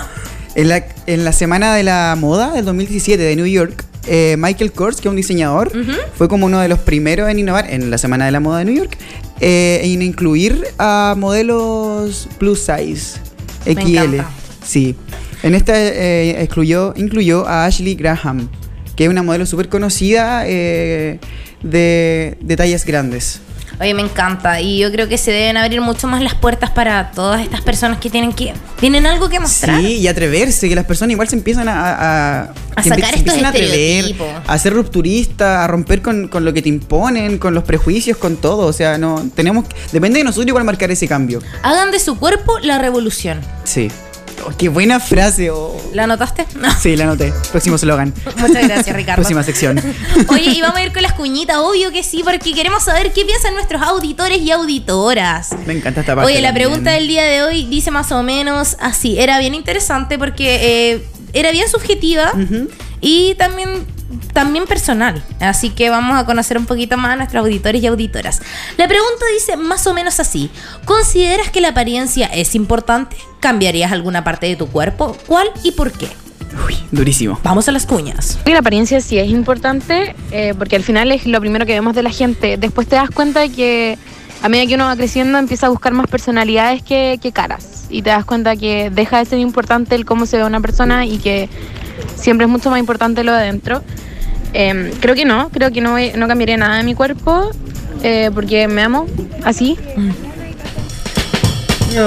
En 0.54 0.68
la, 0.68 0.84
en 1.06 1.24
la 1.24 1.32
semana 1.32 1.74
de 1.74 1.82
la 1.82 2.16
moda 2.18 2.52
del 2.52 2.64
2017 2.64 3.22
de 3.22 3.36
New 3.36 3.46
York, 3.46 3.84
eh, 4.06 4.36
Michael 4.38 4.72
Kors, 4.72 4.96
que 5.00 5.08
es 5.08 5.10
un 5.10 5.16
diseñador, 5.16 5.72
fue 6.16 6.28
como 6.28 6.46
uno 6.46 6.60
de 6.60 6.68
los 6.68 6.78
primeros 6.80 7.30
en 7.30 7.38
innovar 7.38 7.70
en 7.70 7.90
la 7.90 7.98
semana 7.98 8.26
de 8.26 8.32
la 8.32 8.40
moda 8.40 8.58
de 8.58 8.64
New 8.66 8.74
York, 8.74 8.96
eh, 9.40 9.80
en 9.82 10.02
incluir 10.02 10.62
a 10.78 11.14
modelos 11.16 12.28
plus 12.38 12.60
size, 12.60 13.18
XL. 13.64 14.20
Sí. 14.64 14.94
En 15.42 15.54
esta 15.54 15.74
eh, 15.76 16.42
excluyó, 16.42 16.94
incluyó 16.96 17.46
a 17.48 17.64
Ashley 17.64 17.94
Graham, 17.94 18.48
que 18.94 19.04
es 19.04 19.10
una 19.10 19.22
modelo 19.22 19.46
súper 19.46 19.68
conocida 19.68 20.44
eh, 20.46 21.18
de, 21.62 22.36
de 22.40 22.56
tallas 22.56 22.84
grandes. 22.84 23.40
Oye, 23.82 23.94
me 23.94 24.02
encanta. 24.02 24.60
Y 24.60 24.78
yo 24.78 24.92
creo 24.92 25.08
que 25.08 25.18
se 25.18 25.32
deben 25.32 25.56
abrir 25.56 25.80
mucho 25.80 26.06
más 26.06 26.22
las 26.22 26.36
puertas 26.36 26.70
para 26.70 27.10
todas 27.10 27.40
estas 27.42 27.62
personas 27.62 27.98
que 27.98 28.10
tienen 28.10 28.32
que 28.32 28.54
tienen 28.78 29.06
algo 29.06 29.28
que 29.28 29.40
mostrar. 29.40 29.80
Sí, 29.80 29.96
y 29.96 30.06
atreverse, 30.06 30.68
que 30.68 30.76
las 30.76 30.84
personas 30.84 31.10
igual 31.14 31.28
se 31.28 31.34
empiezan 31.34 31.68
a... 31.68 32.52
A, 32.74 32.82
sacar 32.82 33.10
se 33.10 33.16
estos 33.16 33.42
a 33.42 33.48
atrever, 33.48 34.14
a 34.46 34.58
ser 34.58 34.72
rupturistas, 34.72 35.64
a 35.64 35.66
romper 35.66 36.00
con, 36.00 36.28
con 36.28 36.44
lo 36.44 36.54
que 36.54 36.62
te 36.62 36.68
imponen, 36.68 37.38
con 37.38 37.54
los 37.54 37.64
prejuicios, 37.64 38.16
con 38.16 38.36
todo. 38.36 38.66
O 38.66 38.72
sea, 38.72 38.98
no 38.98 39.28
tenemos... 39.34 39.66
Depende 39.90 40.18
de 40.20 40.24
nosotros 40.24 40.46
igual 40.46 40.62
marcar 40.62 40.92
ese 40.92 41.08
cambio. 41.08 41.42
Hagan 41.64 41.90
de 41.90 41.98
su 41.98 42.16
cuerpo 42.16 42.60
la 42.60 42.78
revolución. 42.78 43.40
Sí. 43.64 43.90
Oh, 44.44 44.50
qué 44.56 44.68
buena 44.68 44.98
frase. 45.00 45.50
oh. 45.50 45.80
¿La 45.92 46.06
notaste? 46.06 46.46
No. 46.56 46.68
Sí, 46.80 46.96
la 46.96 47.04
anoté. 47.04 47.32
Próximo 47.50 47.78
slogan. 47.78 48.12
Muchas 48.38 48.66
gracias, 48.66 48.94
Ricardo. 48.96 49.22
Próxima 49.22 49.42
sección. 49.42 49.80
Oye, 50.28 50.50
y 50.50 50.60
vamos 50.60 50.76
a 50.78 50.82
ir 50.82 50.92
con 50.92 51.02
las 51.02 51.12
cuñitas, 51.12 51.56
obvio 51.58 51.90
que 51.92 52.02
sí, 52.02 52.22
porque 52.24 52.52
queremos 52.52 52.82
saber 52.84 53.12
qué 53.12 53.24
piensan 53.24 53.54
nuestros 53.54 53.82
auditores 53.82 54.38
y 54.40 54.50
auditoras. 54.50 55.50
Me 55.66 55.74
encanta 55.74 56.00
esta 56.00 56.14
parte. 56.14 56.32
Oye, 56.32 56.40
la 56.40 56.48
también. 56.48 56.68
pregunta 56.68 56.90
del 56.92 57.06
día 57.08 57.24
de 57.24 57.42
hoy 57.42 57.64
dice 57.66 57.90
más 57.90 58.10
o 58.12 58.22
menos 58.22 58.76
así. 58.80 59.18
Era 59.18 59.38
bien 59.38 59.54
interesante 59.54 60.18
porque 60.18 60.92
eh, 60.94 61.06
era 61.32 61.50
bien 61.52 61.68
subjetiva 61.68 62.32
y 63.00 63.34
también, 63.36 63.86
también 64.32 64.66
personal. 64.66 65.22
Así 65.40 65.70
que 65.70 65.90
vamos 65.90 66.18
a 66.18 66.26
conocer 66.26 66.58
un 66.58 66.66
poquito 66.66 66.96
más 66.96 67.12
a 67.12 67.16
nuestros 67.16 67.44
auditores 67.44 67.82
y 67.82 67.86
auditoras. 67.86 68.42
La 68.76 68.88
pregunta 68.88 69.24
dice 69.34 69.56
más 69.56 69.86
o 69.86 69.94
menos 69.94 70.20
así. 70.20 70.50
¿Consideras 70.84 71.50
que 71.50 71.60
la 71.60 71.68
apariencia 71.68 72.26
es 72.26 72.54
importante? 72.54 73.16
¿Cambiarías 73.40 73.92
alguna 73.92 74.24
parte 74.24 74.46
de 74.46 74.56
tu 74.56 74.68
cuerpo? 74.68 75.16
¿Cuál 75.26 75.48
y 75.62 75.72
por 75.72 75.92
qué? 75.92 76.08
Uy, 76.66 76.76
durísimo. 76.90 77.38
Vamos 77.42 77.68
a 77.68 77.72
las 77.72 77.86
cuñas. 77.86 78.38
La 78.44 78.58
apariencia 78.58 79.00
sí 79.00 79.18
es 79.18 79.30
importante 79.30 80.14
eh, 80.30 80.54
porque 80.56 80.76
al 80.76 80.82
final 80.82 81.10
es 81.12 81.26
lo 81.26 81.40
primero 81.40 81.64
que 81.64 81.72
vemos 81.72 81.94
de 81.94 82.02
la 82.02 82.10
gente. 82.10 82.56
Después 82.56 82.86
te 82.86 82.96
das 82.96 83.10
cuenta 83.10 83.40
de 83.40 83.50
que 83.50 83.98
a 84.42 84.48
medida 84.48 84.66
que 84.66 84.74
uno 84.74 84.86
va 84.86 84.96
creciendo 84.96 85.38
empieza 85.38 85.66
a 85.66 85.70
buscar 85.70 85.92
más 85.92 86.08
personalidades 86.08 86.82
que, 86.82 87.18
que 87.22 87.32
caras. 87.32 87.86
Y 87.88 88.02
te 88.02 88.10
das 88.10 88.24
cuenta 88.24 88.56
que 88.56 88.90
deja 88.90 89.18
de 89.18 89.24
ser 89.24 89.38
importante 89.38 89.94
el 89.94 90.04
cómo 90.04 90.26
se 90.26 90.36
ve 90.36 90.44
una 90.44 90.60
persona 90.60 91.06
y 91.06 91.18
que 91.18 91.48
siempre 92.16 92.44
es 92.46 92.50
mucho 92.50 92.70
más 92.70 92.78
importante 92.78 93.24
lo 93.24 93.32
de 93.32 93.38
adentro. 93.38 93.82
Eh, 94.54 94.92
creo 95.00 95.14
que 95.14 95.24
no, 95.24 95.48
creo 95.50 95.70
que 95.72 95.80
no, 95.80 95.92
voy- 95.92 96.12
no 96.16 96.28
cambiaría 96.28 96.56
nada 96.56 96.76
de 96.76 96.84
mi 96.84 96.94
cuerpo 96.94 97.50
eh, 98.02 98.30
porque 98.34 98.68
me 98.68 98.82
amo 98.82 99.06
así. 99.44 99.78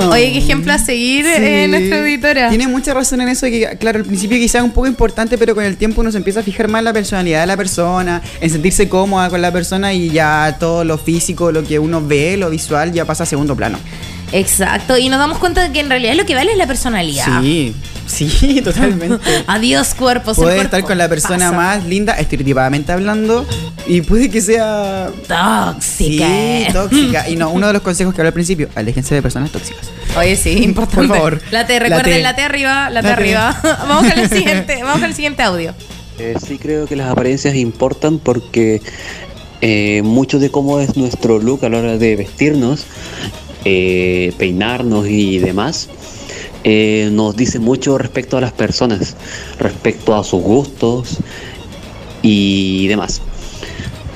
Oye, 0.09 0.31
qué 0.31 0.39
ejemplo 0.39 0.73
a 0.73 0.79
seguir 0.79 1.27
eh, 1.27 1.65
Sí. 1.65 1.69
nuestra 1.71 1.99
auditora. 1.99 2.49
Tiene 2.49 2.67
mucha 2.67 2.91
razón 2.95 3.21
en 3.21 3.29
eso, 3.29 3.45
que 3.45 3.77
claro, 3.79 3.99
al 3.99 4.05
principio 4.05 4.35
quizás 4.39 4.55
es 4.55 4.63
un 4.63 4.71
poco 4.71 4.87
importante, 4.87 5.37
pero 5.37 5.53
con 5.53 5.63
el 5.63 5.77
tiempo 5.77 6.01
uno 6.01 6.11
se 6.11 6.17
empieza 6.17 6.39
a 6.39 6.43
fijar 6.43 6.67
más 6.69 6.79
en 6.79 6.85
la 6.85 6.93
personalidad 6.93 7.41
de 7.41 7.47
la 7.47 7.55
persona, 7.55 8.19
en 8.41 8.49
sentirse 8.49 8.89
cómoda 8.89 9.29
con 9.29 9.43
la 9.43 9.51
persona 9.51 9.93
y 9.93 10.09
ya 10.09 10.57
todo 10.59 10.83
lo 10.83 10.97
físico, 10.97 11.51
lo 11.51 11.63
que 11.63 11.77
uno 11.77 12.01
ve, 12.05 12.35
lo 12.35 12.49
visual, 12.49 12.93
ya 12.93 13.05
pasa 13.05 13.23
a 13.23 13.25
segundo 13.27 13.55
plano. 13.55 13.77
Exacto, 14.31 14.97
y 14.97 15.09
nos 15.09 15.19
damos 15.19 15.37
cuenta 15.37 15.61
de 15.61 15.71
que 15.71 15.79
en 15.79 15.89
realidad 15.89 16.13
lo 16.15 16.25
que 16.25 16.35
vale 16.35 16.51
es 16.51 16.57
la 16.57 16.67
personalidad. 16.67 17.41
Sí, 17.41 17.75
sí, 18.07 18.61
totalmente. 18.63 19.17
Adiós 19.47 19.93
cuerpos. 19.93 20.35
Puedes 20.37 20.55
cuerpo 20.55 20.75
estar 20.75 20.83
con 20.83 20.97
la 20.97 21.07
persona 21.09 21.51
pasa. 21.51 21.51
más 21.51 21.85
linda, 21.85 22.13
estereotipadamente 22.13 22.91
hablando, 22.91 23.45
y 23.87 24.01
puede 24.01 24.29
que 24.29 24.41
sea 24.41 25.09
tóxica. 25.27 26.27
Sí, 26.27 26.67
tóxica. 26.73 27.29
Y 27.29 27.35
no, 27.35 27.49
uno 27.51 27.67
de 27.67 27.73
los 27.73 27.81
consejos 27.81 28.13
que 28.13 28.21
hablé 28.21 28.29
al 28.29 28.33
principio, 28.33 28.69
aléjense 28.75 29.15
de 29.15 29.21
personas 29.21 29.51
tóxicas. 29.51 29.89
Oye, 30.17 30.35
sí, 30.35 30.63
importante. 30.63 31.07
Por 31.07 31.15
favor. 31.17 31.41
La 31.51 31.65
T, 31.67 31.79
recuerden 31.79 32.23
la 32.23 32.35
T 32.35 32.41
arriba, 32.41 32.89
la 32.89 33.01
T 33.01 33.07
La 33.07 33.15
T. 33.15 33.21
arriba. 33.21 33.59
vamos 33.87 34.11
con 34.11 34.19
el 34.19 34.29
siguiente, 34.29 34.79
vamos 34.81 34.99
con 34.99 35.09
el 35.09 35.15
siguiente 35.15 35.43
audio. 35.43 35.73
Eh, 36.17 36.35
sí 36.45 36.57
creo 36.57 36.87
que 36.87 36.95
las 36.95 37.11
apariencias 37.11 37.55
importan 37.55 38.19
porque 38.19 38.81
eh, 39.61 40.01
mucho 40.03 40.39
de 40.39 40.49
cómo 40.49 40.79
es 40.79 40.95
nuestro 40.95 41.39
look 41.39 41.65
a 41.65 41.69
la 41.69 41.79
hora 41.79 41.97
de 41.97 42.15
vestirnos, 42.15 42.85
eh, 43.65 44.31
peinarnos 44.37 45.07
y 45.07 45.39
demás, 45.39 45.89
eh, 46.63 47.09
nos 47.11 47.35
dice 47.35 47.59
mucho 47.59 47.97
respecto 47.97 48.37
a 48.37 48.41
las 48.41 48.53
personas, 48.53 49.15
respecto 49.59 50.15
a 50.15 50.23
sus 50.23 50.41
gustos 50.41 51.17
y 52.21 52.87
demás. 52.87 53.21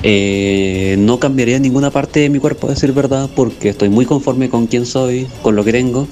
Eh, 0.02 0.96
no 0.98 1.20
cambiaría 1.20 1.58
ninguna 1.58 1.90
parte 1.90 2.20
de 2.20 2.30
mi 2.30 2.38
cuerpo, 2.38 2.68
a 2.68 2.70
decir 2.70 2.92
verdad, 2.92 3.28
porque 3.36 3.68
estoy 3.68 3.88
muy 3.88 4.06
conforme 4.06 4.48
con 4.48 4.66
quién 4.66 4.86
soy, 4.86 5.26
con 5.42 5.56
lo 5.56 5.64
que 5.64 5.72
tengo 5.72 6.08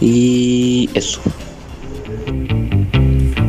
y 0.00 0.90
eso. 0.94 1.20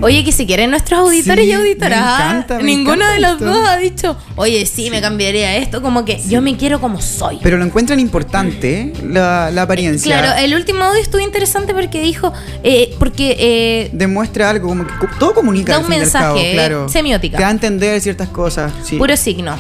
Oye, 0.02 0.24
que 0.24 0.32
si 0.32 0.46
quieren 0.46 0.70
nuestros 0.70 1.00
auditores 1.00 1.46
Sí, 1.46 1.50
y 1.52 1.54
auditoras. 1.54 2.00
me 2.00 2.06
¿ah? 2.06 2.18
encanta, 2.30 2.58
me 2.58 2.64
Ninguno 2.64 3.08
de 3.08 3.20
los 3.20 3.32
esto. 3.34 3.46
dos 3.46 3.68
ha 3.68 3.78
dicho, 3.78 4.18
oye, 4.36 4.66
sí, 4.68 4.92
me 4.92 5.02
cambiaría 5.02 5.56
esto. 5.58 5.82
Como 5.82 6.06
que 6.06 6.22
yo 6.28 6.42
me 6.42 6.58
quiero 6.58 6.80
como 6.80 7.02
soy. 7.02 7.40
Pero 7.42 7.58
lo 7.58 7.66
encuentran 7.66 8.00
importante, 8.00 8.94
la, 9.04 9.50
la 9.52 9.64
apariencia. 9.64 10.20
Claro, 10.20 10.38
el 10.40 10.54
último 10.54 10.84
audio 10.84 11.02
estuvo 11.02 11.22
interesante 11.22 11.74
porque 11.74 12.02
dijo, 12.02 12.32
eh, 12.64 12.94
porque 13.00 13.36
eh, 13.40 13.90
Demuestra 13.94 14.50
algo, 14.52 14.68
como 14.70 14.86
que 14.86 14.94
todo 15.18 15.34
comunica. 15.34 15.74
Da 15.74 15.80
un 15.80 15.86
cabo, 15.86 15.98
mensaje, 16.00 16.52
claro. 16.54 16.88
semiótica. 16.90 17.38
Te 17.38 17.44
da 17.44 17.48
a 17.50 17.52
entender 17.52 18.00
ciertas 18.02 18.30
cosas. 18.30 18.72
Sí. 18.84 18.98
puro 18.98 19.16
signo. 19.18 19.56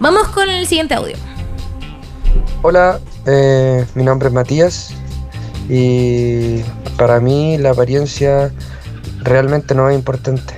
Vamos 0.00 0.28
con 0.28 0.48
el 0.50 0.66
siguiente 0.66 0.94
audio. 0.94 1.16
Hola, 2.62 2.98
eh, 3.26 3.84
mi 3.94 4.02
nombre 4.02 4.28
es 4.28 4.34
Matías 4.34 4.90
y 5.68 6.60
para 6.96 7.20
mí 7.20 7.56
la 7.58 7.70
apariencia 7.70 8.50
realmente 9.26 9.74
no 9.74 9.88
es 9.90 9.94
importante. 9.96 10.54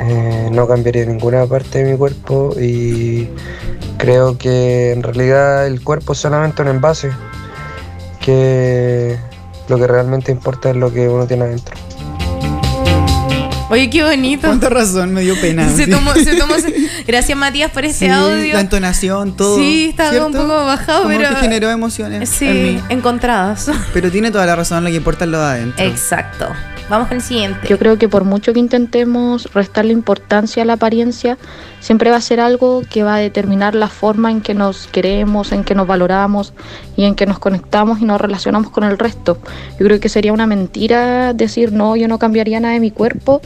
Eh, 0.00 0.48
no 0.50 0.66
cambiaría 0.66 1.04
ninguna 1.04 1.46
parte 1.46 1.82
de 1.84 1.92
mi 1.92 1.98
cuerpo 1.98 2.54
y 2.60 3.28
creo 3.98 4.36
que 4.36 4.92
en 4.92 5.02
realidad 5.02 5.66
el 5.66 5.80
cuerpo 5.82 6.12
es 6.14 6.18
solamente 6.18 6.62
un 6.62 6.68
envase, 6.68 7.10
que 8.20 9.16
lo 9.68 9.78
que 9.78 9.86
realmente 9.86 10.32
importa 10.32 10.70
es 10.70 10.76
lo 10.76 10.92
que 10.92 11.08
uno 11.08 11.26
tiene 11.26 11.44
adentro. 11.44 11.74
Oye, 13.70 13.88
qué 13.88 14.02
bonito. 14.04 14.48
Cuánta 14.48 14.68
razón, 14.68 15.14
me 15.14 15.22
dio 15.22 15.34
pena. 15.40 15.66
Se 15.70 15.84
sí. 15.86 15.90
tomó, 15.90 16.12
se 16.14 16.36
tomó 16.38 16.54
Gracias, 17.06 17.38
Matías, 17.38 17.70
por 17.70 17.86
ese 17.86 18.04
Sí, 18.06 18.08
audio. 18.10 18.52
La 18.54 18.60
entonación, 18.60 19.34
todo. 19.34 19.56
Sí, 19.56 19.88
estaba 19.90 20.10
¿cierto? 20.10 20.26
un 20.26 20.32
poco 20.34 20.48
bajado, 20.66 21.04
Como 21.04 21.16
pero- 21.16 21.30
que 21.30 21.36
generó 21.36 21.70
emociones 21.70 22.20
en 22.20 22.26
Sí, 22.26 22.44
mí. 22.44 22.80
encontradas. 22.90 23.70
Pero 23.94 24.10
tiene 24.10 24.30
toda 24.30 24.44
la 24.44 24.56
razón, 24.56 24.84
lo 24.84 24.90
que 24.90 24.96
importa 24.96 25.24
es 25.24 25.30
lo 25.30 25.38
de 25.38 25.44
adentro. 25.46 25.84
Exacto. 25.86 26.48
Vamos 26.88 27.08
con 27.08 27.16
el 27.16 27.22
siguiente. 27.22 27.68
Yo 27.68 27.78
creo 27.78 27.96
que 27.96 28.08
por 28.08 28.24
mucho 28.24 28.52
que 28.52 28.58
intentemos 28.58 29.52
restarle 29.54 29.92
importancia 29.92 30.62
a 30.62 30.66
la 30.66 30.74
apariencia, 30.74 31.38
siempre 31.80 32.10
va 32.10 32.16
a 32.16 32.20
ser 32.20 32.38
algo 32.38 32.82
que 32.90 33.02
va 33.02 33.14
a 33.14 33.18
determinar 33.18 33.74
la 33.74 33.88
forma 33.88 34.30
en 34.30 34.42
que 34.42 34.52
nos 34.52 34.88
queremos, 34.88 35.52
en 35.52 35.64
que 35.64 35.74
nos 35.74 35.86
valoramos 35.86 36.52
y 36.96 37.04
en 37.04 37.14
que 37.14 37.24
nos 37.24 37.38
conectamos 37.38 38.00
y 38.00 38.04
nos 38.04 38.20
relacionamos 38.20 38.70
con 38.70 38.84
el 38.84 38.98
resto. 38.98 39.38
Yo 39.78 39.86
creo 39.86 40.00
que 40.00 40.08
sería 40.08 40.32
una 40.32 40.46
mentira 40.46 41.32
decir, 41.32 41.72
no, 41.72 41.96
yo 41.96 42.08
no 42.08 42.18
cambiaría 42.18 42.60
nada 42.60 42.74
de 42.74 42.80
mi 42.80 42.90
cuerpo, 42.90 43.40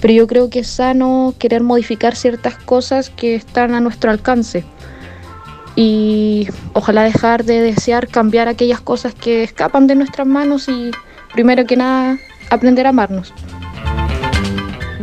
pero 0.00 0.12
yo 0.14 0.26
creo 0.26 0.48
que 0.48 0.60
es 0.60 0.68
sano 0.68 1.34
querer 1.38 1.62
modificar 1.62 2.14
ciertas 2.14 2.56
cosas 2.56 3.10
que 3.10 3.34
están 3.34 3.74
a 3.74 3.80
nuestro 3.80 4.10
alcance. 4.10 4.64
Y 5.74 6.48
ojalá 6.74 7.02
dejar 7.02 7.44
de 7.44 7.60
desear 7.60 8.06
cambiar 8.08 8.46
aquellas 8.48 8.80
cosas 8.80 9.14
que 9.14 9.42
escapan 9.42 9.86
de 9.86 9.94
nuestras 9.94 10.26
manos 10.26 10.68
y, 10.68 10.90
primero 11.32 11.64
que 11.64 11.76
nada, 11.76 12.18
aprender 12.52 12.86
a 12.86 12.90
amarnos. 12.90 13.32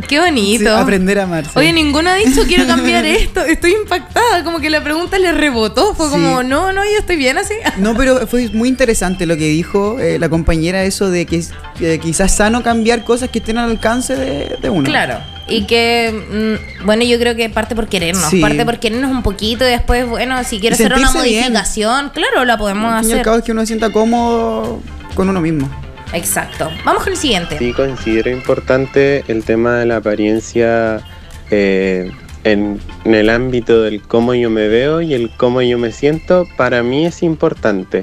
Qué 0.08 0.18
bonito. 0.18 0.64
Sí, 0.64 0.66
aprender 0.82 1.20
a 1.20 1.22
amarse. 1.22 1.56
Oye, 1.56 1.72
ninguno 1.72 2.10
ha 2.10 2.14
dicho 2.16 2.42
quiero 2.48 2.66
cambiar 2.66 3.04
esto. 3.04 3.44
Estoy 3.44 3.72
impactada. 3.74 4.42
Como 4.42 4.58
que 4.58 4.68
la 4.68 4.82
pregunta 4.82 5.18
le 5.20 5.30
rebotó. 5.30 5.94
Fue 5.94 6.06
Sí. 6.06 6.12
como, 6.12 6.42
no, 6.42 6.72
no, 6.72 6.82
yo 6.82 6.98
estoy 6.98 7.14
bien 7.14 7.38
así. 7.38 7.54
No, 7.76 7.94
pero 7.96 8.26
fue 8.26 8.48
muy 8.52 8.68
interesante 8.68 9.24
lo 9.24 9.36
que 9.36 9.44
dijo 9.46 10.00
eh, 10.00 10.18
la 10.18 10.28
compañera, 10.28 10.82
eso 10.82 11.10
de 11.10 11.26
que 11.26 11.44
que 11.78 12.00
quizás 12.00 12.34
sano 12.34 12.62
cambiar 12.64 13.04
cosas 13.04 13.28
que 13.30 13.38
estén 13.38 13.56
al 13.58 13.70
alcance 13.70 14.16
de, 14.16 14.56
de 14.60 14.68
uno. 14.70 14.84
Claro. 14.84 15.18
y 15.48 15.66
que, 15.66 16.58
mm, 16.80 16.86
bueno, 16.86 17.04
yo 17.04 17.16
creo 17.18 17.36
que 17.36 17.48
parte 17.48 17.74
por 17.76 17.86
querernos, 17.88 18.24
Sí. 18.30 18.40
parte 18.40 18.64
por 18.64 18.78
querernos 18.80 19.10
un 19.12 19.22
poquito 19.22 19.64
y 19.64 19.70
después, 19.70 20.08
bueno, 20.08 20.42
si 20.44 20.58
quiero 20.60 20.74
hacer 20.74 20.92
una 20.92 21.10
bien. 21.12 21.42
modificación, 21.44 22.10
claro, 22.10 22.44
la 22.44 22.56
podemos 22.58 22.92
Al 22.92 23.00
fin 23.02 23.10
y 23.10 23.12
al 23.12 23.18
hacer. 23.18 23.24
cabo 23.24 23.36
es 23.38 23.44
que 23.44 23.52
uno 23.52 23.60
se 23.62 23.66
sienta 23.68 23.90
cómodo 23.90 24.80
con 25.14 25.28
uno 25.28 25.40
mismo. 25.40 25.68
Exacto. 26.12 26.70
Vamos 26.84 27.04
con 27.04 27.12
el 27.12 27.18
siguiente. 27.18 27.58
Sí, 27.58 27.72
considero 27.72 28.30
importante 28.30 29.24
el 29.28 29.44
tema 29.44 29.76
de 29.76 29.86
la 29.86 29.96
apariencia 29.96 31.00
eh, 31.50 32.10
en, 32.44 32.80
el 33.04 33.30
ámbito 33.30 33.82
del 33.82 34.02
cómo 34.02 34.34
yo 34.34 34.50
me 34.50 34.68
veo 34.68 35.00
y 35.00 35.14
el 35.14 35.30
cómo 35.36 35.62
yo 35.62 35.78
me 35.78 35.92
siento. 35.92 36.48
Para 36.56 36.82
mí 36.82 37.06
es 37.06 37.22
importante. 37.22 38.02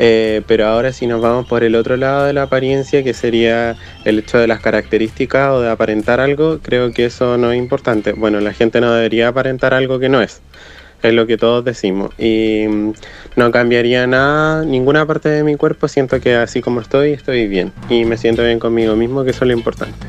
Eh, 0.00 0.42
pero 0.46 0.66
ahora 0.68 0.92
si 0.92 1.08
nos 1.08 1.20
vamos 1.20 1.48
por 1.48 1.64
el 1.64 1.74
otro 1.74 1.96
lado 1.96 2.24
de 2.24 2.32
la 2.32 2.42
apariencia, 2.42 3.02
que 3.02 3.14
sería 3.14 3.74
el 4.04 4.20
hecho 4.20 4.38
de 4.38 4.46
las 4.46 4.60
características 4.60 5.50
o 5.50 5.60
de 5.60 5.70
aparentar 5.70 6.20
algo, 6.20 6.60
creo 6.62 6.92
que 6.92 7.06
eso 7.06 7.36
no 7.36 7.50
es 7.50 7.58
importante. 7.58 8.12
Bueno, 8.12 8.40
la 8.40 8.52
gente 8.52 8.80
no 8.80 8.92
debería 8.92 9.28
aparentar 9.28 9.74
algo 9.74 9.98
que 9.98 10.08
no 10.08 10.22
es. 10.22 10.40
Es 11.02 11.14
lo 11.14 11.26
que 11.26 11.36
todos 11.36 11.64
decimos. 11.64 12.10
Y 12.18 12.66
mm, 12.68 12.92
no 13.36 13.50
cambiaría 13.50 14.06
nada, 14.06 14.64
ninguna 14.64 15.06
parte 15.06 15.28
de 15.28 15.44
mi 15.44 15.56
cuerpo. 15.56 15.88
Siento 15.88 16.20
que 16.20 16.34
así 16.34 16.60
como 16.60 16.80
estoy, 16.80 17.12
estoy 17.12 17.46
bien. 17.46 17.72
Y 17.88 18.04
me 18.04 18.16
siento 18.16 18.42
bien 18.42 18.58
conmigo 18.58 18.96
mismo, 18.96 19.24
que 19.24 19.30
eso 19.30 19.44
es 19.44 19.48
lo 19.48 19.56
importante. 19.56 20.06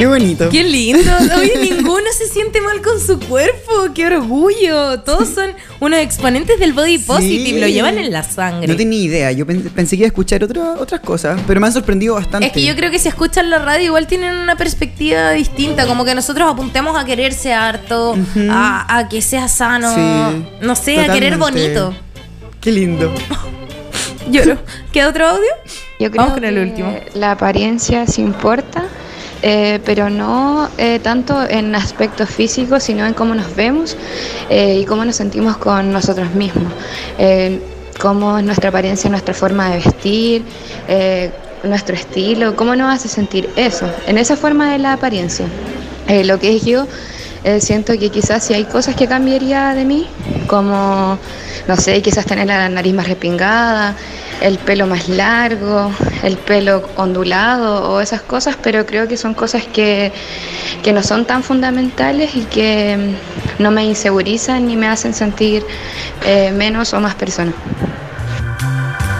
Qué 0.00 0.06
bonito. 0.06 0.48
Qué 0.48 0.64
lindo. 0.64 1.12
Oye, 1.38 1.52
ninguno 1.70 2.06
se 2.16 2.26
siente 2.26 2.60
mal 2.62 2.80
con 2.80 2.98
su 2.98 3.20
cuerpo. 3.20 3.92
Qué 3.94 4.06
orgullo. 4.06 5.00
Todos 5.00 5.28
son 5.28 5.50
unos 5.78 5.98
exponentes 6.00 6.58
del 6.58 6.72
body 6.72 6.96
positive. 6.98 7.60
Lo 7.60 7.66
llevan 7.66 7.98
en 7.98 8.10
la 8.10 8.22
sangre. 8.22 8.66
No 8.66 8.76
tenía 8.76 8.98
idea. 8.98 9.32
Yo 9.32 9.44
pen- 9.46 9.62
pensé 9.74 9.96
que 9.96 10.00
iba 10.02 10.06
a 10.06 10.08
escuchar 10.08 10.42
otra- 10.42 10.72
otras 10.78 11.00
cosas, 11.02 11.38
pero 11.46 11.60
me 11.60 11.66
han 11.66 11.72
sorprendido 11.74 12.14
bastante. 12.14 12.46
Es 12.46 12.52
que 12.54 12.64
yo 12.64 12.74
creo 12.76 12.90
que 12.90 12.98
si 12.98 13.08
escuchan 13.08 13.50
la 13.50 13.58
radio 13.58 13.84
igual 13.84 14.06
tienen 14.06 14.34
una 14.38 14.56
perspectiva 14.56 15.32
distinta, 15.32 15.86
como 15.86 16.06
que 16.06 16.14
nosotros 16.14 16.50
apuntemos 16.50 16.96
a 16.98 17.04
quererse 17.04 17.52
harto, 17.52 18.16
a, 18.50 18.96
a 18.98 19.08
que 19.10 19.20
sea 19.20 19.48
sano, 19.48 19.94
Sí, 19.94 20.44
no 20.62 20.76
sé, 20.76 20.98
a 20.98 21.12
querer 21.12 21.36
bonito. 21.36 21.94
Qué 22.62 22.72
lindo. 22.72 23.12
Lloro. 24.30 24.58
¿Queda 24.92 25.08
otro 25.08 25.26
audio? 25.28 25.48
Yo 25.98 26.10
creo 26.10 26.22
Vamos 26.22 26.34
con 26.34 26.44
el 26.44 26.54
que 26.54 26.60
último. 26.62 26.96
La 27.14 27.32
apariencia 27.32 28.06
sí 28.06 28.22
importa, 28.22 28.84
eh, 29.42 29.80
pero 29.84 30.10
no 30.10 30.68
eh, 30.78 30.98
tanto 31.02 31.48
en 31.48 31.74
aspectos 31.74 32.28
físicos, 32.30 32.82
sino 32.82 33.06
en 33.06 33.14
cómo 33.14 33.34
nos 33.34 33.54
vemos 33.56 33.96
eh, 34.48 34.80
y 34.82 34.84
cómo 34.84 35.04
nos 35.04 35.16
sentimos 35.16 35.56
con 35.56 35.92
nosotros 35.92 36.34
mismos. 36.34 36.72
Eh, 37.18 37.60
cómo 37.98 38.38
es 38.38 38.44
nuestra 38.44 38.70
apariencia, 38.70 39.10
nuestra 39.10 39.34
forma 39.34 39.70
de 39.70 39.76
vestir, 39.76 40.42
eh, 40.88 41.30
nuestro 41.64 41.94
estilo, 41.94 42.56
cómo 42.56 42.74
nos 42.74 42.94
hace 42.94 43.08
sentir 43.08 43.50
eso, 43.56 43.86
en 44.06 44.16
esa 44.16 44.36
forma 44.36 44.72
de 44.72 44.78
la 44.78 44.94
apariencia. 44.94 45.46
Lo 46.24 46.40
que 46.40 46.56
es 46.56 46.64
yo, 46.64 46.88
eh, 47.42 47.60
siento 47.60 47.98
que 47.98 48.10
quizás 48.10 48.44
si 48.44 48.54
hay 48.54 48.64
cosas 48.64 48.94
que 48.94 49.06
cambiaría 49.06 49.74
de 49.74 49.84
mí, 49.84 50.06
como, 50.46 51.18
no 51.66 51.76
sé, 51.76 52.02
quizás 52.02 52.26
tener 52.26 52.46
la 52.46 52.68
nariz 52.68 52.92
más 52.92 53.08
respingada, 53.08 53.96
el 54.40 54.58
pelo 54.58 54.86
más 54.86 55.08
largo, 55.08 55.90
el 56.22 56.36
pelo 56.36 56.82
ondulado 56.96 57.90
o 57.90 58.00
esas 58.00 58.22
cosas, 58.22 58.56
pero 58.62 58.84
creo 58.84 59.08
que 59.08 59.16
son 59.16 59.34
cosas 59.34 59.64
que, 59.64 60.12
que 60.82 60.92
no 60.92 61.02
son 61.02 61.24
tan 61.24 61.42
fundamentales 61.42 62.34
y 62.34 62.42
que 62.42 62.96
mm, 63.58 63.62
no 63.62 63.70
me 63.70 63.84
insegurizan 63.84 64.66
ni 64.66 64.76
me 64.76 64.88
hacen 64.88 65.14
sentir 65.14 65.64
eh, 66.24 66.52
menos 66.52 66.92
o 66.92 67.00
más 67.00 67.14
persona. 67.14 67.52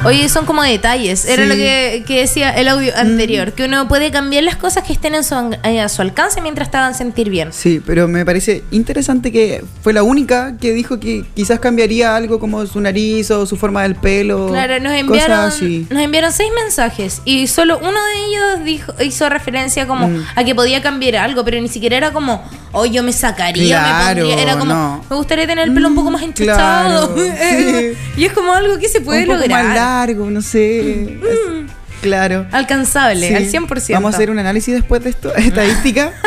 Oye, 0.03 0.31
son 0.31 0.47
como 0.47 0.63
detalles. 0.63 1.27
Era 1.27 1.43
Sí. 1.43 1.49
lo 1.51 1.55
que, 1.55 2.05
que 2.07 2.21
decía 2.21 2.51
el 2.57 2.69
audio 2.69 2.91
anterior, 2.97 3.53
que 3.53 3.65
uno 3.65 3.87
puede 3.87 4.11
cambiar 4.11 4.45
las 4.45 4.57
cosas 4.57 4.83
que 4.83 4.95
estén 4.95 5.15
en 5.15 5.23
su, 5.25 5.35
eh, 5.63 5.79
a 5.81 5.91
su 5.91 6.01
alcance 6.01 6.41
mientras 6.41 6.71
te 6.71 6.79
hagan 6.79 6.95
sentir 6.95 7.29
bien. 7.29 7.53
Sí, 7.53 7.83
pero 7.85 8.09
me 8.09 8.25
parece 8.25 8.65
interesante 8.71 9.31
que 9.31 9.63
fue 9.83 9.93
la 9.93 10.03
única 10.03 10.57
que 10.59 10.73
dijo 10.73 10.99
que 10.99 11.27
quizás 11.35 11.61
cambiaría 11.61 12.17
algo 12.17 12.41
como 12.41 12.65
su 12.65 12.81
nariz 12.81 13.31
o 13.31 13.45
su 13.45 13.59
forma 13.59 13.83
del 13.83 13.95
pelo. 13.95 14.49
Claro, 14.49 14.81
nos 14.81 14.95
enviaron, 14.95 15.39
así. 15.41 15.87
nos 15.91 16.03
enviaron 16.03 16.33
seis 16.33 16.51
mensajes 16.65 17.21
y 17.27 17.47
solo 17.47 17.77
uno 17.79 17.91
de 17.91 18.25
ellos 18.27 18.65
dijo, 18.65 18.95
hizo 19.05 19.29
referencia 19.29 19.87
como 19.87 20.09
Mm. 20.09 20.25
a 20.35 20.45
que 20.45 20.55
podía 20.55 20.81
cambiar 20.81 21.17
algo, 21.17 21.45
pero 21.45 21.61
ni 21.61 21.69
siquiera 21.69 21.99
era 21.99 22.11
como, 22.13 22.43
oh, 22.73 22.87
yo 22.87 23.03
me 23.03 23.13
sacaría, 23.13 23.79
Claro, 23.81 24.23
me 24.23 24.29
pondría. 24.31 24.43
Era 24.43 24.59
como, 24.59 24.73
no. 24.73 25.05
me 25.11 25.17
gustaría 25.17 25.47
tener 25.47 25.69
el 25.69 25.75
pelo 25.75 25.89
un 25.89 25.95
poco 25.95 26.11
más 26.11 26.23
enchuchado. 26.23 27.13
claro, 27.15 27.33
sí. 27.51 27.93
y 28.17 28.25
es 28.25 28.33
como 28.33 28.55
algo 28.55 28.79
que 28.79 28.89
se 28.89 29.03
puede 29.03 29.21
un 29.25 29.27
poco 29.27 29.41
lograr. 29.41 29.65
más 29.65 29.75
largo, 29.99 30.31
no 30.31 30.43
sé. 30.43 31.03
Es- 31.15 31.71
claro. 32.03 32.47
Alcanzable, 32.53 33.29
Sí. 33.29 33.35
al 33.35 33.47
100%. 33.47 33.95
Vamos 33.95 34.15
a 34.15 34.17
hacer 34.17 34.31
un 34.31 34.39
análisis 34.39 34.75
después 34.75 35.03
de 35.05 35.11
esto, 35.11 35.35
estadística. 35.37 36.13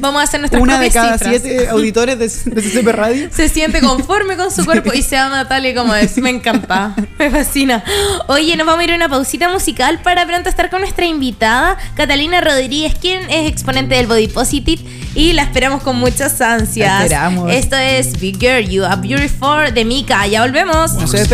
Vamos 0.00 0.20
a 0.20 0.24
hacer 0.24 0.40
nuestras 0.40 0.62
Una 0.62 0.78
de 0.78 0.90
cada 0.90 1.16
cifras. 1.16 1.40
siete 1.42 1.68
auditores 1.68 2.18
de, 2.18 2.28
de 2.54 2.62
CCP 2.62 2.88
Radio. 2.92 3.28
se 3.32 3.48
siente 3.48 3.80
conforme 3.80 4.36
con 4.36 4.50
su 4.52 4.62
cuerpo 4.66 4.92
y 4.92 5.00
se 5.02 5.16
ama 5.16 5.48
tal 5.48 5.64
y 5.64 5.74
como 5.74 5.94
es. 5.94 6.18
Me 6.18 6.28
encanta, 6.30 6.94
me 7.18 7.30
fascina. 7.30 7.82
Oye, 8.28 8.56
nos 8.56 8.66
vamos 8.66 8.82
a 8.82 8.84
ir 8.84 8.92
a 8.92 8.96
una 8.96 9.08
pausita 9.08 9.48
musical 9.48 10.00
para 10.02 10.26
pronto 10.26 10.48
estar 10.50 10.68
con 10.70 10.80
nuestra 10.82 11.06
invitada, 11.06 11.78
Catalina 11.96 12.40
Rodríguez, 12.42 12.94
quien 13.00 13.22
es 13.30 13.48
exponente 13.50 13.94
del 13.94 14.06
Body 14.06 14.28
Positive 14.28 14.82
y 15.14 15.32
la 15.32 15.42
esperamos 15.44 15.82
con 15.82 15.96
muchas 15.96 16.40
ansias. 16.42 16.90
La 16.90 17.02
esperamos. 17.04 17.50
Esto 17.50 17.76
es 17.76 18.20
Big 18.20 18.38
Girl, 18.38 18.68
You 18.68 18.84
Are 18.84 19.00
Beautiful 19.00 19.72
de 19.72 19.84
Mika. 19.84 20.26
Ya 20.26 20.42
volvemos. 20.42 20.92
No 20.94 21.06
se 21.06 21.24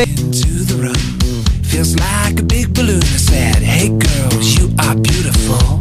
room. 0.85 0.95
Feels 1.64 1.97
like 1.97 2.39
a 2.41 2.43
big 2.43 2.74
balloon. 2.74 3.03
I 3.03 3.20
said, 3.30 3.62
Hey 3.62 3.89
girls, 3.89 4.47
you 4.57 4.66
are 4.85 4.97
beautiful. 4.97 5.80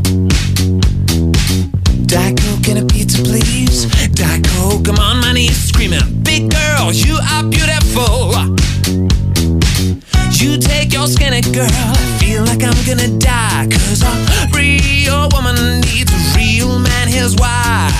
Diet 2.07 2.37
Coke 2.39 2.67
and 2.71 2.79
a 2.79 2.85
pizza, 2.85 3.21
please. 3.21 3.85
Diet 4.11 4.47
Coke, 4.47 4.87
I'm 4.87 4.99
on 4.99 5.17
my 5.21 5.33
knees 5.33 5.59
screaming, 5.69 6.05
Big 6.23 6.49
girls, 6.49 6.95
you 7.05 7.15
are 7.33 7.43
beautiful. 7.43 8.33
You 10.39 10.57
take 10.57 10.93
your 10.93 11.07
skinny 11.07 11.41
girl, 11.41 11.69
I 11.69 12.17
feel 12.19 12.43
like 12.43 12.63
I'm 12.63 12.79
gonna 12.87 13.11
die. 13.19 13.67
Cause 13.71 14.01
a 14.03 14.13
real 14.55 15.27
woman 15.35 15.81
needs 15.81 16.11
a 16.11 16.21
real 16.37 16.79
man, 16.79 17.07
here's 17.07 17.35
why. 17.35 17.91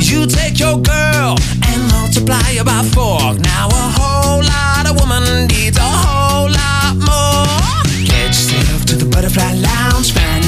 You 0.00 0.26
take 0.26 0.58
your 0.58 0.78
girl 0.80 1.36
and 1.68 1.80
multiply 1.92 2.42
her 2.58 2.64
by 2.64 2.82
four. 2.94 3.34
Now 3.52 3.68
a 3.68 3.86
whole 3.98 4.42
lot 4.42 4.84
of 4.90 5.00
woman 5.00 5.46
needs 5.46 5.78
a 5.78 5.82
whole 5.82 6.23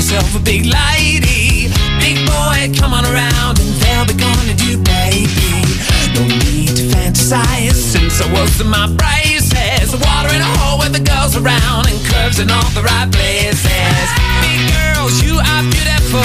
yourself 0.07 0.37
a 0.37 0.45
big 0.45 0.67
lady. 0.67 1.67
Big 1.99 2.19
boy, 2.27 2.71
come 2.79 2.95
on 2.95 3.05
around 3.07 3.59
and 3.59 3.71
they'll 3.83 4.07
be 4.07 4.15
gonna 4.15 4.55
do, 4.55 4.79
baby. 4.79 5.67
No 6.15 6.23
need 6.23 6.77
to 6.79 6.85
fantasize 6.95 7.75
since 7.75 8.21
I 8.21 8.33
was 8.33 8.61
in 8.61 8.69
my 8.69 8.87
braces. 8.87 9.91
Water 9.99 10.33
in 10.35 10.41
a 10.41 10.53
hole 10.59 10.79
with 10.79 10.93
the 10.93 11.03
girls 11.03 11.35
around 11.37 11.89
and 11.91 11.99
curves 12.07 12.39
in 12.39 12.51
all 12.51 12.71
the 12.71 12.83
right 12.83 13.11
places. 13.11 14.09
Big 14.47 14.61
girls, 14.79 15.23
you 15.25 15.35
are 15.43 15.63
beautiful. 15.75 16.23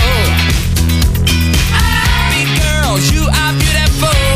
Big 2.30 2.50
girls, 2.62 3.12
you 3.12 3.24
are 3.26 3.54
beautiful. 3.58 4.31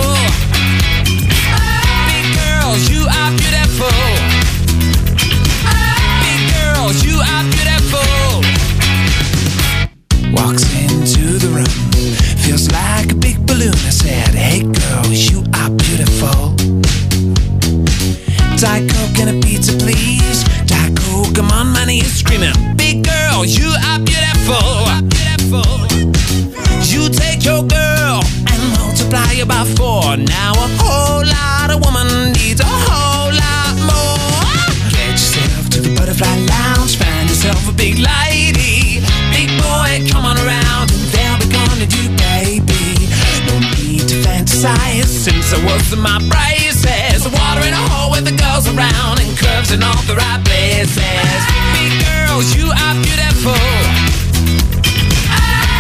Since 45.26 45.54
I 45.54 45.60
was 45.66 45.92
in 45.92 46.02
my 46.02 46.22
braces. 46.30 47.26
Water 47.26 47.66
in 47.66 47.74
a 47.74 47.84
hole 47.90 48.12
with 48.14 48.30
the 48.30 48.36
girls 48.38 48.70
around 48.70 49.18
and 49.18 49.34
curves 49.34 49.74
in 49.74 49.82
all 49.82 49.98
the 50.06 50.14
right 50.14 50.38
places. 50.46 51.42
Big 51.74 51.94
girls, 52.06 52.54
you 52.54 52.70
are 52.70 52.96
beautiful. 53.02 53.58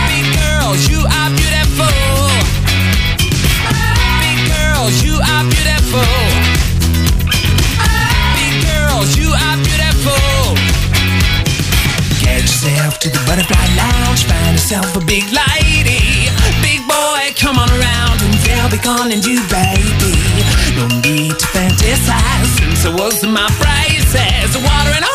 Big 0.09 0.25
girls, 0.33 0.89
you 0.89 0.97
are 1.05 1.29
beautiful. 1.37 1.93
Big 4.25 4.39
girls, 4.49 4.95
you 5.05 5.13
are 5.21 5.45
beautiful. 5.45 6.09
Big 8.33 8.55
girls, 8.65 9.13
you 9.13 9.29
are 9.29 9.57
beautiful. 9.61 10.57
Get 12.17 12.41
yourself 12.49 12.97
to 12.97 13.13
the 13.13 13.21
butterfly 13.29 13.67
lounge, 13.77 14.25
find 14.25 14.57
yourself 14.57 14.97
a 14.97 15.05
big 15.05 15.29
lady. 15.29 15.54
be 18.75 18.81
calling 18.81 19.21
you 19.23 19.39
baby. 19.47 20.13
No 20.75 20.87
need 21.01 21.37
to 21.39 21.45
fantasize, 21.53 22.47
since 22.57 22.85
I 22.85 22.91
was 22.97 23.23
my 23.23 23.47
braces, 23.59 24.57
water 24.57 24.91
and 24.95 25.05
all. 25.05 25.14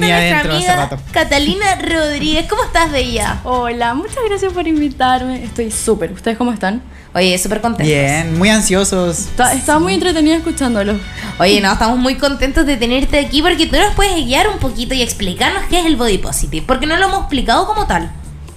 Tenía 0.00 0.40
hace 0.40 0.76
rato. 0.76 0.98
Catalina 1.12 1.66
Rodríguez. 1.80 2.46
¿Cómo 2.48 2.64
estás, 2.64 2.90
Bella? 2.92 3.40
Hola, 3.44 3.94
muchas 3.94 4.18
gracias 4.28 4.52
por 4.52 4.66
invitarme. 4.66 5.44
Estoy 5.44 5.70
súper. 5.70 6.12
¿Ustedes 6.12 6.36
cómo 6.38 6.52
están? 6.52 6.82
Oye, 7.14 7.36
súper 7.38 7.60
contentos. 7.60 7.86
Bien, 7.86 8.38
muy 8.38 8.50
ansiosos. 8.50 9.18
Está- 9.20 9.52
estaba 9.54 9.78
muy 9.78 9.94
entretenida 9.94 10.36
escuchándolo. 10.36 10.94
Oye, 11.38 11.60
no, 11.60 11.72
estamos 11.72 11.98
muy 11.98 12.16
contentos 12.16 12.66
de 12.66 12.76
tenerte 12.76 13.18
aquí 13.18 13.40
porque 13.42 13.66
tú 13.66 13.76
nos 13.76 13.94
puedes 13.94 14.14
guiar 14.24 14.48
un 14.48 14.58
poquito 14.58 14.94
y 14.94 15.02
explicarnos 15.02 15.62
qué 15.70 15.80
es 15.80 15.86
el 15.86 15.96
body 15.96 16.18
positive, 16.18 16.64
porque 16.66 16.86
no 16.86 16.96
lo 16.96 17.06
hemos 17.06 17.20
explicado 17.20 17.66
como 17.66 17.86
tal. 17.86 18.12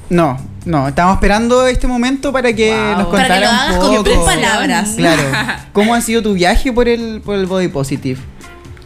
No, 0.09 0.37
no, 0.65 0.89
estamos 0.89 1.15
esperando 1.15 1.65
este 1.65 1.87
momento 1.87 2.33
para 2.33 2.53
que 2.53 2.71
nos 2.97 3.07
Para 3.07 3.27
que 3.35 3.39
lo 3.39 3.49
un 3.49 3.55
hagas 3.55 3.75
poco. 3.77 3.95
con 3.95 4.03
tus 4.03 4.17
palabras. 4.17 4.89
Claro. 4.97 5.23
¿Cómo 5.73 5.95
ha 5.95 6.01
sido 6.01 6.21
tu 6.21 6.33
viaje 6.33 6.73
por 6.73 6.89
el, 6.89 7.21
por 7.23 7.35
el 7.35 7.45
body 7.45 7.69
positive? 7.69 8.19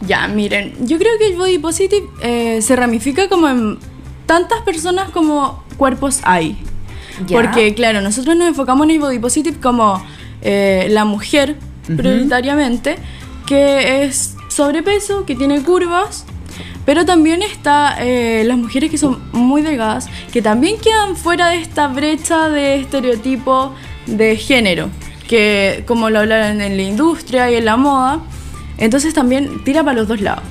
Ya, 0.02 0.28
miren, 0.28 0.74
yo 0.86 0.98
creo 0.98 1.18
que 1.18 1.28
el 1.28 1.36
body 1.36 1.58
positive 1.58 2.06
eh, 2.22 2.60
se 2.60 2.76
ramifica 2.76 3.28
como 3.28 3.48
en 3.48 3.78
tantas 4.26 4.60
personas 4.62 5.10
como 5.10 5.62
cuerpos 5.76 6.20
hay. 6.24 6.58
Porque, 7.30 7.74
claro, 7.74 8.02
nosotros 8.02 8.36
nos 8.36 8.48
enfocamos 8.48 8.84
en 8.84 8.90
el 8.90 9.00
body 9.00 9.18
positive 9.18 9.56
como 9.58 10.02
eh, 10.42 10.86
la 10.90 11.04
mujer, 11.04 11.56
Ujú. 11.84 11.96
prioritariamente, 11.96 12.96
que 13.46 14.04
es 14.04 14.36
sobrepeso, 14.48 15.24
que 15.24 15.34
tiene 15.34 15.62
curvas. 15.62 16.26
Pero 16.84 17.04
también 17.04 17.42
está 17.42 17.96
eh, 18.00 18.44
las 18.44 18.58
mujeres 18.58 18.90
que 18.90 18.98
son 18.98 19.20
muy 19.32 19.62
delgadas, 19.62 20.08
que 20.32 20.40
también 20.42 20.76
quedan 20.78 21.16
fuera 21.16 21.48
de 21.48 21.60
esta 21.60 21.88
brecha 21.88 22.48
de 22.48 22.76
estereotipo 22.76 23.74
de 24.06 24.36
género, 24.36 24.88
que 25.26 25.82
como 25.86 26.10
lo 26.10 26.20
hablaron 26.20 26.60
en 26.60 26.76
la 26.76 26.82
industria 26.82 27.50
y 27.50 27.56
en 27.56 27.64
la 27.64 27.76
moda, 27.76 28.20
entonces 28.78 29.14
también 29.14 29.62
tira 29.64 29.82
para 29.82 29.98
los 29.98 30.08
dos 30.08 30.20
lados, 30.20 30.44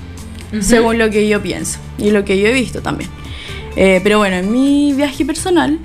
según 0.62 0.98
lo 0.98 1.10
que 1.10 1.28
yo 1.28 1.42
pienso 1.42 1.80
y 1.98 2.12
lo 2.12 2.24
que 2.26 2.40
yo 2.40 2.48
he 2.48 2.54
visto 2.54 2.82
también. 2.82 3.10
Eh, 3.76 4.00
pero 4.04 4.20
bueno, 4.20 4.38
en 4.38 4.52
mi 4.52 4.94
viaje 4.94 5.26
personal, 5.26 5.80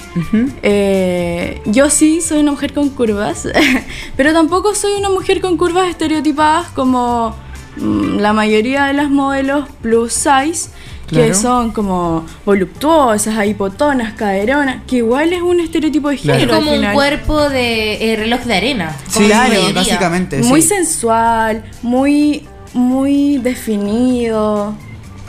eh, 0.62 1.60
yo 1.64 1.90
sí 1.90 2.20
soy 2.20 2.38
una 2.38 2.52
mujer 2.52 2.72
con 2.72 2.88
curvas, 2.90 3.48
pero 4.16 4.32
tampoco 4.32 4.74
soy 4.74 4.92
una 4.92 5.10
mujer 5.10 5.40
con 5.40 5.56
curvas 5.56 5.88
estereotipadas 5.88 6.68
como 6.68 7.34
mm, 7.78 8.18
la 8.18 8.32
mayoría 8.32 8.84
de 8.84 8.92
las 8.92 9.10
modelos 9.10 9.68
plus 9.82 10.12
size, 10.12 10.70
que 11.10 11.16
Claro. 11.16 11.34
son 11.34 11.72
como 11.72 12.24
voluptuosas, 12.46 13.46
hipotonas, 13.46 14.14
caderonas, 14.14 14.82
que 14.86 14.96
igual 14.96 15.32
es 15.32 15.42
un 15.42 15.60
estereotipo 15.60 16.08
de 16.08 16.14
Es 16.14 16.22
género. 16.22 16.54
al 16.54 16.60
como 16.64 16.72
un 16.72 16.92
cuerpo 16.92 17.48
de 17.48 18.12
eh, 18.12 18.16
reloj 18.16 18.40
de 18.44 18.54
arena. 18.54 18.96
Sí, 19.08 19.26
la 19.28 19.48
mayoría. 19.48 19.72
básicamente. 19.72 20.38
Muy 20.42 20.62
sí. 20.62 20.68
sensual, 20.68 21.64
muy, 21.82 22.46
muy 22.72 23.38
definido. 23.38 24.74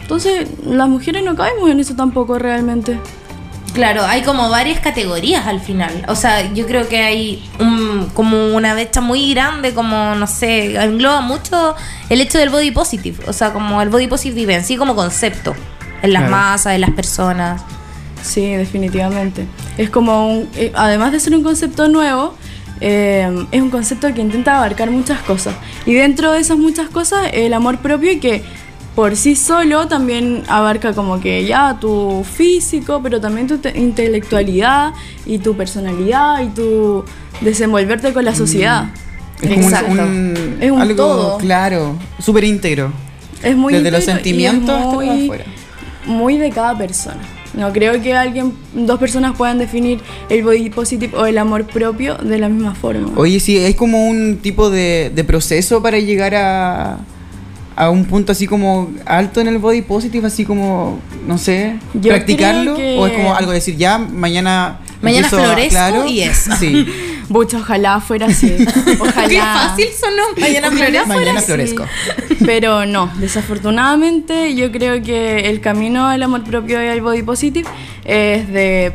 Entonces, 0.02 0.48
las 0.66 0.88
mujeres 0.90 1.24
no 1.24 1.36
caemos 1.36 1.70
en 1.70 1.80
eso 1.80 1.96
tampoco 1.96 2.38
realmente. 2.38 3.00
Claro, 3.74 4.04
hay 4.06 4.22
como 4.24 4.50
varias 4.50 4.80
categorías 4.82 5.48
al 5.48 5.62
final. 5.62 6.04
O 6.10 6.16
sea, 6.16 6.52
yo 6.54 6.66
creo 6.68 6.90
que 6.90 7.00
hay 7.02 7.50
un- 7.60 8.10
como 8.14 8.54
una 8.54 8.74
brecha 8.74 9.00
muy 9.00 9.34
grande, 9.34 9.74
como, 9.74 10.14
no 10.16 10.28
sé, 10.28 10.76
engloba 10.76 11.22
mucho 11.22 11.76
el 12.10 12.20
hecho 12.20 12.38
del 12.38 12.50
body 12.50 12.72
positive. 12.72 13.18
O 13.28 13.34
sea, 13.34 13.54
como 13.54 13.82
el 13.82 13.88
body 13.90 14.08
positive 14.08 14.54
en 14.54 14.64
sí 14.66 14.76
como 14.76 14.94
concepto. 14.96 15.56
En 16.02 16.14
las 16.14 16.24
Claro. 16.24 16.36
masas, 16.36 16.74
en 16.74 16.82
las 16.82 16.90
personas. 16.92 17.62
Sí, 18.24 18.54
definitivamente. 18.56 19.46
Es 19.78 19.90
como, 19.90 20.28
un, 20.28 20.50
eh, 20.56 20.72
además 20.76 21.12
de 21.14 21.20
ser 21.20 21.34
un 21.36 21.44
concepto 21.44 21.88
nuevo, 21.88 22.36
eh, 22.82 23.30
es 23.52 23.62
un 23.62 23.70
concepto 23.70 24.12
que 24.14 24.20
intenta 24.22 24.58
abarcar 24.58 24.90
muchas 24.90 25.20
cosas. 25.22 25.54
Y 25.86 25.94
dentro 25.94 26.32
de 26.34 26.40
esas 26.40 26.58
muchas 26.58 26.90
cosas, 26.90 27.28
el 27.34 27.54
amor 27.54 27.78
propio 27.78 28.12
y 28.12 28.20
que 28.20 28.44
por 28.96 29.16
sí 29.16 29.36
solo 29.36 29.88
también 29.88 30.44
abarca 30.48 30.94
como 30.94 31.20
que 31.22 31.46
ya 31.46 31.78
tu 31.80 32.24
físico, 32.24 33.00
pero 33.02 33.22
también 33.22 33.48
tu 33.48 33.58
te- 33.58 33.78
intelectualidad 33.80 34.94
y 35.26 35.38
tu 35.40 35.56
personalidad 35.56 36.42
y 36.44 36.48
tu 36.50 37.04
desenvolverte 37.42 38.14
con 38.14 38.26
la 38.26 38.36
sociedad. 38.36 38.90
Es 39.42 39.50
como 39.50 39.68
una- 39.68 39.80
Exacto. 39.80 40.04
un, 40.04 40.58
Es 40.60 40.72
un 40.72 40.82
algo, 40.82 40.96
todo. 40.96 41.38
claro, 41.38 41.96
súper 42.20 42.44
íntegro. 42.44 42.92
Es 43.42 43.56
muy 43.56 43.74
Desde 43.74 43.90
los 43.92 44.02
y 44.04 44.06
sentimientos 44.06 44.76
hasta 44.76 44.94
muy- 44.94 45.24
afuera. 45.26 45.46
muy 46.06 46.38
de 46.38 46.50
cada 46.52 46.78
persona. 46.78 47.22
No 47.54 47.74
creo 47.74 48.02
que 48.02 48.14
alguien, 48.14 48.54
dos 48.74 48.98
personas 49.00 49.36
puedan 49.36 49.58
definir 49.58 50.00
el 50.30 50.44
body 50.44 50.70
positive 50.70 51.18
o 51.18 51.26
el 51.26 51.38
amor 51.38 51.66
propio 51.66 52.16
de 52.16 52.38
la 52.40 52.48
misma 52.50 52.76
forma. 52.76 53.10
Oye, 53.18 53.40
sí, 53.42 53.58
es 53.58 53.76
como 53.76 54.06
un 54.08 54.38
tipo 54.38 54.70
de, 54.70 55.12
de 55.14 55.24
proceso 55.26 55.82
para 55.82 56.00
llegar 56.00 56.34
a, 56.36 57.00
a 57.76 57.90
un 57.90 58.06
punto 58.06 58.32
así 58.32 58.48
como 58.48 58.92
alto 59.06 59.42
en 59.42 59.48
el 59.48 59.58
body 59.58 59.82
positive, 59.82 60.28
así 60.28 60.46
como, 60.46 61.00
no 61.28 61.38
sé, 61.38 61.78
Yo 61.94 62.10
practicarlo. 62.10 62.76
que- 62.76 62.98
O 63.00 63.08
es 63.08 63.14
como 63.14 63.36
algo 63.36 63.52
de 63.52 63.56
decir, 63.56 63.78
ya, 63.78 63.98
mañana. 63.98 64.80
Mañana 65.02 65.28
florezco 65.30 65.70
claro, 65.72 66.06
y 66.06 66.22
eso. 66.22 66.52
Sí. 66.60 66.86
Mucho, 67.30 67.58
ojalá 67.58 68.00
fuera 68.02 68.28
así. 68.28 68.54
Ojalá. 69.00 69.28
Qué 69.30 69.38
fácil 69.40 69.88
sonó. 69.98 70.24
Mañana 70.38 70.68
Ojalá 70.68 71.06
Mañana 71.06 71.42
florezco. 71.42 71.86
Pero 72.46 72.86
no, 72.86 73.10
desafortunadamente 73.18 74.54
yo 74.54 74.72
creo 74.72 75.02
que 75.02 75.50
el 75.50 75.62
camino 75.62 76.08
al 76.08 76.22
amor 76.24 76.44
propio 76.44 76.84
y 76.84 76.88
al 76.88 77.02
body 77.02 77.24
positive 77.24 77.70
es 78.04 78.48
de 78.50 78.92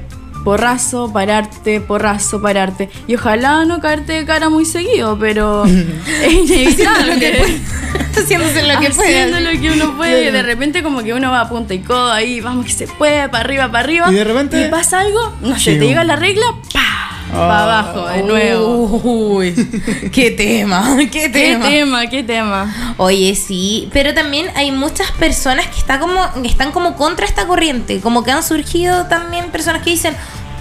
porrazo, 0.47 1.12
pararte, 1.12 1.80
porrazo, 1.80 2.40
pararte. 2.40 2.88
Y 3.09 3.16
ojalá 3.16 3.64
no 3.64 3.80
caerte 3.80 4.12
de 4.12 4.24
cara 4.24 4.49
muy 4.49 4.64
seguido, 4.64 5.18
pero 5.18 5.64
es 6.22 6.32
inevitable. 6.32 7.42
Haciéndose 8.16 8.62
lo 8.62 8.78
que 8.78 8.90
puede. 8.90 9.22
Haciendo 9.22 9.40
lo 9.40 9.61
que 9.61 9.70
uno 9.72 9.97
puede 9.97 10.28
y 10.28 10.30
de 10.30 10.42
repente 10.42 10.84
como 10.84 11.03
que 11.03 11.14
uno 11.14 11.32
va 11.32 11.40
a 11.40 11.49
punta 11.49 11.74
y 11.74 11.80
codo 11.80 12.12
ahí, 12.12 12.40
vamos 12.40 12.64
que 12.64 12.70
se 12.72 12.86
puede, 12.86 13.28
para 13.28 13.42
arriba, 13.42 13.66
para 13.72 13.80
arriba. 13.80 14.07
Y 14.12 14.14
de 14.14 14.22
repente- 14.22 14.66
Y 14.68 14.70
pasa 14.70 15.01
algo, 15.01 15.34
no 15.40 15.59
sé, 15.59 15.74
te 15.78 15.84
llega 15.88 16.05
la 16.05 16.14
regla, 16.14 16.47
¡pa! 16.72 17.16
para 17.32 17.62
abajo 17.64 18.09
de 18.09 18.22
nuevo. 18.22 19.01
Uy, 19.05 19.53
qué 20.12 20.30
tema, 20.30 20.97
qué 20.99 21.09
¿Qué 21.11 21.28
tema. 21.28 21.68
tema? 21.68 22.07
¿Qué 22.07 22.22
tema? 22.22 22.94
Oye, 22.99 23.34
sí, 23.34 23.88
pero 23.92 24.14
también 24.14 24.47
hay 24.55 24.70
muchas 24.70 25.11
personas 25.12 25.66
que, 25.66 25.78
está 25.78 25.99
como, 25.99 26.20
que 26.40 26.49
están 26.49 26.72
como 26.72 26.97
contra 26.97 27.26
esta 27.26 27.47
corriente, 27.47 28.01
como 28.01 28.24
que 28.24 28.30
han 28.30 28.42
surgido 28.42 29.07
también 29.07 29.51
personas 29.51 29.82
que 29.82 29.90
dicen, 29.90 30.14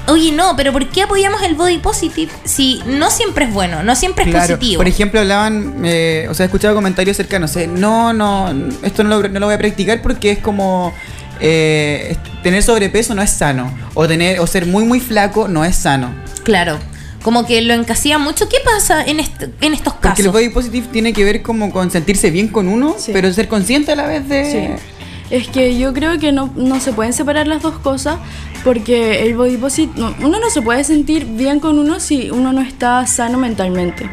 oye, 0.08 0.32
no, 0.32 0.56
pero 0.56 0.72
¿por 0.72 0.88
qué 0.90 1.04
apoyamos 1.04 1.42
el 1.44 1.56
body 1.56 1.78
positive 1.80 2.32
si 2.44 2.82
no 2.86 3.10
siempre 3.10 3.46
es 3.46 3.54
bueno, 3.54 3.84
no 3.84 3.96
siempre 3.96 4.26
es 4.26 4.30
Claro, 4.32 4.56
positivo? 4.56 4.80
por 4.80 4.88
ejemplo, 4.88 5.20
hablaban, 5.20 5.82
eh, 5.84 6.28
o 6.30 6.34
sea, 6.34 6.46
he 6.46 6.48
escuchado 6.48 6.76
comentarios 6.76 7.18
cercanos, 7.18 7.56
eh, 7.56 7.68
no, 7.68 8.14
no, 8.14 8.54
esto 8.84 9.04
no 9.04 9.10
lo, 9.22 9.28
no 9.30 9.40
lo 9.40 9.46
voy 9.48 9.56
a 9.56 9.58
practicar 9.58 10.02
porque 10.02 10.32
es 10.32 10.40
como 10.40 10.94
eh, 11.40 12.16
tener 12.44 12.64
sobrepeso 12.64 13.14
no 13.16 13.22
es 13.22 13.30
sano, 13.32 13.72
o 13.94 14.08
tener, 14.08 14.40
o 14.40 14.48
ser 14.48 14.66
muy 14.66 14.86
muy 14.86 15.00
flaco 15.00 15.48
no 15.48 15.66
es 15.66 15.76
sano. 15.76 16.14
Claro, 16.44 16.78
como 17.24 17.46
que 17.46 17.60
lo 17.62 17.74
encasilla 17.74 18.18
mucho. 18.20 18.48
¿Qué 18.48 18.58
pasa 18.64 19.04
en, 19.04 19.20
est- 19.20 19.44
en 19.62 19.74
estos 19.74 19.94
Porque 19.94 20.10
casos? 20.10 20.26
el 20.26 20.32
body 20.32 20.50
positive 20.50 20.88
tiene 20.92 21.12
que 21.12 21.24
ver 21.26 21.42
como 21.42 21.72
con 21.72 21.90
sentirse 21.92 22.30
bien 22.32 22.48
con 22.50 22.68
uno, 22.68 22.96
Sí. 23.00 23.12
pero 23.14 23.34
ser 23.34 23.48
consciente 23.48 23.92
a 23.92 23.96
la 23.96 24.06
vez 24.08 24.30
de... 24.30 24.52
Sí. 24.80 24.84
Es 25.30 25.48
que 25.48 25.78
yo 25.78 25.94
creo 25.94 26.20
que 26.20 26.32
no, 26.32 26.52
no 26.56 26.80
se 26.80 26.94
pueden 26.94 27.14
separar 27.14 27.48
las 27.48 27.62
dos 27.62 27.80
cosas 27.80 28.18
porque 28.64 29.24
el 29.26 29.36
body 29.36 29.58
positive, 29.58 29.94
no, 30.00 30.14
uno 30.20 30.40
no 30.40 30.50
se 30.50 30.62
puede 30.62 30.84
sentir 30.84 31.26
bien 31.26 31.60
con 31.60 31.80
uno 31.80 32.00
si 32.00 32.30
uno 32.32 32.54
no 32.54 32.62
está 32.62 33.06
sano 33.08 33.38
mentalmente. 33.38 34.10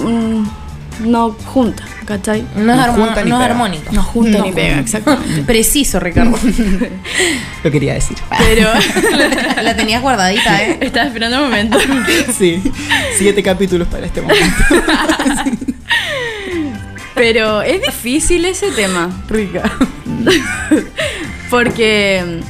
Mm, 0.00 0.44
no 1.08 1.30
junta, 1.44 1.82
¿cachai? 2.06 2.42
No 2.56 2.72
es, 2.72 2.78
No 2.78 2.82
armo- 2.84 3.04
junta 3.04 3.22
ni 3.22 3.30
no 3.30 3.40
es 3.40 3.50
armónico. 3.50 3.92
No 3.92 4.02
junta 4.02 4.38
No 4.38 4.44
ni 4.46 4.52
pega, 4.52 4.78
exacto. 4.80 5.18
Preciso, 5.46 6.00
Ricardo. 6.00 6.38
Lo 7.64 7.70
quería 7.70 7.94
decir. 7.94 8.16
Pero 8.38 8.68
la 9.62 9.76
tenías 9.76 10.00
guardadita, 10.02 10.62
¿eh? 10.64 10.78
estaba 10.80 11.06
esperando 11.06 11.36
un 11.38 11.44
momento. 11.44 11.78
sí, 12.38 12.62
siete 13.18 13.42
capítulos 13.42 13.88
para 13.88 14.06
este 14.06 14.22
momento. 14.22 14.54
Pero 17.16 17.62
es 17.62 17.82
difícil 17.82 18.44
ese 18.44 18.70
tema, 18.70 19.10
Rica. 19.28 19.62
Porque, 21.50 22.40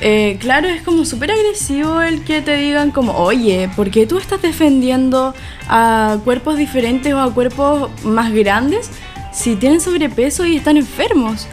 eh, 0.00 0.36
claro, 0.40 0.68
es 0.68 0.82
como 0.82 1.04
súper 1.04 1.32
agresivo 1.32 2.00
el 2.02 2.22
que 2.22 2.40
te 2.42 2.56
digan 2.56 2.90
como, 2.90 3.12
oye, 3.16 3.68
¿por 3.74 3.90
qué 3.90 4.06
tú 4.06 4.18
estás 4.18 4.40
defendiendo 4.42 5.34
a 5.68 6.16
cuerpos 6.24 6.56
diferentes 6.56 7.12
o 7.12 7.20
a 7.20 7.32
cuerpos 7.32 7.90
más 8.04 8.32
grandes 8.32 8.90
si 9.32 9.56
tienen 9.56 9.80
sobrepeso 9.80 10.44
y 10.46 10.56
están 10.56 10.76
enfermos? 10.76 11.46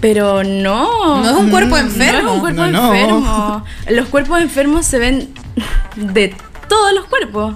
Pero 0.00 0.42
no. 0.42 1.22
No 1.22 1.30
es 1.30 1.36
un 1.36 1.50
cuerpo 1.50 1.76
No 1.76 1.78
enfermo. 1.78 2.28
es 2.30 2.34
un 2.34 2.40
cuerpo 2.40 2.66
No, 2.66 2.70
no. 2.72 2.94
enfermo. 2.94 3.64
Los 3.90 4.08
cuerpos 4.08 4.40
enfermos 4.40 4.84
se 4.86 4.98
ven 4.98 5.28
de 5.94 6.34
todos 6.68 6.92
los 6.94 7.04
cuerpos. 7.04 7.54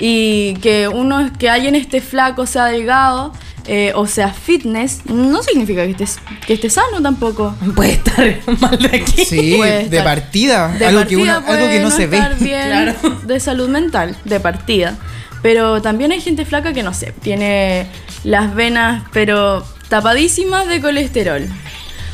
Y 0.00 0.54
que 0.62 0.88
uno, 0.88 1.30
que 1.38 1.48
alguien 1.50 1.74
esté 1.74 2.00
flaco, 2.00 2.46
sea 2.46 2.64
delgado, 2.66 3.32
eh, 3.66 3.92
o 3.94 4.06
sea 4.06 4.32
fitness, 4.32 5.04
no 5.04 5.42
significa 5.42 5.84
que 5.84 5.90
estés, 5.90 6.18
que 6.46 6.54
esté 6.54 6.70
sano 6.70 7.02
tampoco. 7.02 7.54
Puede 7.76 7.92
estar 7.92 8.34
mal 8.58 8.78
de 8.78 8.96
aquí. 8.96 9.24
Sí, 9.26 9.54
Puede 9.58 9.88
de 9.90 10.02
partida, 10.02 10.68
De 10.68 10.86
algo, 10.86 11.00
que 11.06 11.16
partida 11.16 11.38
uno- 11.40 11.52
algo 11.52 11.68
que 11.68 11.80
no 11.80 11.90
se 11.90 12.06
ve. 12.06 12.16
estar 12.16 12.38
bien 12.40 12.66
Claro. 12.66 12.94
de 13.24 13.40
salud 13.40 13.68
mental, 13.68 14.16
de 14.24 14.40
partida. 14.40 14.96
Pero 15.42 15.80
también 15.82 16.12
hay 16.12 16.20
gente 16.20 16.44
flaca 16.44 16.72
que 16.72 16.82
no 16.82 16.92
sé, 16.94 17.12
tiene 17.22 17.86
las 18.24 18.54
venas 18.54 19.04
pero 19.12 19.64
tapadísimas 19.88 20.66
de 20.68 20.80
colesterol. 20.80 21.46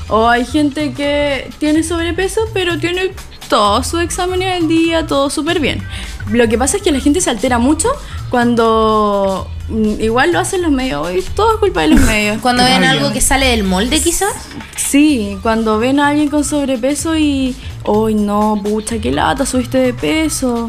O 0.09 0.29
hay 0.29 0.45
gente 0.45 0.93
que 0.93 1.49
tiene 1.59 1.83
sobrepeso 1.83 2.41
pero 2.55 2.79
tiene 2.79 3.11
todos 3.49 3.87
sus 3.89 4.01
exámenes 4.03 4.55
al 4.55 4.69
día, 4.69 5.07
todo 5.07 5.31
súper 5.31 5.59
bien. 5.61 5.83
Lo 6.31 6.49
que 6.49 6.59
pasa 6.59 6.77
es 6.77 6.83
que 6.83 6.91
la 6.93 7.01
gente 7.01 7.21
se 7.21 7.31
altera 7.31 7.59
mucho 7.59 7.89
cuando 8.31 9.49
mm, 9.69 10.01
igual 10.01 10.33
lo 10.33 10.39
hacen 10.41 10.63
los 10.63 10.73
medios, 10.73 11.09
y 11.15 11.23
todo 11.35 11.55
es 11.55 11.59
culpa 11.61 11.83
de 11.83 11.89
los 11.89 12.01
medios. 12.01 12.39
Cuando 12.43 12.65
ven 12.65 12.85
algo 12.85 13.13
que 13.13 13.21
sale 13.21 13.47
del 13.47 13.63
molde, 13.65 14.01
quizás. 14.01 14.33
Sí, 14.77 15.39
cuando 15.43 15.79
ven 15.79 16.01
a 16.01 16.09
alguien 16.09 16.29
con 16.29 16.45
sobrepeso 16.45 17.17
y, 17.17 17.55
hoy 17.85 18.15
no, 18.15 18.61
pucha, 18.63 18.99
qué 18.99 19.11
lata, 19.13 19.47
subiste 19.47 19.79
de 19.79 19.95
peso. 19.95 20.69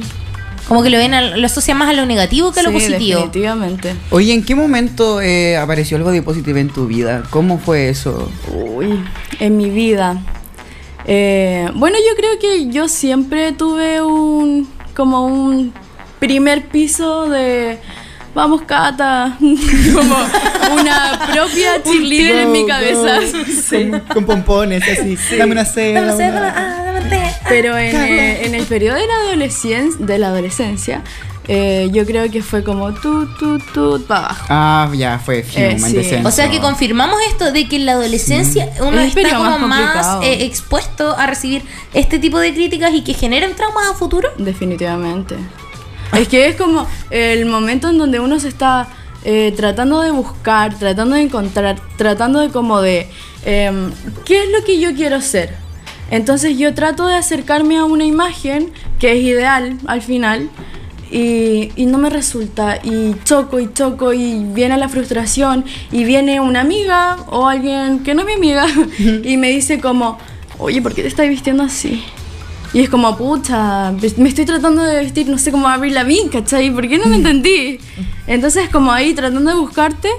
Como 0.67 0.83
que 0.83 0.89
lo 0.89 0.97
ven, 0.97 1.13
al- 1.13 1.39
lo 1.39 1.45
asocian 1.45 1.77
más 1.77 1.89
a 1.89 1.93
lo 1.93 2.05
negativo 2.05 2.51
que 2.51 2.59
a 2.59 2.63
lo 2.63 2.69
Sí, 2.69 2.75
positivo. 2.75 3.19
Definitivamente. 3.21 3.95
Oye, 4.11 4.33
¿en 4.33 4.43
qué 4.43 4.53
momento 4.53 5.21
eh, 5.21 5.55
apareció 5.57 5.97
el 5.97 6.03
body 6.03 6.21
positive 6.21 6.59
en 6.59 6.69
tu 6.69 6.87
vida? 6.87 7.23
¿Cómo 7.29 7.57
fue 7.57 7.89
eso? 7.89 8.29
Uy, 8.53 8.99
en 9.39 9.57
mi 9.57 9.69
vida. 9.69 10.21
Eh, 11.05 11.69
bueno, 11.75 11.97
yo 11.97 12.15
creo 12.17 12.37
que 12.39 12.69
yo 12.69 12.87
siempre 12.89 13.53
tuve 13.53 14.01
un 14.01 14.67
como 14.97 15.25
un 15.27 15.71
primer 16.19 16.65
piso 16.65 17.29
de 17.29 17.77
vamos 18.33 18.63
Cata, 18.63 19.37
como 19.93 20.15
una 20.81 21.19
propia 21.31 21.81
cheerleader 21.83 22.35
en 22.39 22.51
mi 22.51 22.65
cabeza. 22.67 23.19
go. 23.19 23.45
Sí. 23.45 23.89
Con, 23.91 23.99
con 24.01 24.25
pompones, 24.25 24.83
así. 24.83 25.17
Dame 25.37 25.51
una 25.53 25.65
seda. 25.65 26.01
Dame 26.01 26.13
una- 26.15 26.41
dame- 26.41 26.53
ah, 26.55 26.83
dame. 27.01 27.33
Pero 27.47 27.77
en, 27.77 27.95
eh, 27.95 28.45
en 28.45 28.55
el 28.55 28.65
periodo 28.65 28.97
de 28.97 29.07
la 29.07 29.13
adolescencia, 29.27 30.05
de 30.05 30.17
la 30.17 30.27
adolescencia 30.27 31.01
eh, 31.47 31.89
yo 31.93 32.05
creo 32.05 32.29
que 32.29 32.41
fue 32.41 32.63
como 32.63 32.93
tú, 32.93 33.27
tú, 33.39 33.57
tú, 33.73 34.03
para 34.05 34.25
abajo. 34.25 34.45
Ah, 34.49 34.91
ya, 34.93 35.17
fue 35.17 35.43
fiu, 35.43 35.63
Eh, 35.63 35.79
sí. 35.79 36.15
O 36.25 36.31
sea 36.31 36.49
que 36.51 36.59
confirmamos 36.59 37.17
esto 37.29 37.51
de 37.51 37.69
que 37.69 37.77
en 37.77 37.85
la 37.85 37.93
adolescencia 37.93 38.69
uno 38.81 38.99
Es, 38.99 39.15
está 39.15 39.37
como 39.37 39.67
más 39.67 39.95
más 39.95 40.23
eh, 40.23 40.45
expuesto 40.45 41.15
a 41.17 41.25
recibir 41.25 41.63
este 41.93 42.19
tipo 42.19 42.39
de 42.39 42.53
críticas 42.53 42.93
y 42.93 43.01
que 43.01 43.13
generan 43.13 43.55
traumas 43.55 43.87
a 43.91 43.93
futuro. 43.93 44.29
Definitivamente. 44.37 45.35
Es 46.13 46.27
que 46.27 46.47
es 46.47 46.55
como 46.55 46.85
el 47.09 47.45
momento 47.45 47.89
en 47.89 47.97
donde 47.97 48.19
uno 48.19 48.39
se 48.39 48.49
está 48.49 48.87
eh, 49.23 49.53
tratando 49.55 50.01
de 50.01 50.11
buscar, 50.11 50.77
tratando 50.77 51.15
de 51.15 51.21
encontrar, 51.21 51.79
tratando 51.97 52.39
de 52.39 52.49
como 52.49 52.81
de 52.81 53.09
em, 53.45 53.91
qué 54.25 54.43
es 54.43 54.49
lo 54.51 54.65
que 54.65 54.79
yo 54.79 54.93
quiero 54.95 55.21
ser. 55.21 55.55
Entonces 56.11 56.57
yo 56.57 56.73
trato 56.73 57.07
de 57.07 57.15
acercarme 57.15 57.77
a 57.77 57.85
una 57.85 58.05
imagen 58.05 58.71
que 58.99 59.11
es 59.13 59.23
ideal 59.23 59.77
al 59.87 60.01
final 60.01 60.49
y, 61.11 61.71
y 61.75 61.85
no 61.85 61.97
me 61.97 62.09
resulta 62.09 62.79
y 62.83 63.15
choco 63.23 63.59
y 63.59 63.71
choco 63.73 64.13
y 64.13 64.43
viene 64.53 64.77
la 64.77 64.89
frustración 64.89 65.63
y 65.91 66.03
viene 66.03 66.39
una 66.39 66.61
amiga 66.61 67.17
o 67.29 67.47
alguien 67.47 67.99
que 68.03 68.13
no 68.13 68.21
es 68.21 68.27
mi 68.27 68.33
amiga 68.33 68.65
y 69.23 69.37
me 69.37 69.49
dice 69.49 69.79
como, 69.79 70.17
oye, 70.59 70.81
¿por 70.81 70.93
qué 70.93 71.01
te 71.03 71.07
estás 71.07 71.29
vistiendo 71.29 71.63
así? 71.63 72.03
Y 72.73 72.81
es 72.81 72.89
como, 72.89 73.15
pucha, 73.17 73.91
me 74.17 74.27
estoy 74.27 74.45
tratando 74.45 74.83
de 74.83 74.97
vestir, 74.97 75.29
no 75.29 75.37
sé 75.37 75.51
cómo 75.51 75.67
abrir 75.69 75.93
la 75.93 76.03
bien, 76.03 76.27
¿cachai? 76.27 76.69
¿Por 76.69 76.87
qué 76.87 76.97
no 76.97 77.05
me 77.05 77.15
entendí? 77.15 77.79
Entonces, 78.27 78.67
como 78.69 78.91
ahí 78.91 79.13
tratando 79.13 79.49
de 79.51 79.57
buscarte 79.57 80.09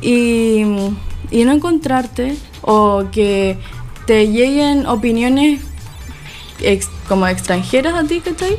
y, 0.00 0.62
y 1.30 1.44
no 1.44 1.52
encontrarte, 1.52 2.36
o 2.62 3.04
que 3.12 3.58
te 4.06 4.28
lleguen 4.28 4.86
opiniones 4.86 5.60
ex- 6.60 6.88
como 7.06 7.26
extranjeras 7.28 7.94
a 7.94 8.04
ti, 8.04 8.20
¿cachai? 8.20 8.56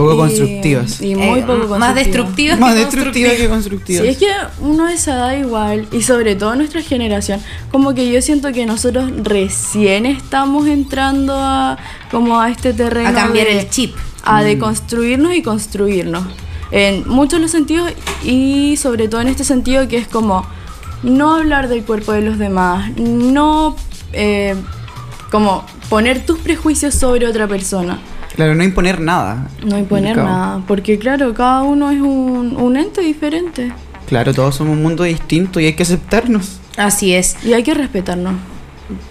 Poco 0.00 0.14
Y- 0.14 0.18
constructivas. 0.18 1.00
Y 1.00 1.14
muy 1.14 1.40
Eh, 1.40 1.42
poco 1.42 1.46
constructivas. 1.68 1.78
más 1.80 1.94
destructivas 1.94 2.58
Más 2.58 2.74
que 2.74 2.80
destructivas 2.80 3.32
que 3.34 3.48
constructivas. 3.48 4.02
Sí, 4.02 4.08
es 4.08 4.16
que 4.18 4.28
uno 4.60 4.86
de 4.86 4.94
esa 4.94 5.14
edad 5.14 5.36
igual, 5.38 5.86
y 5.92 6.02
sobre 6.02 6.34
todo 6.36 6.54
nuestra 6.56 6.82
generación, 6.82 7.40
como 7.70 7.94
que 7.94 8.10
yo 8.10 8.20
siento 8.22 8.52
que 8.52 8.66
nosotros 8.66 9.10
recién 9.22 10.06
estamos 10.06 10.66
entrando 10.66 11.34
a 11.36 11.78
como 12.10 12.40
a 12.40 12.50
este 12.50 12.72
terreno 12.72 13.08
A 13.10 13.12
cambiar 13.12 13.46
de- 13.46 13.60
el 13.60 13.70
chip. 13.70 13.94
a 14.24 14.42
deconstruirnos 14.42 15.34
y 15.34 15.42
construirnos 15.42 16.24
en 16.72 17.08
muchos 17.08 17.40
los 17.40 17.50
sentidos 17.50 17.90
y 18.22 18.76
sobre 18.76 19.08
todo 19.08 19.20
en 19.22 19.28
este 19.28 19.44
sentido 19.44 19.88
que 19.88 19.96
es 19.96 20.06
como 20.06 20.44
no 21.02 21.34
hablar 21.34 21.68
del 21.68 21.82
cuerpo 21.84 22.12
de 22.12 22.20
los 22.20 22.38
demás, 22.38 22.90
no 22.98 23.76
eh, 24.12 24.54
como 25.30 25.64
poner 25.88 26.26
tus 26.26 26.38
prejuicios 26.38 26.94
sobre 26.94 27.26
otra 27.26 27.46
persona. 27.48 27.98
Claro, 28.34 28.54
no 28.54 28.62
imponer 28.64 29.00
nada. 29.00 29.48
No 29.64 29.78
imponer 29.78 30.16
nada, 30.16 30.62
porque 30.66 30.98
claro, 30.98 31.34
cada 31.34 31.62
uno 31.62 31.90
es 31.90 32.00
un, 32.00 32.56
un 32.56 32.76
ente 32.76 33.00
diferente 33.00 33.72
Claro, 34.10 34.34
todos 34.34 34.56
somos 34.56 34.76
un 34.76 34.82
mundo 34.82 35.04
distinto 35.04 35.60
y 35.60 35.66
hay 35.66 35.74
que 35.74 35.84
aceptarnos. 35.84 36.58
Así 36.76 37.14
es. 37.14 37.36
y 37.44 37.52
hay 37.52 37.62
que 37.62 37.74
respetarnos. 37.74 38.34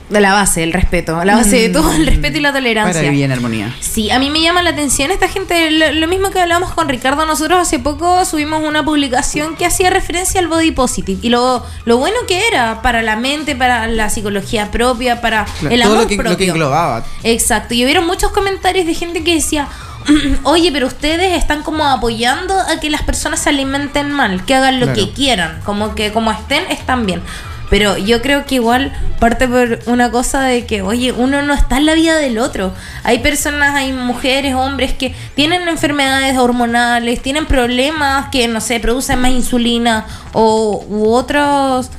De 0.10 0.20
la 0.20 0.34
base, 0.34 0.64
el 0.64 0.74
respeto. 0.74 1.24
La 1.24 1.36
base 1.36 1.58
de 1.62 1.70
todo, 1.70 1.94
el 1.94 2.06
respeto 2.06 2.38
y 2.38 2.42
la 2.42 2.52
tolerancia. 2.54 2.94
Para 2.94 3.10
vivir 3.10 3.26
en 3.26 3.32
armonía. 3.32 3.76
Sí, 3.80 4.10
a 4.12 4.20
mí 4.20 4.30
me 4.30 4.42
llama 4.42 4.62
la 4.64 4.72
atención 4.72 5.12
esta 5.12 5.28
gente, 5.28 5.70
lo, 5.72 5.92
lo 5.94 6.08
mismo 6.08 6.30
que 6.32 6.40
hablamos 6.40 6.74
con 6.74 6.90
Ricardo, 6.90 7.26
nosotros 7.26 7.60
hace 7.60 7.80
poco 7.80 8.26
subimos 8.26 8.64
una 8.64 8.84
publicación 8.84 9.56
que 9.56 9.66
hacía 9.66 9.90
referencia 9.90 10.40
al 10.40 10.48
body 10.48 10.72
positive 10.72 11.20
y 11.22 11.30
lo, 11.30 11.66
lo 11.86 11.98
bueno 11.98 12.18
que 12.28 12.48
era 12.48 12.82
para 12.82 13.02
la 13.04 13.16
mente, 13.16 13.56
para 13.56 13.88
la 13.88 14.10
psicología 14.10 14.72
propia, 14.72 15.22
para 15.22 15.46
Claro, 15.60 15.76
el 15.76 15.82
todo 15.82 15.92
amor 15.94 16.04
lo 16.04 16.08
que, 16.10 16.16
lo 16.18 16.24
que 16.24 16.30
propio. 16.30 16.54
englobaba. 16.54 17.06
Exacto, 17.24 17.74
y 17.74 17.84
hubieron 17.84 18.06
muchos 18.08 18.32
comentarios 18.32 18.86
de 18.86 18.94
gente 18.94 19.24
que 19.24 19.36
decía, 19.36 19.68
oye, 20.44 20.72
pero 20.72 20.88
ustedes 20.88 21.38
están 21.38 21.62
como 21.64 21.86
apoyando 21.86 22.58
a 22.60 22.80
que 22.80 22.90
las 22.90 23.04
personas 23.04 23.40
se 23.42 23.50
alimenten 23.50 24.12
mal, 24.12 24.44
que 24.46 24.56
hagan 24.56 24.80
lo 24.80 24.88
Claro. 24.88 25.00
que 25.06 25.12
quieran, 25.14 25.62
como 25.66 25.94
que 25.96 26.12
como 26.12 26.32
estén, 26.32 26.64
están 26.72 27.06
bien. 27.06 27.22
Pero 27.70 27.98
yo 27.98 28.22
creo 28.22 28.46
que 28.46 28.56
igual 28.56 28.92
parte 29.20 29.48
por 29.48 29.80
una 29.86 30.12
cosa 30.12 30.44
de 30.44 30.66
que, 30.66 30.82
oye, 30.82 31.12
uno 31.12 31.42
no 31.42 31.54
está 31.54 31.78
en 31.78 31.86
la 31.86 31.94
vida 31.94 32.18
del 32.18 32.40
otro. 32.40 32.74
Hay 33.04 33.20
personas, 33.20 33.76
hay 33.76 33.94
mujeres, 33.94 34.56
hombres 34.56 34.94
que 34.94 35.14
tienen 35.36 35.68
enfermedades 35.68 36.38
hormonales, 36.38 37.22
tienen 37.22 37.46
problemas 37.46 38.30
que, 38.32 38.48
no 38.48 38.60
sé, 38.62 38.80
producen 38.80 39.20
más 39.22 39.32
insulina 39.32 40.06
o 40.34 40.84
u 40.90 41.12
otros 41.14 41.90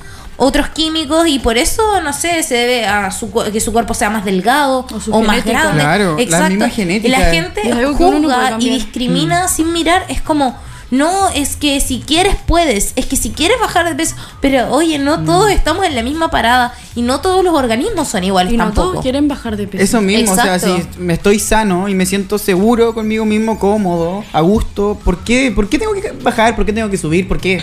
otros 0.43 0.71
químicos 0.71 1.29
y 1.29 1.39
por 1.39 1.59
eso, 1.59 2.01
no 2.01 2.14
sé, 2.14 2.43
se 2.43 2.55
debe 2.55 2.87
a 2.87 3.11
su, 3.11 3.31
que 3.53 3.61
su 3.61 3.73
cuerpo 3.75 3.93
sea 3.93 4.09
más 4.09 4.25
delgado 4.25 4.87
o, 5.11 5.21
más 5.21 5.45
grande. 5.45 5.83
Claro, 5.83 6.16
la 6.16 6.23
Exacto. 6.23 6.49
misma 6.49 6.71
Y 6.75 7.09
la 7.09 7.18
gente 7.18 7.61
juzga 7.93 8.57
y 8.59 8.71
discrimina 8.71 9.49
sin 9.49 9.71
mirar. 9.71 10.07
Es 10.09 10.23
como, 10.23 10.59
no, 10.91 11.28
es 11.30 11.57
que 11.57 11.80
si 11.80 12.01
quieres 12.01 12.36
puedes, 12.47 12.93
es 12.97 13.07
que 13.07 13.16
si 13.16 13.30
quieres 13.30 13.59
bajar 13.61 13.88
de 13.88 13.95
peso, 13.95 14.16
pero 14.41 14.70
oye, 14.72 14.99
no 14.99 15.24
todos 15.24 15.51
estamos 15.51 15.86
en 15.86 15.95
la 15.95 16.03
misma 16.03 16.30
parada 16.30 16.74
y 16.95 17.03
no 17.03 17.20
todos 17.20 17.45
los 17.45 17.55
organismos 17.55 18.09
son 18.09 18.24
iguales 18.24 18.53
Y 18.53 18.57
no 18.57 18.64
tampoco. 18.64 18.91
todos 18.91 19.03
quieren 19.03 19.28
bajar 19.28 19.57
de 19.57 19.66
peso. 19.68 19.84
Eso 19.84 20.01
mismo, 20.01 20.32
o 20.32 20.34
sea, 20.34 20.59
si 20.59 20.72
me 20.99 21.14
estoy 21.14 21.38
sano 21.38 21.88
y 21.88 21.95
me 21.95 22.07
siento 22.07 22.38
seguro 22.38 22.93
conmigo 22.95 23.24
mismo, 23.24 23.59
cómodo, 23.59 24.24
a 24.32 24.41
gusto, 24.41 24.99
¿por 25.05 25.18
qué, 25.24 25.53
¿por 25.55 25.68
qué 25.68 25.78
tengo 25.78 25.93
que 25.93 26.12
bajar? 26.22 26.57
¿Por 26.57 26.66
qué 26.66 26.72
tengo 26.72 26.91
que 26.91 26.99
subir? 26.99 27.28
¿Por 27.28 27.38
qué? 27.41 27.62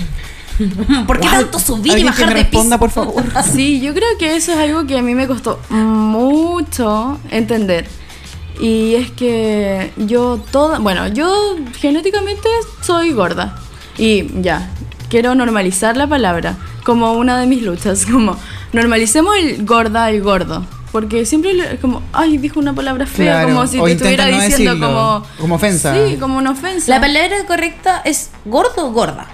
¿Por 1.06 1.20
qué 1.20 1.28
tanto 1.28 1.60
subir 1.60 1.98
y 1.98 2.04
bajar 2.04 2.30
que 2.30 2.34
me 2.34 2.40
de 2.40 2.46
peso? 2.46 2.52
responda, 2.58 2.80
por 2.80 2.90
favor. 2.92 3.24
Sí, 3.54 3.80
yo 3.82 3.94
creo 3.94 4.08
que 4.18 4.36
eso 4.36 4.54
es 4.54 4.58
algo 4.58 4.88
que 4.88 4.98
a 4.98 5.02
mí 5.02 5.14
me 5.14 5.28
costó 5.28 5.60
mucho 5.70 7.20
entender. 7.30 7.88
Y 8.60 8.96
es 8.96 9.12
que 9.12 9.92
yo 9.98 10.40
toda, 10.52 10.80
bueno, 10.80 11.08
yo 11.08 11.56
genéticamente 11.80 12.50
soy 12.82 13.12
gorda. 13.12 13.58
Y 13.98 14.42
ya, 14.42 14.70
quiero 15.10 15.36
normalizar 15.36 15.98
la 15.98 16.08
palabra 16.08 16.58
como 16.84 17.14
una 17.14 17.40
de 17.40 17.46
mis 17.46 17.62
luchas, 17.64 18.06
como 18.12 18.38
normalicemos 18.74 19.36
el 19.38 19.66
gorda, 19.66 20.10
el 20.10 20.22
gordo. 20.22 20.66
Porque 20.92 21.26
siempre 21.26 21.78
como, 21.82 22.02
ay, 22.14 22.38
dijo 22.38 22.60
una 22.60 22.74
palabra 22.74 23.06
fea, 23.06 23.42
Claro, 23.42 23.50
como 23.50 23.68
si 23.68 23.78
o 23.78 23.84
te 23.84 23.92
estuviera 23.92 24.26
no 24.26 24.32
diciendo 24.32 24.72
decirlo, 24.72 24.88
como... 24.88 25.24
como 25.38 25.56
ofensa. 25.56 25.94
Sí, 25.94 26.18
como 26.18 26.38
una 26.38 26.52
ofensa. 26.52 26.90
La 26.90 27.02
palabra 27.02 27.36
correcta 27.46 28.02
es 28.06 28.32
gordo 28.46 28.88
o 28.88 28.92
gorda. 28.92 29.28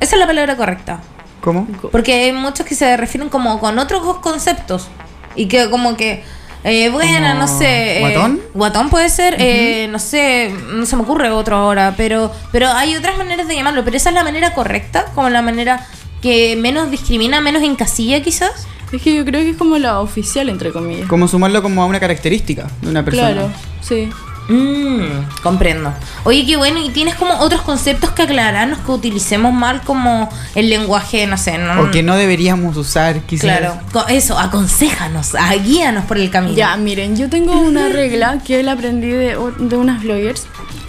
Esa 0.00 0.14
es 0.14 0.20
la 0.20 0.26
palabra 0.26 0.56
correcta. 0.56 1.00
¿Cómo? 1.40 1.66
Porque 1.90 2.14
hay 2.14 2.32
muchos 2.32 2.64
que 2.64 2.74
se 2.74 2.96
refieren 2.96 3.28
como 3.28 3.58
con 3.60 3.78
otros 3.78 4.18
conceptos. 4.18 4.88
Y 5.34 5.46
que 5.46 5.68
como 5.68 5.96
que, 5.96 6.24
eh, 6.64 6.88
bueno, 6.90 7.28
¿Como 7.28 7.40
no 7.40 7.48
sé. 7.48 7.98
eh, 7.98 8.00
guatón? 8.00 8.40
guatón 8.54 8.90
puede 8.90 9.08
ser, 9.08 9.36
eh, 9.38 9.88
no 9.90 9.98
sé, 9.98 10.52
no 10.72 10.84
se 10.86 10.96
me 10.96 11.02
ocurre 11.02 11.30
otro 11.30 11.56
ahora. 11.56 11.94
Pero, 11.96 12.32
pero 12.52 12.68
hay 12.68 12.96
otras 12.96 13.16
maneras 13.16 13.48
de 13.48 13.54
llamarlo. 13.54 13.84
Pero 13.84 13.96
esa 13.96 14.08
es 14.10 14.14
la 14.14 14.24
manera 14.24 14.54
correcta, 14.54 15.06
como 15.14 15.28
la 15.28 15.42
manera 15.42 15.86
que 16.22 16.56
menos 16.56 16.90
discrimina, 16.90 17.40
menos 17.40 17.62
encasilla 17.62 18.22
quizás. 18.22 18.66
Es 18.92 19.02
que 19.02 19.14
yo 19.14 19.24
creo 19.24 19.42
que 19.42 19.50
es 19.50 19.56
como 19.56 19.78
la 19.78 20.00
oficial, 20.00 20.48
entre 20.48 20.72
comillas. 20.72 21.08
Como 21.08 21.26
sumarlo 21.28 21.62
como 21.62 21.82
a 21.82 21.86
una 21.86 21.98
característica 22.00 22.68
de 22.82 22.88
una 22.88 23.04
persona. 23.04 23.32
Claro, 23.32 23.50
sí. 23.80 24.08
Mm, 24.48 25.40
comprendo. 25.42 25.92
Oye, 26.24 26.44
qué 26.46 26.56
bueno. 26.56 26.80
¿Y 26.82 26.90
tienes 26.90 27.14
como 27.14 27.34
otros 27.38 27.62
conceptos 27.62 28.10
que 28.10 28.22
aclararnos 28.22 28.78
que 28.80 28.90
utilicemos 28.90 29.52
mal 29.52 29.82
como 29.82 30.28
el 30.54 30.68
lenguaje, 30.68 31.26
no 31.26 31.36
sé, 31.36 31.58
no? 31.58 31.82
O 31.82 31.90
que 31.90 32.02
no 32.02 32.16
deberíamos 32.16 32.76
usar, 32.76 33.20
quizás. 33.22 33.58
Claro, 33.58 33.80
eso, 34.08 34.38
aconsejanos, 34.38 35.34
ah, 35.34 35.54
guíanos 35.56 36.04
por 36.04 36.18
el 36.18 36.30
camino. 36.30 36.56
Ya, 36.56 36.76
miren, 36.76 37.16
yo 37.16 37.28
tengo 37.28 37.58
una 37.58 37.88
regla 37.92 38.38
que 38.44 38.62
la 38.62 38.72
aprendí 38.72 39.08
de, 39.08 39.36
de 39.58 39.76
unas 39.76 40.02
bloggers. 40.02 40.46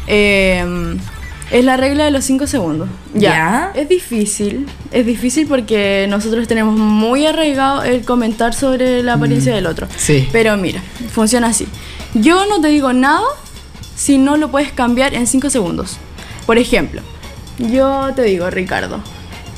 Eh, 0.07 0.97
es 1.51 1.63
la 1.63 1.77
regla 1.77 2.05
de 2.05 2.11
los 2.11 2.25
5 2.25 2.45
segundos. 2.45 2.89
Ya. 3.13 3.71
Es 3.73 3.87
difícil. 3.87 4.67
Es 4.91 5.05
difícil 5.05 5.47
porque 5.47 6.05
nosotros 6.09 6.47
tenemos 6.47 6.77
muy 6.77 7.25
arraigado 7.25 7.83
el 7.83 8.03
comentar 8.03 8.53
sobre 8.53 9.01
la 9.01 9.13
apariencia 9.13 9.55
del 9.55 9.65
otro. 9.65 9.87
Sí. 9.95 10.27
Pero 10.31 10.57
mira, 10.57 10.81
funciona 11.11 11.47
así. 11.47 11.67
Yo 12.13 12.45
no 12.47 12.59
te 12.59 12.67
digo 12.67 12.91
nada 12.91 13.21
si 13.97 14.17
no 14.17 14.37
lo 14.37 14.49
puedes 14.49 14.71
cambiar 14.71 15.13
en 15.15 15.27
5 15.27 15.49
segundos. 15.49 15.97
Por 16.45 16.57
ejemplo, 16.57 17.01
yo 17.57 18.13
te 18.15 18.21
digo, 18.21 18.49
Ricardo, 18.49 19.01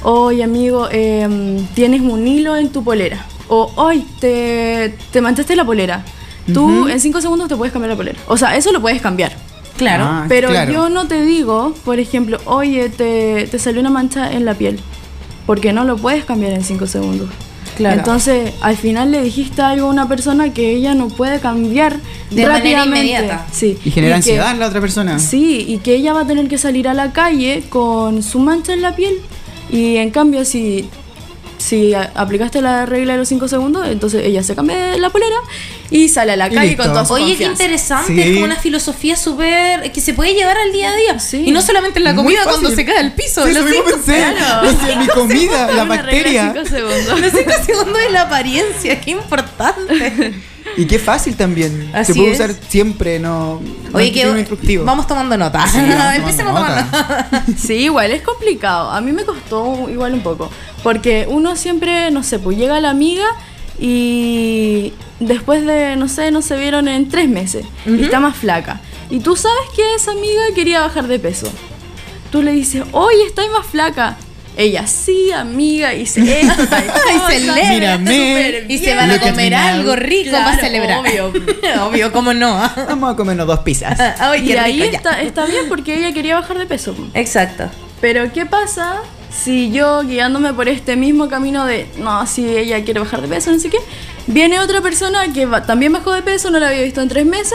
oye 0.02 0.44
amigo, 0.44 0.88
em, 0.90 1.68
tienes 1.76 2.02
un 2.02 2.26
hilo 2.28 2.56
en 2.56 2.70
tu 2.72 2.84
polera. 2.84 3.26
O, 3.50 3.72
hoy 3.76 4.06
te, 4.20 4.96
te 5.12 5.22
manchaste 5.22 5.56
la 5.56 5.66
polera. 5.66 6.04
Tú 6.52 6.88
en 6.88 7.00
5 7.00 7.22
segundos 7.22 7.48
te 7.48 7.56
puedes 7.56 7.72
cambiar 7.72 7.92
la 7.92 7.98
polera. 7.98 8.18
O 8.28 8.38
sea, 8.38 8.56
eso 8.56 8.72
lo 8.72 8.82
puedes 8.82 9.02
cambiar. 9.02 9.34
Claro. 9.78 10.04
Ah, 10.08 10.26
Pero 10.28 10.50
claro. 10.50 10.72
yo 10.72 10.90
no 10.90 11.08
te 11.08 11.22
digo, 11.22 11.76
por 11.86 12.00
ejemplo, 12.00 12.40
oye, 12.46 12.90
te, 12.90 13.48
te 13.52 13.60
salió 13.60 13.82
una 13.82 13.90
mancha 13.92 14.32
en 14.32 14.46
la 14.46 14.56
piel. 14.56 14.80
Porque 15.46 15.74
no 15.74 15.84
lo 15.84 15.98
puedes 15.98 16.26
cambiar 16.26 16.54
en 16.54 16.64
5 16.64 16.88
segundos. 16.88 17.30
Claro. 17.80 17.98
Entonces, 18.00 18.52
al 18.60 18.76
final 18.76 19.10
le 19.12 19.24
dijiste 19.24 19.62
algo 19.62 19.88
a 19.88 19.90
una 19.90 20.08
persona 20.10 20.54
que 20.54 20.72
ella 20.76 20.94
no 20.96 21.08
puede 21.08 21.40
cambiar 21.40 21.94
De 22.30 22.42
manera 22.46 22.58
rápidamente. 22.58 23.00
inmediata. 23.00 23.46
Sí. 23.54 23.78
Y 23.86 23.92
genera 23.92 24.18
ansiedad 24.18 24.52
en 24.52 24.60
la 24.60 24.68
otra 24.68 24.82
persona. 24.82 25.18
Sí, 25.18 25.64
y 25.66 25.78
que 25.78 25.96
ella 25.96 26.12
va 26.12 26.22
a 26.22 26.28
tener 26.28 26.50
que 26.50 26.58
salir 26.58 26.90
a 26.90 26.94
la 26.94 27.14
calle 27.14 27.64
con 27.70 28.22
su 28.22 28.40
mancha 28.40 28.74
en 28.74 28.82
la 28.82 28.98
piel. 28.98 29.16
Y 29.72 29.96
en 29.96 30.10
cambio, 30.12 30.44
si, 30.44 30.90
si 31.60 31.94
aplicaste 31.94 32.62
la 32.62 32.86
regla 32.88 33.14
de 33.14 33.20
los 33.20 33.28
5 33.30 33.48
segundos, 33.48 33.88
entonces 33.88 34.26
ella 34.26 34.42
se 34.42 34.56
cambia 34.56 34.98
la 34.98 35.10
polera 35.12 35.36
y 35.92 36.10
sale 36.10 36.32
a 36.32 36.36
la 36.36 36.50
calle 36.50 36.76
con 36.76 36.88
toda 36.88 37.06
su 37.06 37.14
Oye, 37.14 37.36
qué 37.38 37.44
interesante, 37.44 38.14
Sí. 38.14 38.22
es 38.22 38.34
como 38.34 38.46
una 38.46 38.56
filosofía 38.56 39.16
súper 39.16 39.92
que 39.92 40.02
se 40.02 40.14
puede 40.14 40.34
llevar 40.34 40.58
al 40.58 40.72
día 40.72 40.90
a 40.92 40.96
día. 40.96 41.20
Sí. 41.20 41.44
Y 41.46 41.52
no 41.52 41.62
solamente 41.62 42.00
en 42.00 42.06
la 42.06 42.16
comida 42.16 42.40
cuando 42.46 42.72
se 42.72 42.84
cae 42.86 42.98
al 42.98 43.14
piso. 43.14 43.46
Sí, 43.46 43.54
los 43.54 43.66
eso 43.66 43.70
mismo 43.70 43.84
cinco- 43.86 44.06
pensé. 44.06 44.34
claro. 44.36 44.72
Decía, 44.72 44.96
mi 45.00 45.08
comida, 45.14 45.72
la 45.72 45.84
bacteria. 45.84 46.54
cinco 46.54 46.68
segundos. 46.68 47.20
Los 47.22 47.66
segundos 47.66 48.02
de 48.02 48.10
la 48.10 48.22
apariencia, 48.22 49.00
qué 49.02 49.12
importante. 49.12 50.34
Y 50.80 50.86
qué 50.86 50.98
fácil 50.98 51.36
también. 51.36 51.92
Así 51.94 52.14
Se 52.14 52.20
puede 52.20 52.32
es. 52.32 52.40
usar 52.40 52.56
siempre, 52.70 53.20
no. 53.20 53.60
no 53.92 53.98
Oye, 53.98 54.08
es 54.08 54.14
que 54.14 54.78
vamos 54.78 55.08
tomando 55.08 55.38
nota. 55.38 55.68
Sí, 55.68 55.78
tomando 55.78 56.12
Empecemos 56.14 56.56
a 56.56 56.56
tomar 56.56 56.86
nota. 56.86 57.44
Sí, 57.58 57.74
igual 57.74 58.12
es 58.12 58.22
complicado. 58.22 58.90
A 58.90 59.02
mí 59.02 59.12
me 59.12 59.26
costó 59.26 59.90
igual 59.90 60.14
un 60.14 60.22
poco. 60.22 60.50
Porque 60.82 61.28
uno 61.30 61.58
siempre, 61.58 62.12
no 62.12 62.24
sé, 62.24 62.40
pues 62.40 62.58
llega 62.58 62.80
la 62.80 62.92
amiga 62.92 63.26
y 63.78 64.94
después 65.20 65.66
de, 65.66 65.98
no 65.98 66.08
sé, 66.08 66.32
no 66.32 66.42
se 66.42 66.56
vieron 66.58 66.88
en 66.88 67.10
tres 67.10 67.28
meses. 67.28 67.66
Y 67.86 68.04
está 68.04 68.22
más 68.22 68.38
flaca. 68.38 68.80
Y 69.10 69.20
tú 69.20 69.36
sabes 69.36 69.70
que 69.76 69.96
esa 69.96 70.12
amiga 70.12 70.44
quería 70.56 70.80
bajar 70.80 71.08
de 71.08 71.20
peso. 71.20 71.52
Tú 72.32 72.42
le 72.42 72.54
dices, 72.54 72.84
oye, 72.94 73.26
estoy 73.26 73.50
más 73.50 73.66
flaca. 73.66 74.18
Ella, 74.62 74.86
sí, 74.88 75.32
amiga, 75.32 75.94
hice 75.94 76.42
esto, 76.42 76.68
tal 76.68 76.84
Y 76.84 77.32
celebra. 77.40 77.98
Mírame. 77.98 78.66
Y 78.68 78.78
se 78.78 78.94
van 78.94 79.10
a 79.10 79.20
comer 79.22 79.56
algo 79.56 79.96
rico 79.96 80.32
Claro, 80.32 80.46
para 80.52 80.58
celebrar. 80.60 81.00
obvio. 81.00 81.32
Obvio, 81.86 82.12
cómo 82.12 82.34
no. 82.34 82.60
Vamos 82.90 83.14
a 83.14 83.16
comernos 83.16 83.48
dos 83.48 83.60
pizzas. 83.60 83.98
Ay, 84.20 84.50
Y 84.50 84.58
ahí 84.58 84.82
rico, 84.82 84.98
está, 84.98 85.22
está 85.22 85.46
bien 85.46 85.70
porque 85.70 85.96
ella 85.98 86.14
quería 86.14 86.36
bajar 86.36 86.58
de 86.58 86.66
peso. 86.66 86.94
Exacto. 87.14 87.70
Pero 88.02 88.34
¿qué 88.34 88.46
pasa 88.46 88.98
si 89.32 89.72
yo 89.72 90.02
guiándome 90.04 90.52
por 90.54 90.68
este 90.68 90.98
mismo 90.98 91.30
camino 91.30 91.66
de, 91.66 91.88
no, 91.98 92.28
si 92.28 92.46
ella 92.46 92.84
quiere 92.84 93.00
bajar 93.00 93.22
de 93.22 93.30
peso, 93.30 93.52
no 93.52 93.60
sé 93.60 93.70
qué, 93.70 93.78
viene 94.28 94.60
otra 94.60 94.82
persona 94.82 95.32
que 95.34 95.46
va- 95.46 95.64
también 95.66 95.94
bajó 95.94 96.12
de 96.14 96.22
peso, 96.22 96.50
no 96.50 96.60
la 96.60 96.68
había 96.68 96.82
visto 96.82 97.02
en 97.02 97.08
tres 97.08 97.26
meses, 97.26 97.54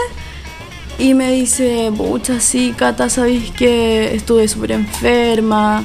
y 0.97 1.13
me 1.13 1.31
dice, 1.31 1.91
pucha, 1.95 2.39
sí, 2.39 2.73
Cata, 2.75 3.09
sabéis 3.09 3.51
que 3.51 4.15
estuve 4.15 4.47
súper 4.47 4.71
enferma, 4.71 5.83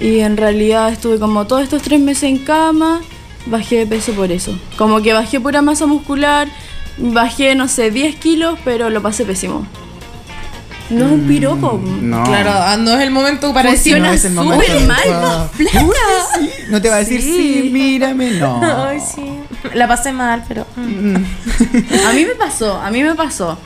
y 0.00 0.20
en 0.20 0.36
realidad 0.36 0.92
estuve 0.92 1.18
como 1.18 1.46
todos 1.46 1.62
estos 1.62 1.82
tres 1.82 2.00
meses 2.00 2.24
en 2.24 2.38
cama, 2.38 3.00
bajé 3.46 3.76
de 3.78 3.86
peso 3.86 4.12
por 4.12 4.30
eso. 4.32 4.56
Como 4.76 5.02
que 5.02 5.12
bajé 5.12 5.40
pura 5.40 5.62
masa 5.62 5.86
muscular, 5.86 6.48
bajé, 6.98 7.54
no 7.54 7.68
sé, 7.68 7.90
10 7.90 8.16
kilos, 8.16 8.58
pero 8.64 8.90
lo 8.90 9.02
pasé 9.02 9.24
pésimo. 9.24 9.66
No 10.90 11.04
es 11.04 11.12
un 11.12 11.20
piropo. 11.28 11.78
No. 12.00 12.24
Claro, 12.24 12.50
ah, 12.54 12.76
no 12.78 12.92
es 12.94 13.00
el 13.02 13.10
momento 13.10 13.52
para 13.52 13.70
decir 13.72 13.98
no 14.00 14.10
es 14.10 14.24
el 14.24 14.32
momento. 14.32 14.64
súper 14.64 14.86
mal, 14.86 15.48
flaca. 15.52 15.84
Uy, 15.84 15.92
sí. 16.38 16.50
No 16.70 16.80
te 16.80 16.88
va 16.88 16.94
a 16.94 16.98
decir, 17.00 17.20
sí, 17.20 17.60
Sí. 17.64 17.70
mírame, 17.70 18.30
no. 18.32 18.60
Ay, 18.86 18.98
sí. 19.00 19.22
La 19.74 19.86
pasé 19.86 20.12
mal, 20.12 20.44
pero. 20.48 20.64
mm. 20.76 21.14
A 22.08 22.12
mí 22.14 22.24
me 22.24 22.34
pasó, 22.36 22.80
a 22.80 22.90
mí 22.90 23.02
me 23.02 23.14
pasó. 23.14 23.58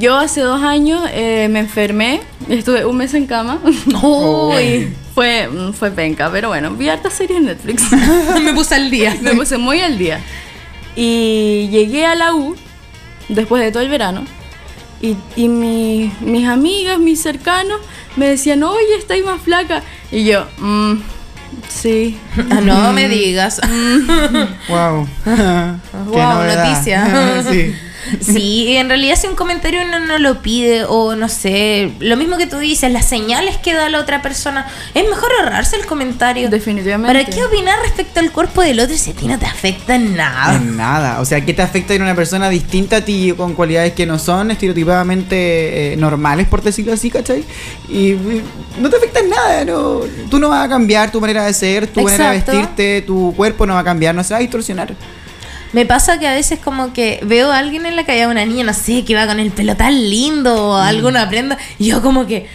Yo 0.00 0.16
hace 0.16 0.40
dos 0.40 0.60
años 0.64 1.08
eh, 1.12 1.46
me 1.48 1.60
enfermé, 1.60 2.20
estuve 2.48 2.84
un 2.84 2.96
mes 2.96 3.14
en 3.14 3.26
cama. 3.26 3.60
Uy. 4.02 4.92
Fue, 5.16 5.48
mm, 5.48 5.72
fue 5.72 5.90
penca, 5.90 6.30
pero 6.30 6.48
bueno, 6.48 6.70
vi 6.72 6.90
hartas 6.90 7.14
series 7.14 7.38
en 7.38 7.46
Netflix. 7.46 7.82
Me 8.42 8.52
puse 8.52 8.74
al 8.74 8.90
día. 8.90 9.16
me 9.22 9.32
puse 9.34 9.56
muy 9.56 9.80
al 9.80 9.96
día. 9.98 10.20
Y 10.94 11.68
llegué 11.70 12.04
a 12.06 12.14
la 12.14 12.34
U 12.34 12.54
después 13.30 13.62
de 13.62 13.72
todo 13.72 13.82
el 13.82 13.88
verano. 13.88 14.24
Y, 15.00 15.16
y 15.36 15.48
mi- 15.48 16.12
mis 16.20 16.46
amigas, 16.46 16.98
mis 16.98 17.20
cercanos, 17.22 17.80
me 18.16 18.26
decían, 18.28 18.62
oye, 18.62 18.96
estáis 18.98 19.24
más 19.24 19.40
flaca. 19.42 19.82
Y 20.12 20.24
yo, 20.24 20.46
"Mm, 20.58 20.94
sí. 21.68 22.18
Ah, 22.50 22.60
no 22.60 22.92
me 22.92 23.08
digas. 23.08 23.60
Wow. 24.68 25.06
Qué 25.24 25.30
Wow, 26.10 26.34
novedad. 26.34 26.68
noticia. 26.68 27.42
sí. 27.50 27.74
Sí, 28.20 28.76
en 28.76 28.88
realidad 28.88 29.16
si 29.16 29.26
un 29.26 29.36
comentario 29.36 29.80
uno 29.86 30.00
no 30.00 30.18
lo 30.18 30.42
pide 30.42 30.84
o 30.84 31.14
no 31.16 31.28
sé, 31.28 31.92
lo 32.00 32.16
mismo 32.16 32.36
que 32.36 32.46
tú 32.46 32.58
dices, 32.58 32.90
las 32.90 33.06
señales 33.06 33.56
que 33.56 33.74
da 33.74 33.88
la 33.88 34.00
otra 34.00 34.22
persona, 34.22 34.66
es 34.94 35.08
mejor 35.08 35.30
ahorrarse 35.40 35.76
el 35.76 35.86
comentario. 35.86 36.48
Definitivamente. 36.48 37.12
¿Para 37.12 37.24
qué 37.24 37.44
opinar 37.44 37.78
respecto 37.82 38.20
al 38.20 38.32
cuerpo 38.32 38.62
del 38.62 38.80
otro 38.80 38.96
si 38.96 39.10
a 39.10 39.14
ti 39.14 39.26
no 39.26 39.38
te 39.38 39.46
afecta 39.46 39.94
en 39.94 40.16
nada? 40.16 40.56
En 40.56 40.76
nada. 40.76 41.20
O 41.20 41.24
sea, 41.24 41.44
¿qué 41.44 41.54
te 41.54 41.62
afecta 41.62 41.94
en 41.94 42.02
una 42.02 42.14
persona 42.14 42.48
distinta 42.48 42.96
a 42.96 43.00
ti 43.00 43.32
con 43.36 43.54
cualidades 43.54 43.92
que 43.92 44.06
no 44.06 44.18
son 44.18 44.50
estereotipadamente 44.50 45.92
eh, 45.92 45.96
normales, 45.96 46.46
por 46.48 46.62
decirlo 46.62 46.92
así, 46.92 47.10
¿cachai? 47.10 47.44
Y, 47.88 48.12
y 48.12 48.42
no 48.78 48.90
te 48.90 48.96
afecta 48.96 49.20
en 49.20 49.30
nada. 49.30 49.64
No, 49.64 50.00
tú 50.30 50.38
no 50.38 50.48
vas 50.48 50.64
a 50.64 50.68
cambiar 50.68 51.10
tu 51.10 51.20
manera 51.20 51.44
de 51.44 51.54
ser, 51.54 51.86
tu 51.86 52.02
manera 52.02 52.30
de 52.30 52.38
vestirte, 52.38 53.02
tu 53.02 53.34
cuerpo 53.36 53.66
no 53.66 53.74
va 53.74 53.80
a 53.80 53.84
cambiar, 53.84 54.14
no 54.14 54.22
se 54.24 54.34
va 54.34 54.38
a 54.38 54.40
distorsionar. 54.40 54.94
Me 55.72 55.84
pasa 55.86 56.18
que 56.18 56.26
a 56.26 56.32
veces 56.34 56.58
como 56.62 56.92
que 56.92 57.20
veo 57.24 57.50
a 57.52 57.58
alguien 57.58 57.86
en 57.86 57.96
la 57.96 58.04
calle, 58.04 58.26
una 58.26 58.44
niña, 58.44 58.64
no 58.64 58.72
sé, 58.74 59.04
que 59.04 59.14
va 59.14 59.26
con 59.26 59.40
el 59.40 59.50
pelo 59.50 59.76
tan 59.76 59.94
lindo 60.10 60.70
o 60.70 60.76
alguna 60.76 61.28
prenda, 61.28 61.58
y 61.78 61.86
yo 61.88 62.00
como 62.02 62.26
que 62.26 62.46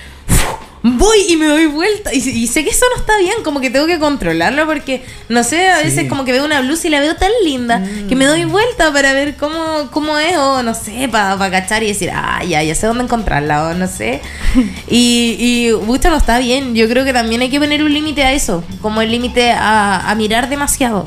voy 0.84 1.20
y 1.30 1.36
me 1.36 1.46
doy 1.46 1.68
vuelta. 1.68 2.12
Y, 2.12 2.18
y 2.18 2.48
sé 2.48 2.64
que 2.64 2.72
eso 2.72 2.86
no 2.96 3.00
está 3.02 3.16
bien, 3.20 3.36
como 3.44 3.60
que 3.62 3.70
tengo 3.70 3.86
que 3.86 4.00
controlarlo 4.00 4.66
porque, 4.66 5.06
no 5.30 5.44
sé, 5.44 5.70
a 5.70 5.78
veces 5.78 6.04
Sí. 6.04 6.08
como 6.08 6.26
que 6.26 6.32
veo 6.32 6.44
una 6.44 6.62
blusa 6.62 6.88
y 6.88 6.90
la 6.90 7.00
veo 7.02 7.16
tan 7.16 7.30
linda 7.46 7.84
que 8.10 8.16
me 8.16 8.26
doy 8.26 8.46
vuelta 8.46 8.92
para 8.92 9.14
ver 9.14 9.36
cómo, 9.38 9.90
cómo 9.92 10.18
es 10.18 10.36
o 10.38 10.64
no 10.64 10.74
sé, 10.74 11.08
para 11.12 11.38
cachar 11.52 11.84
y 11.84 11.88
decir, 11.88 12.10
ah, 12.12 12.44
ya, 12.44 12.64
ya 12.64 12.74
sé 12.74 12.88
dónde 12.88 13.04
encontrarla 13.04 13.68
o 13.68 13.74
no 13.76 13.88
sé. 13.88 14.22
Y, 14.90 15.36
y 15.40 15.72
pucha, 15.86 16.10
no 16.10 16.18
está 16.18 16.40
bien. 16.40 16.74
Yo 16.74 16.88
creo 16.90 17.06
que 17.06 17.14
también 17.14 17.42
hay 17.42 17.50
que 17.52 17.60
poner 17.60 17.84
un 17.84 17.94
límite 17.94 18.24
a 18.24 18.34
eso, 18.34 18.64
como 18.82 19.02
el 19.02 19.12
límite 19.12 19.52
a, 19.52 20.10
a 20.10 20.16
mirar 20.16 20.50
demasiado. 20.50 21.06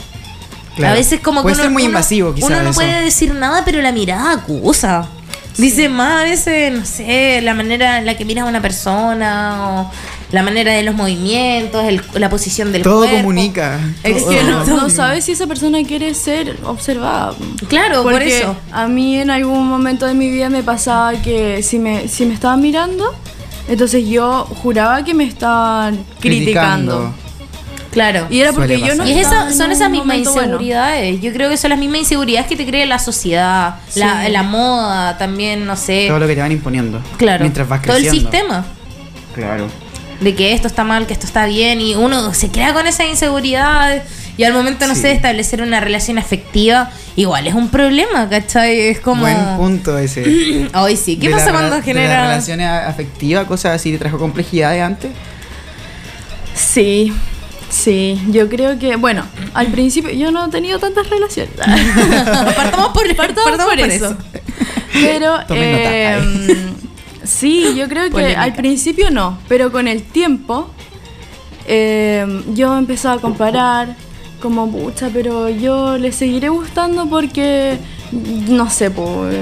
Claro. 0.77 0.95
A 0.95 0.97
veces 0.97 1.21
como 1.21 1.43
que 1.43 1.47
uno, 1.53 1.57
ser 1.57 1.71
muy 1.71 1.83
uno- 1.83 1.91
invasivo, 1.91 2.35
quizás. 2.35 2.51
uno 2.51 2.63
no 2.63 2.71
eso. 2.71 2.81
puede 2.81 3.03
decir 3.03 3.33
nada, 3.35 3.63
pero 3.65 3.81
la 3.83 3.93
mirada 3.93 4.33
acusa. 4.33 5.07
Dice 5.57 5.89
más 5.89 6.23
a 6.23 6.25
veces, 6.25 6.73
no 6.73 6.85
sé, 6.85 7.41
la 7.43 7.55
manera 7.55 7.99
en 7.99 8.07
la 8.07 8.17
que 8.17 8.25
miras 8.25 8.45
a 8.45 8.49
una 8.49 8.61
persona 8.61 9.57
o 9.83 9.91
la 10.33 10.43
manera 10.43 10.73
de 10.73 10.83
los 10.83 10.97
movimientos, 10.97 11.85
el- 11.85 12.03
la 12.15 12.29
posición 12.29 12.73
del 12.73 12.83
Todo 12.83 13.01
cuerpo. 13.03 13.17
comunica. 13.19 13.79
Es 14.03 14.19
Todo. 14.25 14.31
que 14.31 14.43
no, 14.43 14.65
no 14.65 14.91
sabes 14.91 15.25
si 15.27 15.31
esa 15.33 15.47
persona 15.47 15.79
quiere 15.87 16.13
ser 16.15 16.59
observada. 16.65 17.35
Claro, 17.69 18.03
por 18.03 18.21
eso. 18.21 18.57
A 18.73 18.89
mí 18.89 19.17
en 19.21 19.31
algún 19.31 19.69
momento 19.69 20.07
de 20.07 20.15
mi 20.15 20.29
vida 20.29 20.51
me 20.51 20.65
pasaba 20.65 21.13
que 21.23 21.63
si 21.63 21.79
me, 21.79 22.09
si 22.09 22.27
me 22.27 22.35
estaban 22.35 22.61
mirando, 22.61 23.15
entonces 23.69 24.05
yo 24.09 24.47
juraba 24.61 25.05
que 25.05 25.15
me 25.15 25.23
estaban 25.23 26.05
criticando. 26.19 27.15
Claro. 27.95 28.27
Y 28.29 28.41
era 28.41 28.53
porque 28.53 28.79
yo 28.81 28.95
no 28.97 29.07
Y 29.07 29.13
es 29.13 29.27
esa- 29.27 29.51
son 29.53 29.73
esas 29.73 29.89
mismas 29.89 30.19
bueno. 30.25 30.31
inseguridades. 30.35 31.21
Yo 31.23 31.33
creo 31.33 31.49
que 31.49 31.57
son 31.57 31.71
las 31.71 31.79
mismas 31.79 32.01
inseguridades 32.01 32.47
que 32.47 32.57
te 32.57 32.67
crea 32.67 32.85
la 32.85 32.99
sociedad, 32.99 33.77
la, 33.95 34.27
Sí. 34.27 34.33
la 34.33 34.43
moda 34.43 35.17
también, 35.17 35.65
no 35.65 35.77
sé. 35.77 36.07
Todo 36.09 36.19
lo 36.19 36.27
que 36.27 36.35
te 36.35 36.41
van 36.43 36.53
imponiendo. 36.53 37.01
Claro. 37.17 37.43
Mientras 37.45 37.67
vas 37.69 37.81
Todo 37.83 37.97
el 37.97 38.03
creciendo. 38.03 38.31
sistema. 38.31 38.67
Claro. 39.35 39.69
de 40.21 40.35
que 40.35 40.53
esto 40.53 40.69
está 40.69 40.85
mal, 40.85 41.07
que 41.07 41.13
esto 41.13 41.27
está 41.27 41.45
bien, 41.45 41.81
y 41.81 41.97
uno 41.97 42.33
se 42.33 42.49
crea 42.49 42.73
con 42.73 42.87
esa 42.87 43.05
inseguridad 43.05 44.03
y 44.39 44.45
al 44.45 44.53
momento, 44.55 44.87
no 44.87 44.95
Sí. 44.95 45.03
sé, 45.03 45.09
de 45.09 45.15
establecer 45.15 45.61
una 45.61 45.81
relación 45.81 46.19
afectiva, 46.19 46.89
igual 47.17 47.47
es 47.49 47.55
un 47.55 47.69
problema, 47.69 48.29
¿cachai? 48.31 48.79
Es 48.81 49.01
como... 49.01 49.23
Buen 49.23 49.57
punto 49.57 49.99
ese. 49.99 50.69
Ay, 50.73 50.97
sí, 50.97 51.17
¿qué 51.17 51.27
De 51.29 51.35
pasa 51.35 51.47
la 51.47 51.53
cuando 51.59 51.83
genera...? 51.83 52.21
las 52.23 52.29
relaciones 52.29 52.69
afectivas, 52.69 53.45
cosas 53.47 53.75
así, 53.75 53.91
te 53.93 53.99
trajo 53.99 54.17
complejidades 54.19 54.83
antes? 54.83 55.11
Sí, 56.55 57.13
sí, 57.75 58.21
yo 58.31 58.49
creo 58.49 58.79
que, 58.79 58.97
bueno, 58.97 59.25
al 59.55 59.67
principio 59.69 60.11
yo 60.13 60.31
no 60.31 60.47
he 60.47 60.51
tenido 60.51 60.79
tantas 60.79 61.09
relaciones. 61.11 61.53
Partamos 62.57 62.89
por, 62.89 63.07
Partamos 63.17 63.51
partamos 63.51 63.65
por 63.67 63.79
por 63.81 63.91
eso. 63.91 64.07
eso. 64.07 64.17
Pero 64.93 65.39
nota. 65.41 65.55
eh, 65.57 66.19
sí, 67.25 67.75
yo 67.77 67.89
creo 67.89 68.05
que 68.05 68.11
Polémica. 68.11 68.43
al 68.43 68.55
principio 68.55 69.11
no, 69.11 69.39
pero 69.49 69.73
con 69.73 69.89
el 69.89 70.03
tiempo 70.03 70.71
eh, 71.67 72.43
yo 72.55 72.77
empezaba 72.79 73.15
a 73.17 73.21
comparar 73.21 73.97
como 74.41 74.71
pucha, 74.71 75.09
pero 75.13 75.49
yo 75.49 75.97
le 75.99 76.13
seguiré 76.13 76.51
gustando 76.51 77.07
porque 77.09 77.79
no 78.49 78.69
sé, 78.71 78.91
pues 78.91 79.35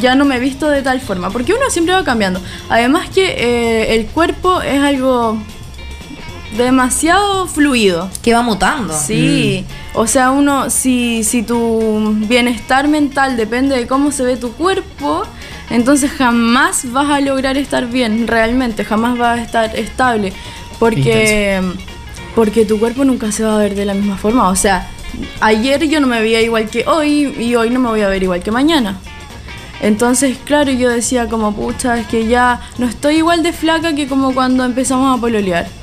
ya 0.00 0.14
no 0.14 0.24
me 0.24 0.36
he 0.36 0.38
visto 0.38 0.68
de 0.70 0.82
tal 0.82 1.00
forma, 1.00 1.30
porque 1.30 1.52
uno 1.52 1.68
siempre 1.68 1.92
va 1.94 2.04
cambiando. 2.04 2.40
Además 2.68 3.08
que 3.10 3.24
eh, 3.36 3.94
el 3.96 4.06
cuerpo 4.06 4.62
es 4.62 4.80
algo 4.80 5.36
demasiado 6.56 7.46
fluido. 7.46 8.10
Que 8.22 8.34
va 8.34 8.42
mutando. 8.42 8.94
Sí, 8.98 9.64
o 9.94 10.06
sea, 10.06 10.30
uno, 10.30 10.70
si, 10.70 11.24
si 11.24 11.42
tu 11.42 12.14
bienestar 12.28 12.88
mental 12.88 13.36
depende 13.36 13.76
de 13.76 13.86
cómo 13.86 14.12
se 14.12 14.22
ve 14.24 14.36
tu 14.36 14.52
cuerpo, 14.52 15.22
entonces 15.70 16.10
jamás 16.10 16.90
vas 16.92 17.10
a 17.10 17.20
lograr 17.20 17.56
estar 17.56 17.86
bien, 17.86 18.26
realmente, 18.26 18.84
jamás 18.84 19.16
vas 19.18 19.38
a 19.38 19.42
estar 19.42 19.76
estable, 19.76 20.32
porque, 20.78 21.60
porque 22.34 22.64
tu 22.64 22.78
cuerpo 22.78 23.04
nunca 23.04 23.30
se 23.32 23.44
va 23.44 23.54
a 23.54 23.58
ver 23.58 23.74
de 23.74 23.84
la 23.84 23.94
misma 23.94 24.16
forma. 24.16 24.48
O 24.48 24.56
sea, 24.56 24.88
ayer 25.40 25.88
yo 25.88 26.00
no 26.00 26.06
me 26.06 26.20
veía 26.20 26.40
igual 26.40 26.68
que 26.68 26.84
hoy 26.86 27.34
y 27.38 27.54
hoy 27.54 27.70
no 27.70 27.80
me 27.80 27.88
voy 27.88 28.02
a 28.02 28.08
ver 28.08 28.22
igual 28.22 28.42
que 28.42 28.50
mañana. 28.50 28.98
Entonces, 29.82 30.36
claro, 30.44 30.70
yo 30.72 30.90
decía 30.90 31.26
como, 31.28 31.54
pucha, 31.54 31.98
es 31.98 32.06
que 32.06 32.26
ya 32.26 32.60
no 32.76 32.86
estoy 32.86 33.16
igual 33.16 33.42
de 33.42 33.52
flaca 33.52 33.94
que 33.94 34.06
como 34.06 34.34
cuando 34.34 34.64
empezamos 34.64 35.16
a 35.16 35.20
pololear. 35.20 35.79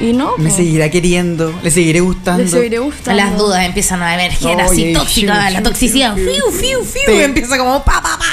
Y 0.00 0.12
no, 0.12 0.36
Me 0.38 0.50
seguirá 0.50 0.90
queriendo, 0.90 1.52
le 1.62 1.70
seguiré 1.70 2.00
gustando. 2.00 2.42
Le 2.42 2.48
seguiré 2.50 2.78
gustando. 2.78 3.22
Las 3.22 3.36
dudas 3.38 3.64
empiezan 3.64 4.02
a 4.02 4.14
emerger 4.14 4.60
así 4.60 4.84
fiu, 4.84 4.94
tóxica, 4.94 5.50
la 5.50 5.62
toxicidad, 5.62 6.14
fiu, 6.14 6.24
fiu, 6.26 6.50
fiu, 6.52 6.84
fiu, 6.84 7.02
Te- 7.06 7.16
y 7.16 7.20
empieza 7.22 7.56
como 7.58 7.82
pa, 7.84 8.02
pa, 8.02 8.18
pa, 8.18 8.26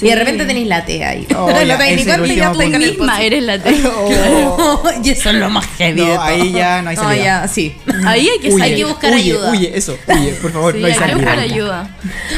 y 0.00 0.08
de 0.08 0.14
repente 0.16 0.44
tenéis 0.44 0.66
la 0.66 0.84
T 0.84 1.04
ahí. 1.04 1.26
Oh, 1.36 1.50
no 1.50 1.62
ya, 1.62 1.74
es 1.86 2.06
el 2.06 2.20
último 2.20 2.62
el 2.62 2.78
misma 2.78 3.22
eres 3.22 3.42
la 3.42 3.62
T. 3.62 3.74
Oh. 3.86 4.82
y 5.04 5.10
eso 5.10 5.30
es 5.30 5.36
lo 5.36 5.50
más 5.50 5.66
heavy 5.78 6.00
No, 6.00 6.20
ahí 6.20 6.52
ya 6.52 6.82
no 6.82 6.90
hay 6.90 6.96
salida. 6.96 7.24
ya, 7.24 7.48
sí. 7.48 7.74
Ahí 8.06 8.28
hay 8.28 8.38
que 8.38 8.48
Huye, 8.52 8.64
hay 8.64 8.76
que 8.76 8.84
buscar 8.84 9.12
huye, 9.12 9.22
ayuda. 9.22 9.50
Huye, 9.50 9.72
eso, 9.76 9.96
huye, 10.08 10.32
por 10.34 10.52
favor, 10.52 10.74
Sí, 10.74 10.80
no 10.80 10.86
hay 10.86 10.92
hay 10.92 10.98
que 10.98 11.04
salida. 11.04 11.16
buscar 11.18 11.38
ayuda. 11.38 11.96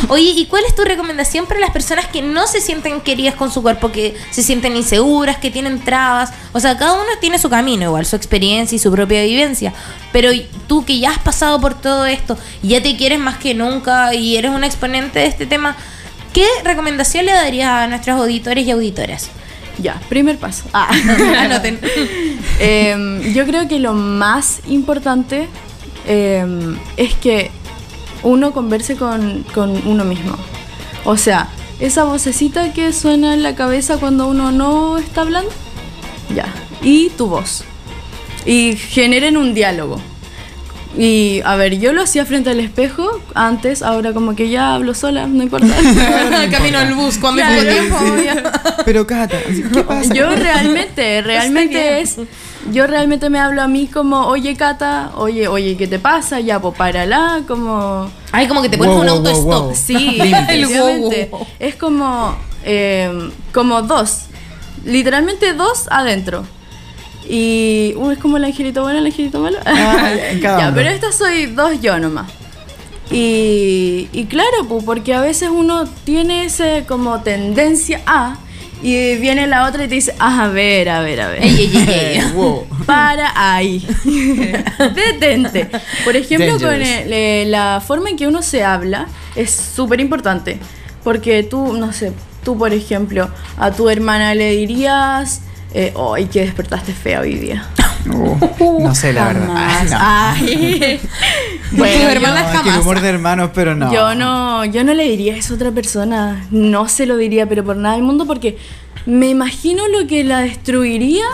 Oye, 0.09 0.31
¿y 0.37 0.47
cuál 0.47 0.65
es 0.69 0.75
tu 0.75 0.85
recomendación 0.85 1.47
para 1.47 1.61
las 1.61 1.71
personas 1.71 2.07
que 2.07 2.23
no 2.23 2.47
se 2.47 2.61
sienten 2.61 3.01
queridas 3.01 3.35
con 3.35 3.51
su 3.53 3.63
cuerpo, 3.63 3.91
que 3.93 4.15
se 4.31 4.43
sienten 4.43 4.77
inseguras, 4.77 5.37
que 5.39 5.51
tienen 5.51 5.81
trabas? 5.81 6.31
O 6.53 6.61
sea, 6.61 6.77
cada 6.77 6.95
uno 6.95 7.05
tiene 7.21 7.39
su 7.39 7.49
camino, 7.49 7.85
igual, 7.85 8.07
su 8.07 8.17
experiencia 8.17 8.66
y 8.73 8.79
su 8.79 8.91
propia 8.91 9.23
vivencia. 9.23 9.73
Pero 10.13 10.31
tú 10.67 10.85
que 10.85 10.99
ya 10.99 11.11
has 11.11 11.19
pasado 11.19 11.61
por 11.61 11.75
todo 11.75 12.07
esto, 12.07 12.37
ya 12.63 12.83
te 12.83 12.97
quieres 12.97 13.19
más 13.19 13.39
que 13.39 13.55
nunca 13.55 14.15
y 14.15 14.37
eres 14.37 14.51
un 14.51 14.65
exponente 14.65 15.21
de 15.21 15.27
este 15.27 15.47
tema, 15.47 15.77
¿qué 16.33 16.47
recomendación 16.65 17.27
le 17.27 17.33
darías 17.33 17.71
a 17.71 17.87
nuestros 17.87 18.19
auditores 18.21 18.67
y 18.67 18.71
auditoras? 18.71 19.31
Ya, 19.79 20.01
primer 20.09 20.39
paso. 20.39 20.65
Ah. 20.73 20.91
Anoten. 21.39 21.81
Em, 22.59 23.35
yo 23.35 23.45
creo 23.45 23.69
que 23.69 23.79
lo 23.79 23.93
más 23.93 24.61
importante 24.67 25.47
em, 26.07 26.79
es 26.97 27.13
que 27.15 27.51
uno 28.23 28.53
converse 28.53 28.97
con, 28.97 29.45
con 29.53 29.87
uno 29.87 30.05
mismo. 30.05 30.37
O 31.05 31.19
sea, 31.19 31.49
esa 31.81 32.05
vocecita 32.05 32.73
que 32.73 32.93
suena 32.93 33.35
en 33.35 33.43
la 33.43 33.55
cabeza 33.55 33.99
cuando 33.99 34.27
uno 34.27 34.53
no 34.53 34.97
está 34.97 35.21
hablando, 35.21 35.51
ya. 36.35 36.47
Y 36.83 37.11
tu 37.11 37.27
voz. 37.27 37.65
Y 38.47 38.77
generen 38.77 39.37
un 39.37 39.53
diálogo. 39.55 40.01
Y 40.99 41.43
a 41.45 41.57
ver, 41.57 41.79
yo 41.79 41.93
lo 41.93 42.03
hacía 42.03 42.25
frente 42.25 42.49
al 42.49 42.59
espejo 42.61 43.21
antes, 43.35 43.83
ahora 43.83 44.15
como 44.15 44.35
que 44.35 44.49
ya 44.49 44.73
hablo 44.75 44.95
sola, 44.95 45.27
no 45.27 45.43
importa. 45.43 45.67
Camino 46.51 46.79
al 46.79 46.95
bus, 46.95 47.19
cuando 47.19 47.43
Claro, 47.43 47.61
tengo 47.61 47.73
tiempo. 47.81 47.99
sí. 48.17 48.25
ya. 48.25 48.53
Pero 48.85 49.07
Cata, 49.07 49.37
¿qué 49.75 49.83
pasa? 49.87 50.15
Yo 50.15 50.31
realmente, 50.35 51.21
realmente 51.21 52.01
es. 52.01 52.17
Yo 52.73 52.87
realmente 52.87 53.29
me 53.31 53.39
hablo 53.39 53.61
a 53.63 53.69
mí 53.69 53.87
como, 53.89 54.27
oye 54.27 54.57
Cata, 54.57 55.11
oye, 55.17 55.49
oye, 55.49 55.77
¿qué 55.77 55.87
te 55.87 55.99
pasa? 55.99 56.41
Ya, 56.41 56.61
pues 56.61 56.75
párala, 56.77 57.43
como. 57.47 58.11
Ay, 58.33 58.49
como 58.49 58.63
que 58.63 58.71
te 58.71 58.79
pones 58.79 58.95
Wow, 58.95 59.03
un 59.03 59.07
wow, 59.09 59.17
auto-stop. 59.19 59.45
wow, 59.45 59.63
wow. 59.67 59.75
Sí, 59.75 60.19
wow. 61.31 61.47
Es 61.59 61.75
como, 61.77 62.35
eh, 62.65 63.31
como 63.53 63.83
dos. 63.83 64.23
Literalmente 64.85 65.53
dos 65.53 65.89
adentro. 65.91 66.47
Y 67.29 67.93
uno 67.97 68.13
es 68.13 68.19
como 68.19 68.37
el 68.37 68.45
angelito 68.45 68.83
bueno, 68.83 68.99
el 68.99 69.07
angelito 69.07 69.41
malo. 69.41 69.59
Ah, 69.65 70.13
ya, 70.41 70.73
pero 70.75 70.89
esta 70.91 71.11
soy 71.13 71.47
dos 71.47 71.81
yo 71.81 71.99
nomás. 71.99 72.31
Y, 73.11 74.09
y 74.13 74.25
claro, 74.27 74.67
pues, 74.69 74.85
porque 74.85 75.15
a 75.15 75.21
veces 75.21 75.49
uno 75.53 75.87
tiene 76.05 76.45
ese 76.47 76.85
como 76.89 77.21
tendencia 77.23 78.01
a 78.07 78.37
y 78.83 79.17
viene 79.17 79.47
la 79.47 79.67
otra 79.67 79.85
y 79.85 79.89
te 79.89 79.95
dice, 79.95 80.15
"Ah, 80.19 80.45
a 80.45 80.49
ver, 80.49 80.89
a 80.91 81.01
ver, 81.01 81.21
a 81.21 81.29
ver. 81.29 81.43
Ey, 81.43 81.71
ey, 81.75 81.87
ey. 81.89 82.21
Wow. 82.35 82.67
Para 82.85 83.33
ahí. 83.55 83.85
Detente. 84.95 85.69
Por 86.05 86.17
ejemplo, 86.17 86.59
con 86.59 86.75
el- 86.75 87.13
eh, 87.13 87.45
la 87.47 87.83
forma 87.85 88.11
en 88.11 88.17
que 88.17 88.27
uno 88.27 88.43
se 88.43 88.65
habla 88.65 89.07
es 89.35 89.51
súper 89.51 90.01
importante. 90.01 90.59
Porque 91.03 91.43
tú, 91.43 91.73
no 91.75 91.93
sé, 91.93 92.13
tú 92.45 92.59
por 92.59 92.73
ejemplo, 92.73 93.29
a 93.57 93.71
tu 93.71 93.89
hermana 93.89 94.35
le 94.35 94.51
dirías, 94.57 95.41
eh, 95.79 95.93
¡ay, 96.15 96.25
que 96.27 96.41
despertaste 96.41 96.93
fea 96.95 97.21
hoy 97.21 97.35
día! 97.35 97.67
Uh, 98.09 98.83
no 98.83 98.95
sé, 98.95 99.13
la 99.13 99.27
verdad. 99.27 99.47
Jamás. 99.47 99.93
Ah, 99.93 100.35
no. 100.41 100.47
Ay. 100.47 101.01
Tus 101.71 101.81
hermanas 101.87 102.45
No, 102.45 102.53
es 102.53 102.61
que 102.63 102.71
jamás. 102.71 102.81
humor 102.81 103.01
de 103.01 103.09
hermanos, 103.09 103.51
pero 103.53 103.75
no. 103.75 103.93
Yo 103.93 104.15
no, 104.15 104.65
yo 104.65 104.85
no 104.85 104.95
le 104.95 105.05
diría 105.05 105.37
eso 105.37 105.53
a 105.55 105.57
otra 105.57 105.71
persona. 105.73 106.47
No 106.51 106.89
se 106.89 107.05
lo 107.05 107.17
diría, 107.17 107.47
pero 107.49 107.65
por 107.65 107.77
nada 107.77 107.97
del 107.97 108.05
mundo, 108.05 108.25
porque 108.27 108.57
me 109.07 109.29
imagino 109.29 109.87
lo 109.89 110.07
que 110.07 110.25
la 110.25 110.39
destruiría 110.41 111.25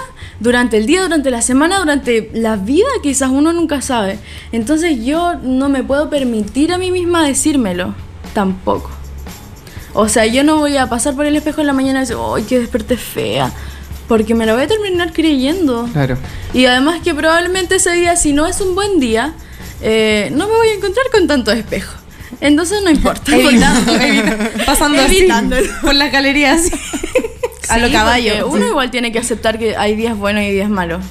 durante 0.40 0.76
el 0.78 0.86
día, 0.86 1.03
durante 1.03 1.30
la 1.30 1.40
semana, 1.43 1.78
durante 1.78 2.30
la 2.32 2.57
vida, 2.57 2.88
quizás 3.03 3.30
uno 3.30 3.53
nunca 3.53 3.80
sabe. 3.80 4.18
Entonces 4.51 5.05
yo 5.05 5.34
no 5.43 5.68
me 5.68 5.84
puedo 5.84 6.11
permitir 6.11 6.72
a 6.72 6.78
mí 6.78 6.90
misma 6.90 7.24
decírmelo, 7.24 7.95
tampoco. 8.34 8.90
O 9.95 10.09
sea, 10.09 10.26
yo 10.26 10.43
no 10.43 10.57
voy 10.57 10.78
a 10.78 10.88
pasar 10.88 11.14
por 11.14 11.26
el 11.26 11.36
espejo 11.36 11.61
en 11.61 11.66
la 11.66 11.74
mañana 11.74 11.99
y 11.99 12.03
decir, 12.03 12.16
¡ay, 12.34 12.43
que 12.45 12.59
desperté 12.59 12.97
fea! 12.97 13.53
Porque 14.12 14.34
me 14.34 14.44
lo 14.44 14.52
voy 14.54 14.64
a 14.64 14.66
terminar 14.68 15.10
creyendo. 15.14 15.88
Claro. 15.90 16.18
Y 16.52 16.66
además 16.66 17.00
que 17.02 17.14
probablemente 17.14 17.76
ese 17.76 17.92
día, 17.92 18.14
si 18.14 18.34
no 18.34 18.46
es 18.46 18.60
un 18.60 18.74
buen 18.74 19.00
día, 19.00 19.32
eh, 19.80 20.30
no 20.34 20.48
me 20.48 20.52
voy 20.54 20.68
a 20.68 20.74
encontrar 20.74 21.06
con 21.10 21.26
tanto 21.26 21.50
espejo. 21.50 21.94
Entonces 22.42 22.82
no 22.84 22.90
importa. 22.90 23.34
Evitando, 23.34 23.92
evita- 23.98 24.50
pasando 24.66 25.00
así, 25.00 25.26
por 25.80 25.94
las 25.94 26.12
galerías 26.12 26.60
así, 26.60 26.72
a 27.70 27.78
lo 27.78 27.86
Sí, 27.86 27.92
caballo. 27.94 28.48
Uno 28.48 28.66
igual 28.66 28.90
tiene 28.90 29.12
que 29.12 29.18
aceptar 29.18 29.58
que 29.58 29.78
hay 29.78 29.94
días 29.96 30.14
buenos 30.14 30.42
y 30.42 30.50
días 30.50 30.68
malos. 30.68 31.02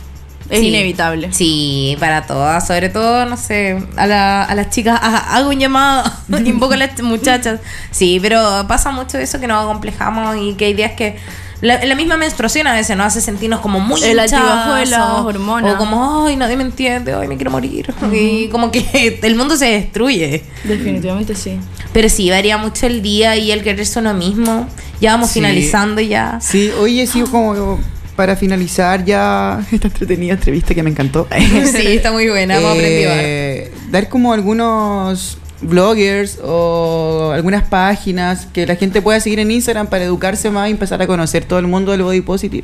Es 0.51 0.59
Sí. 0.59 0.67
inevitable. 0.67 1.33
Sí, 1.33 1.97
para 1.99 2.27
todas, 2.27 2.67
sobre 2.67 2.89
todo, 2.89 3.25
no 3.25 3.35
sé, 3.35 3.83
a, 3.95 4.05
la- 4.05 4.43
a 4.43 4.53
las 4.53 4.69
chicas, 4.69 4.99
ha- 5.01 5.35
hago 5.37 5.49
un 5.49 5.59
llamado, 5.59 6.03
invoco 6.45 6.73
a 6.73 6.77
las 6.77 7.01
muchachas. 7.01 7.61
Sí, 7.89 8.19
pero 8.21 8.65
pasa 8.67 8.91
mucho 8.91 9.17
eso 9.17 9.39
que 9.39 9.47
nos 9.47 9.63
acomplejamos 9.63 10.37
y 10.37 10.53
que 10.53 10.65
hay 10.65 10.73
días 10.75 10.91
que 10.91 11.17
la, 11.61 11.83
la 11.85 11.95
misma 11.95 12.17
menstruación 12.17 12.67
a 12.67 12.73
veces 12.73 12.97
nos 12.97 13.07
hace 13.07 13.21
sentirnos 13.21 13.59
como 13.61 13.79
muy 13.79 14.03
El 14.03 14.19
altibajo 14.19 14.73
de 14.73 14.85
las 14.87 15.19
hormonas. 15.21 15.75
O 15.75 15.77
como, 15.77 16.25
ay, 16.25 16.35
nadie 16.35 16.57
me 16.57 16.63
entiende, 16.63 17.13
ay, 17.13 17.27
me 17.27 17.35
quiero 17.35 17.51
morir. 17.51 17.93
Y 18.13 18.47
como 18.49 18.71
que 18.71 19.19
el 19.23 19.35
mundo 19.35 19.55
se 19.55 19.65
destruye. 19.67 20.43
Definitivamente 20.63 21.35
sí. 21.35 21.59
Pero 21.93 22.09
sí, 22.09 22.29
varía 22.29 22.57
mucho 22.57 22.87
el 22.87 23.01
día 23.01 23.35
y 23.37 23.51
el 23.51 23.63
quererse 23.63 23.99
uno 23.99 24.13
mismo. 24.13 24.67
Ya 24.99 25.11
vamos 25.11 25.29
Sí. 25.29 25.35
finalizando 25.35 26.01
ya. 26.01 26.39
Sí, 26.41 26.71
oye, 26.79 27.05
sí, 27.07 27.21
como 27.29 27.79
para 28.15 28.35
finalizar 28.35 29.03
ya 29.05 29.59
esta 29.71 29.87
entretenida 29.87 30.33
entrevista 30.33 30.73
que 30.75 30.83
me 30.83 30.89
encantó. 30.89 31.27
Sí, 31.71 31.87
está 31.87 32.11
muy 32.11 32.27
buena, 32.29 32.57
hemos. 32.57 32.75
Eh, 32.77 33.71
dar 33.89 34.09
como 34.09 34.33
algunos 34.33 35.37
bloggers 35.61 36.39
o 36.43 37.31
algunas 37.33 37.67
páginas 37.67 38.47
que 38.47 38.65
la 38.65 38.75
gente 38.75 39.01
pueda 39.01 39.19
seguir 39.19 39.39
en 39.39 39.51
Instagram 39.51 39.87
para 39.87 40.03
educarse 40.03 40.49
más 40.49 40.69
y 40.69 40.71
empezar 40.71 41.01
a 41.01 41.07
conocer 41.07 41.45
todo 41.45 41.59
el 41.59 41.67
mundo 41.67 41.91
del 41.91 42.03
body 42.03 42.21
positive. 42.21 42.63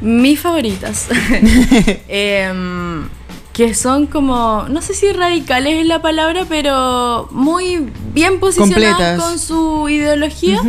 Mis 0.00 0.40
favoritas. 0.40 1.08
Em, 2.08 3.08
que 3.52 3.74
son 3.74 4.06
como, 4.06 4.66
no 4.68 4.80
sé 4.82 4.94
si 4.94 5.12
radicales 5.12 5.80
es 5.80 5.86
la 5.86 6.00
palabra, 6.00 6.46
pero 6.48 7.28
muy 7.30 7.86
bien 8.12 8.40
posicionadas 8.40 8.96
Completas. 8.96 9.22
con 9.22 9.38
su 9.38 9.88
ideología. 9.88 10.60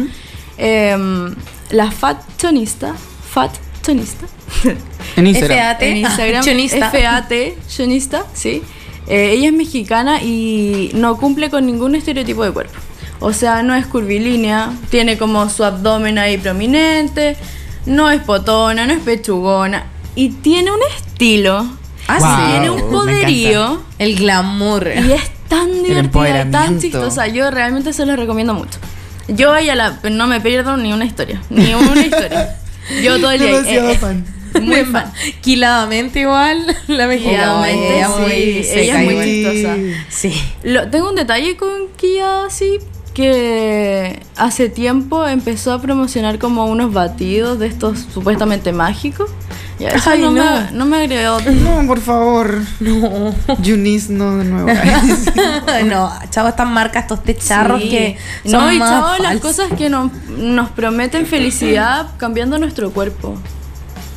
Em, 0.57 1.33
la 1.71 1.91
Fat 1.91 2.21
Chonista. 2.37 2.93
Fat 3.29 3.51
Chonista. 3.81 4.27
En 5.15 5.27
Instagram. 5.27 5.57
FAT, 5.57 5.81
en 5.81 5.97
Instagram. 5.97 6.41
ah, 6.41 6.45
chonista. 6.45 6.91
FAT, 6.91 7.31
chonista, 7.67 8.25
sí. 8.33 8.61
Eh, 9.07 9.31
ella 9.31 9.47
es 9.47 9.53
mexicana 9.53 10.21
y 10.21 10.91
no 10.93 11.17
cumple 11.17 11.49
con 11.49 11.65
ningún 11.65 11.95
estereotipo 11.95 12.43
de 12.43 12.51
cuerpo. 12.51 12.73
O 13.19 13.33
sea, 13.33 13.63
no 13.63 13.73
es 13.75 13.85
curvilínea, 13.85 14.73
tiene 14.89 15.17
como 15.17 15.49
su 15.49 15.63
abdomen 15.63 16.17
ahí 16.17 16.37
prominente, 16.37 17.37
no 17.85 18.11
es 18.11 18.21
potona, 18.21 18.85
no 18.85 18.93
es 18.93 18.99
pechugona 18.99 19.85
y 20.15 20.29
tiene 20.29 20.71
un 20.71 20.79
estilo. 20.97 21.65
Ah, 22.07 22.17
Wow, 22.19 22.51
tiene 22.51 22.69
un 22.69 22.91
poderío 22.91 23.81
El 23.97 24.15
glamour. 24.17 24.87
y 24.87 25.13
es 25.13 25.31
tan 25.47 25.83
divertida, 25.83 26.51
tan 26.51 26.79
chistosa. 26.79 27.27
Yo 27.27 27.49
realmente 27.49 27.93
se 27.93 28.05
los 28.05 28.17
recomiendo 28.17 28.53
mucho. 28.53 28.79
Yo 29.29 29.53
a 29.53 29.61
ella 29.61 29.75
la, 29.75 29.99
no 30.11 30.27
me 30.27 30.41
pierdo 30.41 30.75
ni 30.75 30.91
una 30.91 31.05
historia, 31.05 31.41
ni 31.49 31.73
una 31.73 32.01
historia. 32.01 32.57
Yo 33.03 33.19
todo 33.19 33.31
el 33.31 33.39
día. 33.39 33.51
Demasiado 33.53 33.89
eh, 33.89 33.93
eh, 33.93 33.97
fan. 33.97 34.25
Muy 34.61 34.83
fan. 34.91 35.11
Quiladamente 35.41 36.21
igual, 36.21 36.65
la 36.87 37.07
mexicana. 37.07 37.37
Quiladamente, 37.37 37.95
ella 37.97 38.07
sí, 38.07 38.21
muy 38.21 38.31
ella 38.31 39.01
es 39.01 39.11
muy 39.13 39.25
chistosa. 39.25 39.75
Sí. 40.09 40.33
Lo- 40.63 40.89
tengo 40.89 41.09
un 41.09 41.15
detalle 41.15 41.57
con 41.57 41.71
Kia 41.97 42.49
sí 42.49 42.79
que 43.13 44.19
hace 44.37 44.69
tiempo 44.69 45.27
empezó 45.27 45.71
a 45.71 45.79
promocionar 45.81 46.39
como 46.39 46.65
unos 46.65 46.91
batidos 46.93 47.59
de 47.59 47.67
estos 47.67 47.99
supuestamente 48.11 48.71
mágicos. 48.71 49.29
Y 49.79 49.85
eso 49.85 50.09
Ay, 50.09 50.21
no, 50.21 50.31
no. 50.31 50.43
Me, 50.43 50.71
no 50.71 50.85
me 50.85 50.97
agregó. 50.97 51.39
No, 51.41 51.85
por 51.85 51.99
favor. 51.99 52.61
No. 52.79 53.33
Yunis, 53.59 54.09
no 54.09 54.37
de 54.37 54.45
nuevo. 54.45 54.67
no, 55.85 56.11
chavo, 56.31 56.49
estas 56.49 56.67
marcas, 56.67 57.03
estos 57.03 57.23
techarros 57.23 57.81
Sí. 57.83 57.89
que 57.89 58.17
no, 58.45 58.61
son 58.61 58.73
y 58.73 58.79
más 58.79 58.89
chavo, 58.89 59.23
las 59.23 59.39
cosas 59.41 59.67
que 59.77 59.89
nos, 59.89 60.11
nos 60.37 60.69
prometen 60.71 61.25
felicidad 61.27 62.07
cambiando 62.17 62.57
nuestro 62.57 62.91
cuerpo. 62.91 63.37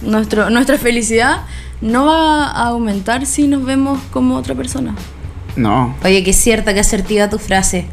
Nuestro, 0.03 0.51
nuestra 0.51 0.78
felicidad 0.78 1.42
no 1.80 2.07
va 2.07 2.47
a 2.47 2.68
aumentar 2.68 3.26
si 3.26 3.47
nos 3.47 3.64
vemos 3.64 4.01
como 4.11 4.36
otra 4.36 4.55
persona. 4.55 4.94
No. 5.57 5.94
Oye, 6.05 6.22
qué 6.22 6.32
cierta, 6.32 6.74
qué 6.74 6.80
asertiva 6.80 7.28
tu 7.30 7.38
frase. 7.38 7.86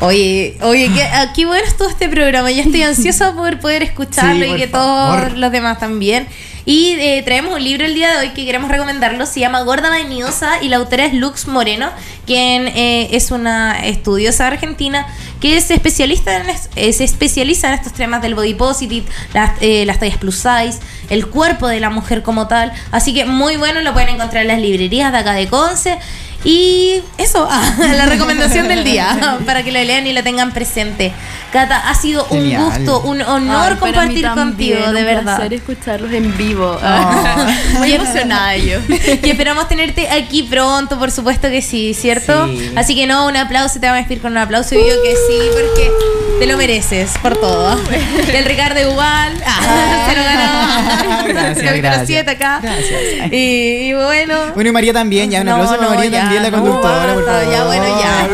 Oye, 0.00 0.58
oye, 0.62 0.90
qué, 0.94 1.06
qué 1.34 1.46
bueno 1.46 1.64
es 1.66 1.76
todo 1.76 1.88
este 1.88 2.08
programa. 2.08 2.50
Ya 2.50 2.62
estoy 2.62 2.82
ansiosa 2.82 3.32
por 3.34 3.60
poder 3.60 3.82
escucharlo 3.82 4.44
Sí, 4.44 4.50
y 4.52 4.56
que 4.56 4.68
favor. 4.68 5.20
todos 5.28 5.38
los 5.38 5.52
demás 5.52 5.78
también. 5.78 6.26
Y 6.66 6.92
eh, 6.98 7.22
traemos 7.24 7.54
un 7.54 7.62
libro 7.62 7.84
el 7.84 7.94
día 7.94 8.12
de 8.12 8.18
hoy 8.18 8.28
que 8.32 8.46
queremos 8.46 8.70
recomendarlo. 8.70 9.26
Se 9.26 9.40
llama 9.40 9.62
Gorda 9.62 9.90
Vanidosa 9.90 10.62
y 10.62 10.68
la 10.68 10.76
autora 10.76 11.04
es 11.04 11.12
Lux 11.12 11.46
Moreno, 11.46 11.90
quien 12.26 12.68
eh, 12.68 13.08
es 13.12 13.30
una 13.30 13.86
estudiosa 13.86 14.46
argentina 14.46 15.06
que 15.44 15.58
es 15.58 15.70
especialista 15.70 16.36
en 16.36 16.46
eh, 16.76 16.92
se 16.94 17.04
especializa 17.04 17.68
en 17.68 17.74
estos 17.74 17.92
temas 17.92 18.22
del 18.22 18.34
body 18.34 18.54
positive, 18.54 19.06
las, 19.34 19.60
eh, 19.60 19.84
las 19.84 20.00
tallas 20.00 20.16
plus 20.16 20.36
size, 20.36 20.78
el 21.10 21.26
cuerpo 21.26 21.68
de 21.68 21.80
la 21.80 21.90
mujer 21.90 22.22
como 22.22 22.48
tal. 22.48 22.72
Así 22.90 23.12
que 23.12 23.26
muy 23.26 23.56
bueno, 23.56 23.82
lo 23.82 23.92
pueden 23.92 24.08
encontrar 24.08 24.42
en 24.42 24.48
las 24.48 24.58
librerías 24.58 25.12
de 25.12 25.18
acá 25.18 25.34
de 25.34 25.46
Conce. 25.48 25.98
Y 26.44 27.00
eso, 27.16 27.48
ah, 27.50 27.74
la 27.96 28.06
recomendación 28.06 28.68
del 28.68 28.84
día, 28.84 29.38
para 29.46 29.62
que 29.62 29.72
lo 29.72 29.82
lean 29.82 30.06
y 30.06 30.12
lo 30.12 30.22
tengan 30.22 30.52
presente. 30.52 31.12
Cata, 31.52 31.88
ha 31.88 31.94
sido 31.94 32.26
un 32.30 32.40
Genial. 32.40 32.64
gusto, 32.64 33.00
un 33.02 33.22
honor 33.22 33.72
Ay, 33.72 33.78
compartir 33.78 34.22
también, 34.24 34.34
contigo, 34.34 34.92
de 34.92 35.00
un 35.00 35.06
verdad. 35.06 35.36
placer 35.36 35.54
escucharlos 35.54 36.12
en 36.12 36.36
vivo. 36.36 36.78
Oh. 36.84 37.78
Muy 37.78 37.92
emocionada 37.92 38.56
yo. 38.56 38.78
Y 38.88 39.30
esperamos 39.30 39.68
tenerte 39.68 40.08
aquí 40.08 40.42
pronto, 40.44 40.98
por 40.98 41.10
supuesto 41.10 41.48
que 41.48 41.62
sí, 41.62 41.94
¿cierto? 41.94 42.46
Sí. 42.48 42.72
Así 42.76 42.94
que 42.94 43.06
no, 43.06 43.26
un 43.26 43.36
aplauso, 43.36 43.80
te 43.80 43.86
vamos 43.86 43.96
a 43.96 43.98
despedir 44.00 44.20
con 44.22 44.32
un 44.32 44.38
aplauso 44.38 44.74
y 44.74 44.78
yo 44.78 45.02
que 45.02 45.14
sí, 45.14 45.38
porque 45.52 45.90
te 46.38 46.46
lo 46.46 46.56
mereces 46.56 47.12
por 47.22 47.36
todo. 47.36 47.78
Y 48.26 48.30
el 48.36 48.44
Ricardo 48.44 48.80
igual, 48.80 49.32
ah, 49.46 50.06
se 50.08 50.16
lo 50.16 50.24
ganó. 50.24 51.24
Gracias, 51.28 51.76
gracias. 51.76 52.06
siete 52.06 52.30
acá. 52.30 52.60
Gracias. 52.62 53.32
Y, 53.32 53.88
y 53.88 53.92
bueno. 53.94 54.52
Bueno, 54.54 54.70
y 54.70 54.72
María 54.72 54.92
también, 54.92 55.30
ya 55.30 55.40
un 55.40 55.46
No, 55.46 55.52
aplauso 55.56 55.80
no, 55.80 55.90
María 55.90 56.10
ya, 56.10 56.20
también, 56.20 56.42
la 56.42 56.50
no, 56.50 56.60
conductora, 56.60 57.14
por 57.14 57.24
basta, 57.24 57.40
favor. 57.40 57.52
Ya, 57.54 57.64
bueno, 57.64 58.00
ya. 58.00 58.28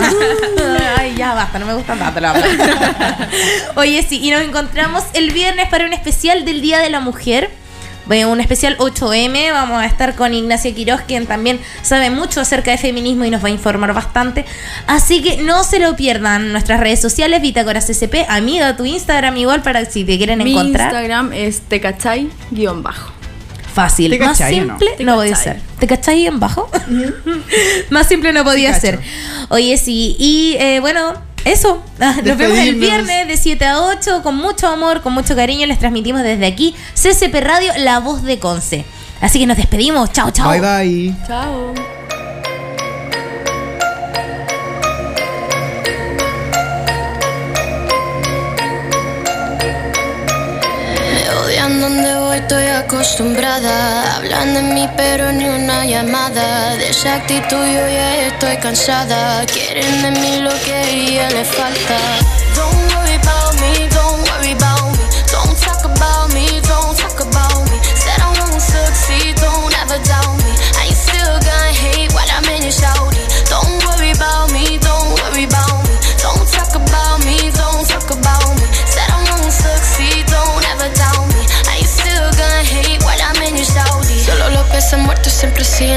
Ay, 0.98 1.14
ya 1.16 1.34
basta, 1.34 1.58
no 1.58 1.66
me 1.66 1.74
gustan 1.74 1.98
tanto 1.98 2.18
aplausos. 2.26 2.50
Oye, 3.76 4.02
sí, 4.02 4.20
y 4.22 4.30
nos 4.30 4.42
encontramos 4.42 5.04
el 5.14 5.30
viernes 5.32 5.68
para 5.68 5.84
un 5.86 5.92
especial 5.92 6.44
del 6.44 6.60
Día 6.60 6.78
de 6.78 6.90
la 6.90 7.00
Mujer. 7.00 7.50
Un 8.08 8.40
especial 8.40 8.76
8M. 8.78 9.52
Vamos 9.52 9.80
a 9.80 9.86
estar 9.86 10.16
con 10.16 10.34
Ignacia 10.34 10.74
Quiroz, 10.74 11.02
quien 11.02 11.26
también 11.26 11.60
sabe 11.82 12.10
mucho 12.10 12.40
acerca 12.40 12.72
de 12.72 12.78
feminismo 12.78 13.24
y 13.24 13.30
nos 13.30 13.42
va 13.42 13.48
a 13.48 13.50
informar 13.52 13.94
bastante. 13.94 14.44
Así 14.86 15.22
que 15.22 15.36
no 15.42 15.62
se 15.62 15.78
lo 15.78 15.94
pierdan. 15.94 16.50
Nuestras 16.52 16.80
redes 16.80 17.00
sociales, 17.00 17.40
Bitácora 17.40 17.80
CCP, 17.80 18.26
amiga, 18.28 18.76
tu 18.76 18.84
Instagram 18.84 19.36
igual 19.36 19.62
para 19.62 19.84
si 19.84 20.04
te 20.04 20.16
quieren 20.16 20.42
Mi 20.42 20.52
encontrar. 20.52 20.88
Instagram 20.88 21.32
es 21.32 21.60
tecachay 21.60 22.30
guion 22.50 22.82
bajo. 22.82 23.12
Fácil. 23.72 24.10
¿Te 24.10 24.18
Más 24.18 24.40
no? 24.40 24.46
simple 24.48 24.88
no, 25.00 25.14
podía 25.14 25.36
ser. 25.36 25.60
¿Te 25.78 25.86
cachai 25.86 26.26
en 26.26 26.40
bajo? 26.40 26.68
Más 27.90 28.08
simple 28.08 28.32
no 28.32 28.44
podía 28.44 28.78
ser. 28.78 29.00
Oye, 29.48 29.76
sí. 29.78 30.16
Y 30.18 30.56
eh, 30.58 30.80
bueno, 30.80 31.14
eso. 31.44 31.82
Ah, 32.00 32.16
Nos 32.24 32.36
vemos 32.36 32.58
el 32.58 32.76
viernes 32.76 33.28
de 33.28 33.36
7 33.36 33.64
a 33.66 33.80
8 33.82 34.22
con 34.22 34.36
mucho 34.36 34.68
amor, 34.68 35.02
con 35.02 35.12
mucho 35.12 35.34
cariño. 35.36 35.66
Les 35.66 35.78
transmitimos 35.78 36.22
desde 36.22 36.46
aquí 36.46 36.74
CCP 36.94 37.34
Radio, 37.40 37.72
la 37.78 38.00
voz 38.00 38.22
de 38.22 38.38
Conce. 38.38 38.84
Así 39.20 39.38
que 39.38 39.46
nos 39.46 39.56
despedimos. 39.56 40.12
Chao, 40.12 40.30
chao. 40.30 40.50
Bye 40.50 40.60
bye. 40.60 41.14
Chao. 41.26 41.74
Estoy 52.50 52.66
acostumbrada. 52.66 54.16
Hablan 54.16 54.54
de 54.54 54.62
mí, 54.62 54.88
pero 54.96 55.30
ni 55.30 55.48
una 55.48 55.86
llamada. 55.86 56.76
De 56.78 56.90
esa 56.90 57.14
actitud 57.14 57.64
yo 57.64 57.86
ya 57.98 58.26
estoy 58.26 58.56
cansada. 58.56 59.46
Quieren 59.46 60.02
de 60.02 60.10
mí 60.20 60.40
lo 60.40 60.50
que 60.64 60.74
a 60.74 60.82
ella 60.82 61.30
le 61.30 61.44
falta. 61.44 61.98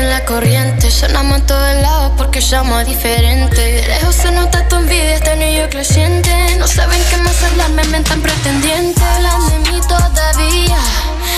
La 0.02 0.26
corriente. 0.26 0.92
Sonamos 0.92 1.40
en 1.40 1.46
todos 1.46 1.76
lados 1.82 2.12
porque 2.18 2.42
somos 2.42 2.86
diferentes. 2.86 3.58
De 3.58 3.88
lejos 3.88 4.16
se 4.16 4.32
nota 4.32 4.68
tu 4.68 4.76
envidia, 4.76 5.16
este 5.16 5.36
niño 5.36 5.70
creciente. 5.70 6.30
No 6.58 6.68
saben 6.68 7.02
qué 7.10 7.18
más 7.18 7.44
hablar, 7.44 7.70
me 7.72 7.84
mentan 7.86 8.22
pretendientes. 8.22 9.04
Hablan 9.04 9.50
de 9.50 9.72
mí 9.72 9.82
todavía. 9.88 10.78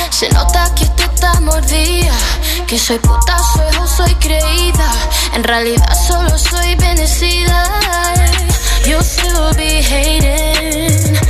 Se 0.10 0.30
nota 0.30 0.74
que 0.76 0.86
esto 0.86 1.04
está 1.04 1.40
mordida. 1.42 2.14
Que 2.68 2.78
soy 2.80 3.00
puta, 3.00 3.38
soy 3.54 3.78
o 3.82 3.88
soy 3.88 4.14
creída. 4.16 4.92
En 5.34 5.44
realidad 5.44 5.98
solo 6.08 6.38
soy 6.38 6.76
bendecida. 6.76 7.70
You 8.86 9.00
still 9.02 9.54
be 9.56 9.82
hating. 9.82 11.25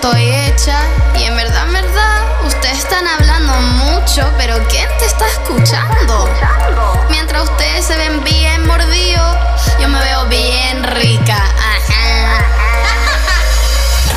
Estoy 0.00 0.30
hecha. 0.30 0.80
Y 1.14 1.24
en 1.24 1.36
verdad, 1.36 1.66
en 1.66 1.74
verdad, 1.74 2.46
ustedes 2.46 2.78
están 2.78 3.06
hablando 3.06 3.52
mucho, 3.84 4.26
pero 4.38 4.56
¿quién 4.68 4.88
te 4.98 5.04
está 5.04 5.26
escuchando? 5.28 6.26
Mientras 7.10 7.42
ustedes 7.42 7.84
se 7.84 7.96
ven 7.98 8.24
bien 8.24 8.66
mordidos, 8.66 9.36
yo 9.78 9.88
me 9.88 10.00
veo 10.00 10.24
bien 10.26 10.82
rica. 10.84 11.36
Ajá. 11.36 12.46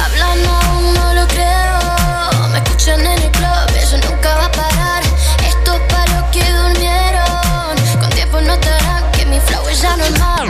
Hablan 0.05 0.45
aún 0.45 0.93
no 0.93 1.13
lo 1.15 1.27
creo. 1.27 2.47
Me 2.51 2.59
escuchan 2.59 3.01
en 3.01 3.21
el 3.21 3.31
club, 3.31 3.75
eso 3.75 3.97
nunca 3.97 4.35
va 4.35 4.45
a 4.45 4.51
parar. 4.51 5.03
Esto 5.45 5.73
es 5.73 5.81
para 5.91 6.07
los 6.13 6.23
que 6.31 6.49
durmieron. 6.49 7.99
Con 7.99 8.09
tiempo 8.11 8.39
notarán 8.39 9.11
que 9.11 9.25
mi 9.25 9.39
flow 9.41 9.67
es 9.67 9.81
ya 9.81 9.97
normal. 9.97 10.47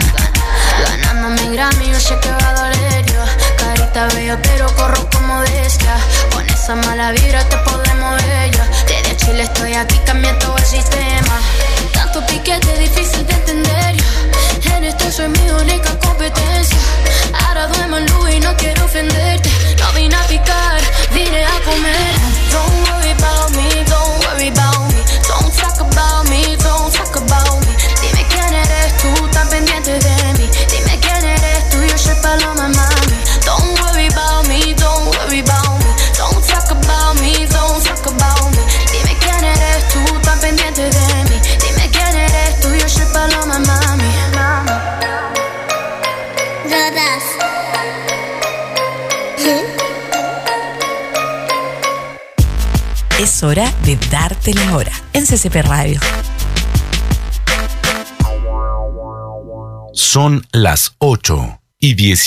Ganando 0.88 1.42
mi 1.42 1.56
Grammy, 1.56 1.90
yo 1.90 1.98
sé 1.98 2.16
que 2.20 2.30
va 2.30 2.50
a 2.50 2.54
doler 2.54 3.04
yo. 3.06 3.24
Carita 3.56 4.06
bella, 4.14 4.38
pero 4.40 4.72
corro 4.76 5.13
esa 6.64 6.76
mala 6.76 7.12
vibra 7.12 7.44
te 7.46 7.58
podemos 7.58 8.22
yo. 8.50 8.62
Desde 8.88 9.16
Chile 9.18 9.42
estoy 9.42 9.74
aquí, 9.74 9.98
cambié 10.06 10.32
todo 10.34 10.56
el 10.56 10.64
sistema. 10.64 11.38
Tanto 11.92 12.24
piquete, 12.26 12.78
difícil 12.78 13.26
de 13.26 13.34
entender. 13.34 13.96
En 14.74 14.84
esto 14.84 15.12
soy 15.12 15.28
mi 15.28 15.50
única 15.50 15.98
competencia. 15.98 16.78
Ahora 17.46 17.66
duermo 17.66 17.98
en 17.98 18.06
luz 18.06 18.30
y 18.30 18.40
no 18.40 18.56
quiero 18.56 18.82
ofenderte. 18.86 19.50
No 19.78 19.92
vine 19.92 20.16
a 20.16 20.26
picar, 20.26 20.80
vine 21.12 21.44
a 21.44 21.60
comer. 21.66 22.93
De 54.44 54.52
darte 54.52 54.54
la 54.54 54.76
hora 54.76 54.92
en 55.12 55.24
CCP 55.24 55.56
Radio. 55.62 56.00
Son 59.92 60.46
las 60.52 60.94
8 60.98 61.60
y 61.78 61.94
10. 61.94 62.20